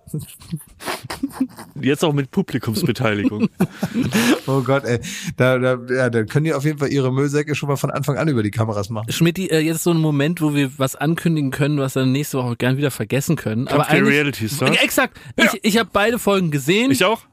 [1.79, 3.49] Jetzt auch mit Publikumsbeteiligung.
[4.49, 4.99] Oh Gott, ey.
[5.35, 8.17] Da, da, ja, da können die auf jeden Fall ihre Müllsäcke schon mal von Anfang
[8.17, 9.11] an über die Kameras machen.
[9.11, 12.13] Schmidt, äh, jetzt ist so ein Moment, wo wir was ankündigen können, was wir dann
[12.13, 13.67] nächste Woche gern wieder vergessen können.
[13.67, 14.73] Aber der Reality Stars?
[14.75, 15.19] Ja, Exakt.
[15.35, 16.91] Ich, ich habe beide Folgen gesehen.
[16.91, 17.23] Ich auch?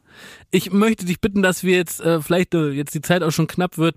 [0.51, 3.47] Ich möchte dich bitten, dass wir jetzt, äh, vielleicht äh, jetzt die Zeit auch schon
[3.47, 3.97] knapp wird,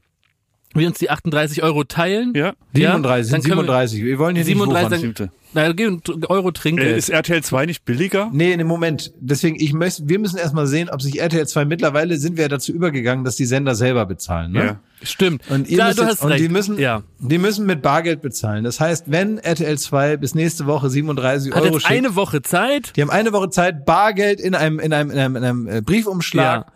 [0.78, 2.34] wir uns die 38 Euro teilen.
[2.36, 2.54] Ja.
[2.74, 4.04] Ja, 37, dann sind können wir- 37.
[4.04, 5.32] Wir, wollen hier 37 nicht wuchern.
[5.54, 6.98] Na, gehen Euro Äh, Trinkgeld.
[6.98, 8.30] ist RTL 2 nicht billiger?
[8.34, 9.14] Nee, in dem Moment.
[9.20, 12.48] Deswegen, ich möchte, wir müssen erstmal sehen, ob sich RTL 2 mittlerweile sind wir ja
[12.50, 14.52] dazu übergegangen, dass die Sender selber bezahlen.
[14.52, 14.64] Ne?
[14.66, 14.80] Ja.
[15.02, 15.44] Stimmt.
[15.50, 16.44] Und ihr ja, müsst du jetzt, hast und recht.
[16.44, 17.02] die müssen, ja.
[17.20, 18.66] die müssen mit Bargeld bezahlen.
[18.66, 22.42] Das heißt, wenn RTL 2 bis nächste Woche 37 Hat Euro jetzt schickt, eine Woche
[22.42, 22.94] Zeit.
[22.96, 25.82] die haben eine Woche Zeit, Bargeld in einem, in einem, in einem, in einem äh,
[25.82, 26.66] Briefumschlag.
[26.68, 26.74] Ja.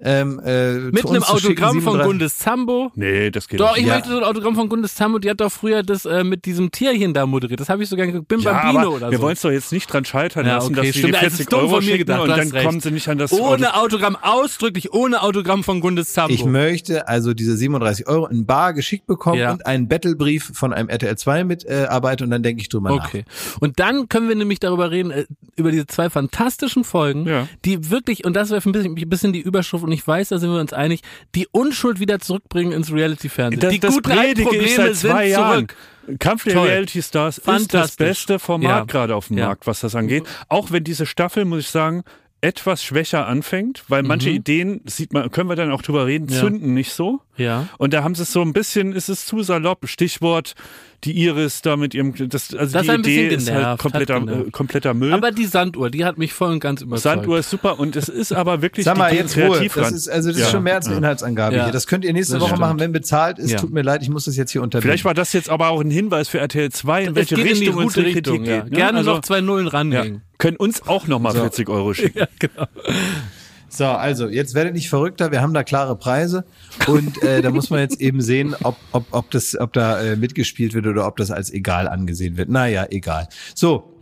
[0.00, 2.90] Ähm, äh, Mit einem Autogramm von 37 Gundes Zambo.
[2.94, 3.82] Nee, das geht Doch, nicht.
[3.82, 3.94] ich Ja.
[3.94, 6.70] möchte so ein Autogramm von Gundes Zambo, die hat doch früher das äh, mit diesem
[6.72, 7.60] Tierchen da moderiert.
[7.60, 8.28] Das habe ich sogar geguckt.
[8.28, 9.22] Bim Ja, Bambino oder wir so.
[9.24, 11.06] wollen es doch jetzt nicht dran scheitern Ja, lassen, okay, dass sie stimmt.
[11.06, 12.66] die Das ist 40 dumm Euro von mir gedacht, und dann recht.
[12.66, 13.52] kommen sie nicht an das Auto.
[13.54, 16.34] Ohne Autogramm, ausdrücklich ohne Autogramm von Gundes Zambo.
[16.34, 19.52] Ich möchte also diese 37 Euro in bar geschickt bekommen Ja.
[19.52, 23.08] und einen Battlebrief von einem RTL 2 mitarbeiten und dann denke ich drüber nach.
[23.08, 23.24] Okay.
[23.60, 25.24] Und dann können wir nämlich darüber reden, äh,
[25.56, 27.48] über diese zwei fantastischen Folgen, Ja.
[27.64, 30.30] die wirklich, und das wäre für ein bisschen, ein bisschen die Überschrift, und ich weiß,
[30.30, 31.00] da sind wir uns einig,
[31.34, 33.60] die Unschuld wieder zurückbringen ins Reality-Fernsehen.
[33.60, 35.68] Das, die das guten predige ich seit zwei Jahren.
[36.18, 36.68] Kampf der Toll.
[36.68, 38.84] Reality Stars ist das beste Format Ja.
[38.84, 39.46] gerade auf dem Ja.
[39.46, 40.24] Markt, was das angeht.
[40.48, 42.02] Auch wenn diese Staffel, muss ich sagen,
[42.44, 46.32] etwas schwächer anfängt, weil manche Ideen, sieht man, können wir dann auch drüber reden, Mhm.
[46.32, 46.40] Ja.
[46.40, 47.20] zünden nicht so.
[47.36, 47.66] Ja.
[47.78, 50.54] Und da haben sie es so ein bisschen, ist es zu salopp, Stichwort
[51.02, 54.20] die Iris da mit ihrem, das, also Das die Idee bisschen ist halt genervt, kompletter,
[54.20, 54.46] genervt.
[54.46, 55.12] äh, kompletter Müll.
[55.12, 57.02] Aber die Sanduhr, die hat mich voll und ganz überzeugt.
[57.16, 59.68] Sanduhr ist super und es ist aber wirklich Sag mal, die jetzt Ruhe.
[59.74, 60.46] Das ist, also das Ja.
[60.46, 60.96] ist schon mehr als eine.
[60.96, 61.64] Inhaltsangabe Ja.
[61.64, 61.72] hier.
[61.72, 62.60] Das könnt ihr nächste Das Woche stimmt.
[62.60, 63.50] machen, wenn bezahlt ist.
[63.50, 63.58] Ja.
[63.58, 64.88] Tut mir leid, ich muss das jetzt hier unterbinden.
[64.90, 67.46] Vielleicht war das jetzt aber auch ein Hinweis für RTL 2, in es welche geht
[67.48, 68.02] in die Richtung Richtung.
[68.14, 68.60] Kritik Ja.
[68.62, 68.70] geht.
[68.72, 68.76] ne?
[68.78, 70.22] Gerne Also, noch zwei Nullen ja, ranhängen.
[70.38, 72.18] Können uns auch nochmal 40 Euro schicken.
[72.18, 72.66] Ja, genau.
[73.68, 76.44] So, also jetzt werdet nicht verrückter, wir haben da klare Preise
[76.86, 80.16] und äh, da muss man jetzt eben sehen, ob, ob, ob, das, ob da äh,
[80.16, 82.48] mitgespielt wird oder ob das als egal angesehen wird.
[82.48, 83.28] Naja, egal.
[83.52, 83.98] So,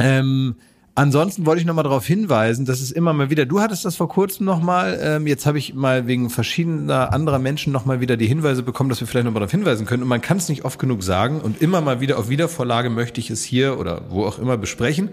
[0.00, 0.56] ähm,
[0.94, 3.96] ansonsten wollte ich noch mal darauf hinweisen, dass es immer mal wieder, du hattest das
[3.96, 8.00] vor kurzem noch mal, ähm, jetzt habe ich mal wegen verschiedener anderer Menschen noch mal
[8.00, 10.36] wieder die Hinweise bekommen, dass wir vielleicht noch mal darauf hinweisen können und man kann
[10.36, 13.78] es nicht oft genug sagen und immer mal wieder auf Wiedervorlage möchte ich es hier
[13.78, 15.10] oder wo auch immer besprechen.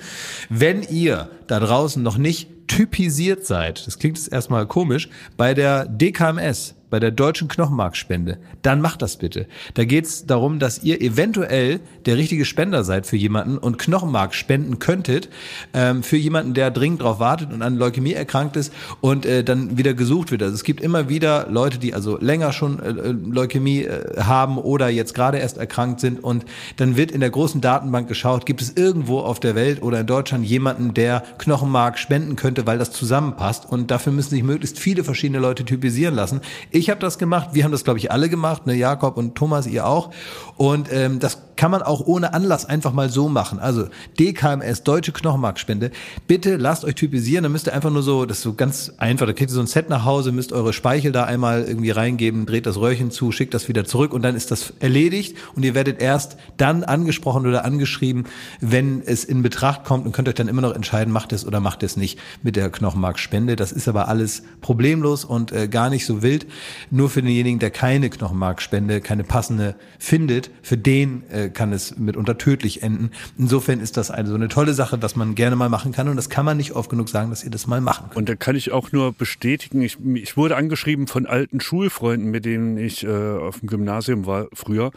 [0.49, 5.85] Wenn ihr da draußen noch nicht typisiert seid, das klingt jetzt erstmal komisch, bei der
[5.85, 9.47] DKMS, bei der deutschen Knochenmarkspende, dann macht das bitte.
[9.73, 14.35] Da geht es darum, dass ihr eventuell der richtige Spender seid für jemanden und Knochenmark
[14.35, 15.29] spenden könntet
[15.73, 19.77] ähm, für jemanden, der dringend darauf wartet und an Leukämie erkrankt ist und äh, dann
[19.77, 20.43] wieder gesucht wird.
[20.43, 24.57] Also es gibt immer wieder Leute, die also länger schon äh, äh, Leukämie äh, haben
[24.57, 28.61] oder jetzt gerade erst erkrankt sind und dann wird in der großen Datenbank geschaut, gibt
[28.61, 32.91] es irgendwo auf der Welt oder in Deutschland jemanden, der Knochenmark spenden könnte, weil das
[32.91, 36.41] zusammenpasst und dafür müssen sich möglichst viele verschiedene Leute typisieren lassen.
[36.69, 39.67] Ich habe das gemacht, wir haben das glaube ich alle gemacht, ne Jakob und Thomas,
[39.67, 40.11] ihr auch.
[40.57, 43.59] Und ähm, das kann man auch ohne Anlass einfach mal so machen.
[43.59, 43.85] Also
[44.19, 45.91] DKMS, Deutsche Knochenmarkspende,
[46.25, 49.27] bitte lasst euch typisieren, dann müsst ihr einfach nur so, das ist so ganz einfach,
[49.27, 52.47] da kriegt ihr so ein Set nach Hause, müsst eure Speichel da einmal irgendwie reingeben,
[52.47, 55.75] dreht das Röhrchen zu, schickt das wieder zurück und dann ist das erledigt und ihr
[55.75, 58.25] werdet erst dann angesprochen oder angeschrieben,
[58.59, 61.59] wenn es in Betracht kommt und könnt euch dann immer noch entscheiden, macht es oder
[61.59, 63.55] macht es nicht mit der Knochenmarkspende.
[63.55, 66.47] Das ist aber alles problemlos und äh, gar nicht so wild.
[66.89, 72.37] Nur für denjenigen, der keine Knochenmarkspende, keine passende findet, für den äh, kann es mitunter
[72.37, 73.11] tödlich enden.
[73.37, 76.15] Insofern ist das eine so eine tolle Sache, was man gerne mal machen kann und
[76.15, 78.17] das kann man nicht oft genug sagen, dass ihr das mal machen könnt.
[78.17, 82.45] Und da kann ich auch nur bestätigen, ich, ich wurde angeschrieben von alten Schulfreunden, mit
[82.45, 84.91] denen ich äh, auf dem Gymnasium war früher,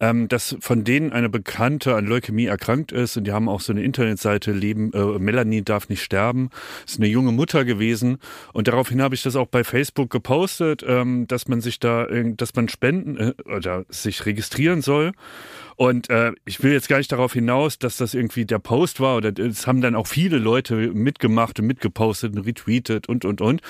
[0.00, 3.72] ähm, dass von denen eine Bekannte an Leukämie erkrankt ist und die haben auch so
[3.72, 6.50] eine Internetseite, Leben, äh, Melanie darf nicht sterben,
[6.86, 8.18] ist eine junge Mutter gewesen
[8.52, 12.54] und daraufhin habe ich das auch bei Facebook gepostet, ähm, dass man sich da, dass
[12.54, 15.12] man spenden äh, oder sich registrieren soll.
[15.76, 19.16] Und äh, ich will jetzt gar nicht darauf hinaus, dass das irgendwie der Post war
[19.16, 23.60] oder es haben dann auch viele Leute mitgemacht und mitgepostet und retweetet und und und.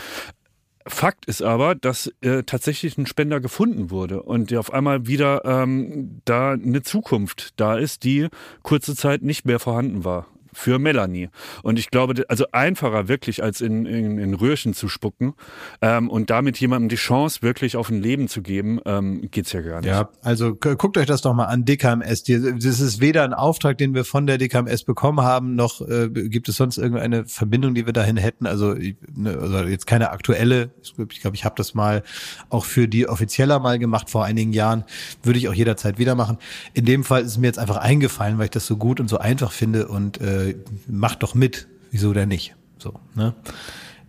[0.85, 5.45] Fakt ist aber, dass äh, tatsächlich ein Spender gefunden wurde und der auf einmal wieder
[5.45, 8.27] ähm, da eine Zukunft da ist, die
[8.62, 11.29] kurze Zeit nicht mehr vorhanden war für Melanie.
[11.62, 15.35] Und ich glaube, also einfacher wirklich als in, in, in Röhrchen zu spucken
[15.81, 19.61] ähm, und damit jemandem die Chance wirklich auf ein Leben zu geben, ähm, geht's ja
[19.62, 19.89] gar nicht.
[19.91, 22.24] Ja, also gu- guckt euch das doch mal an, DKMS.
[22.24, 26.49] Das ist weder ein Auftrag, den wir von der DKMS bekommen haben, noch äh, gibt
[26.49, 28.47] es sonst irgendeine Verbindung, die wir dahin hätten.
[28.47, 30.70] Also, ne, also jetzt keine aktuelle.
[30.83, 32.03] Ich glaube, ich, glaub, ich habe das mal
[32.51, 34.85] auch für die offizieller mal gemacht vor einigen Jahren.
[35.23, 36.39] Würde ich auch jederzeit wieder machen.
[36.74, 39.09] In dem Fall ist es mir jetzt einfach eingefallen, weil ich das so gut und
[39.09, 40.41] so einfach finde und äh,
[40.86, 41.69] macht doch mit.
[41.90, 42.55] Wieso denn nicht?
[42.78, 43.35] So, ne?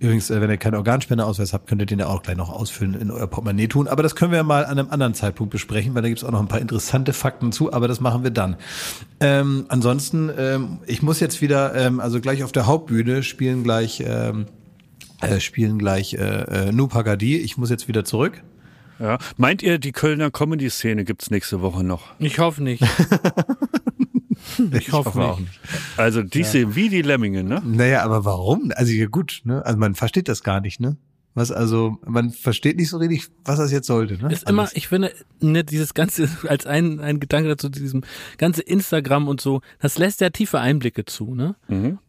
[0.03, 2.93] Übrigens, äh, wenn ihr keinen Organspendeausweis habt, könnt ihr den ja auch gleich noch ausfüllen
[2.93, 3.87] in euer Portemonnaie tun.
[3.87, 6.31] Aber das können wir ja mal an einem anderen Zeitpunkt besprechen, weil da gibt's auch
[6.31, 8.57] noch ein paar interessante Fakten zu, aber das machen wir dann.
[9.21, 14.03] Ähm, ansonsten, ähm, ich muss jetzt wieder, ähm, also gleich auf der Hauptbühne spielen gleich,
[14.05, 14.47] ähm,
[15.21, 17.37] äh, spielen gleich äh, äh, Nu Pagadi.
[17.37, 18.43] Ich muss jetzt wieder zurück.
[18.99, 19.17] Ja.
[19.37, 22.07] Meint ihr, die Kölner Comedy-Szene gibt's nächste Woche noch?
[22.19, 22.83] Ich hoffe nicht.
[24.71, 25.59] Ich hoffe auch nicht.
[25.97, 27.61] Also die sehen wie die Lemminge, ne?
[27.65, 28.71] Naja, aber warum?
[28.75, 29.65] Also ja gut, ne?
[29.65, 30.97] Also man versteht das gar nicht, ne?
[31.35, 34.31] Was also, man versteht nicht so richtig, was das jetzt sollte, ne?
[34.31, 38.03] Ist immer, ich finde, ne, dieses ganze, als ein, ein Gedanke dazu, diesem
[38.37, 41.55] ganze Instagram und so, das lässt ja tiefe Einblicke zu, ne?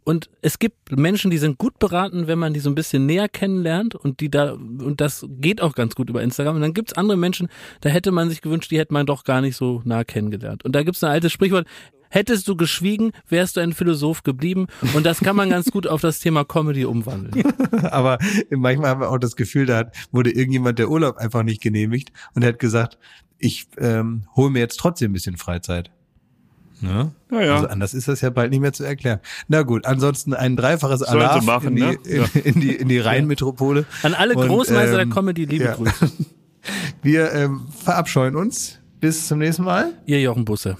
[0.04, 3.30] Und es gibt Menschen, die sind gut beraten, wenn man die so ein bisschen näher
[3.30, 6.56] kennenlernt und die da, und das geht auch ganz gut über Instagram.
[6.56, 7.48] Und dann gibt's andere Menschen,
[7.80, 10.66] da hätte man sich gewünscht, die hätte man doch gar nicht so nah kennengelernt.
[10.66, 11.66] Und da gibt's ein altes Sprichwort,
[12.14, 14.66] hättest du geschwiegen, wärst du ein Philosoph geblieben.
[14.94, 17.52] Und das kann man ganz gut auf das Thema Comedy umwandeln.
[17.90, 18.18] Aber
[18.50, 22.12] manchmal haben wir auch das Gefühl, da hat, wurde irgendjemand der Urlaub einfach nicht genehmigt
[22.34, 22.98] und hat gesagt,
[23.38, 25.90] ich ähm, hole mir jetzt trotzdem ein bisschen Freizeit.
[26.80, 27.12] Ne?
[27.30, 27.54] Ja, ja.
[27.54, 29.20] Also anders ist das ja bald nicht mehr zu erklären.
[29.48, 31.00] Na gut, ansonsten ein dreifaches
[31.42, 31.98] machen, in, die, ne?
[32.04, 32.24] in, Ja.
[32.44, 33.86] in die in die Rheinmetropole.
[34.02, 35.74] An alle Und, Großmeister ähm, der Comedy, liebe ja.
[35.74, 36.10] Grüße.
[37.02, 38.80] Wir ähm, verabscheuen uns.
[39.04, 39.92] Bis zum nächsten Mal.
[40.06, 40.78] Ihr Jochen Busse.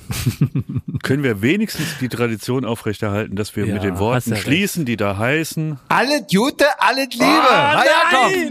[1.03, 4.47] Können wir wenigstens die Tradition aufrechterhalten, dass wir Ja, mit den Worten ja recht.
[4.47, 5.79] schließen, die da heißen.
[5.91, 7.23] Alle Gute, alle Liebe.
[7.23, 8.51] Ah, Hi,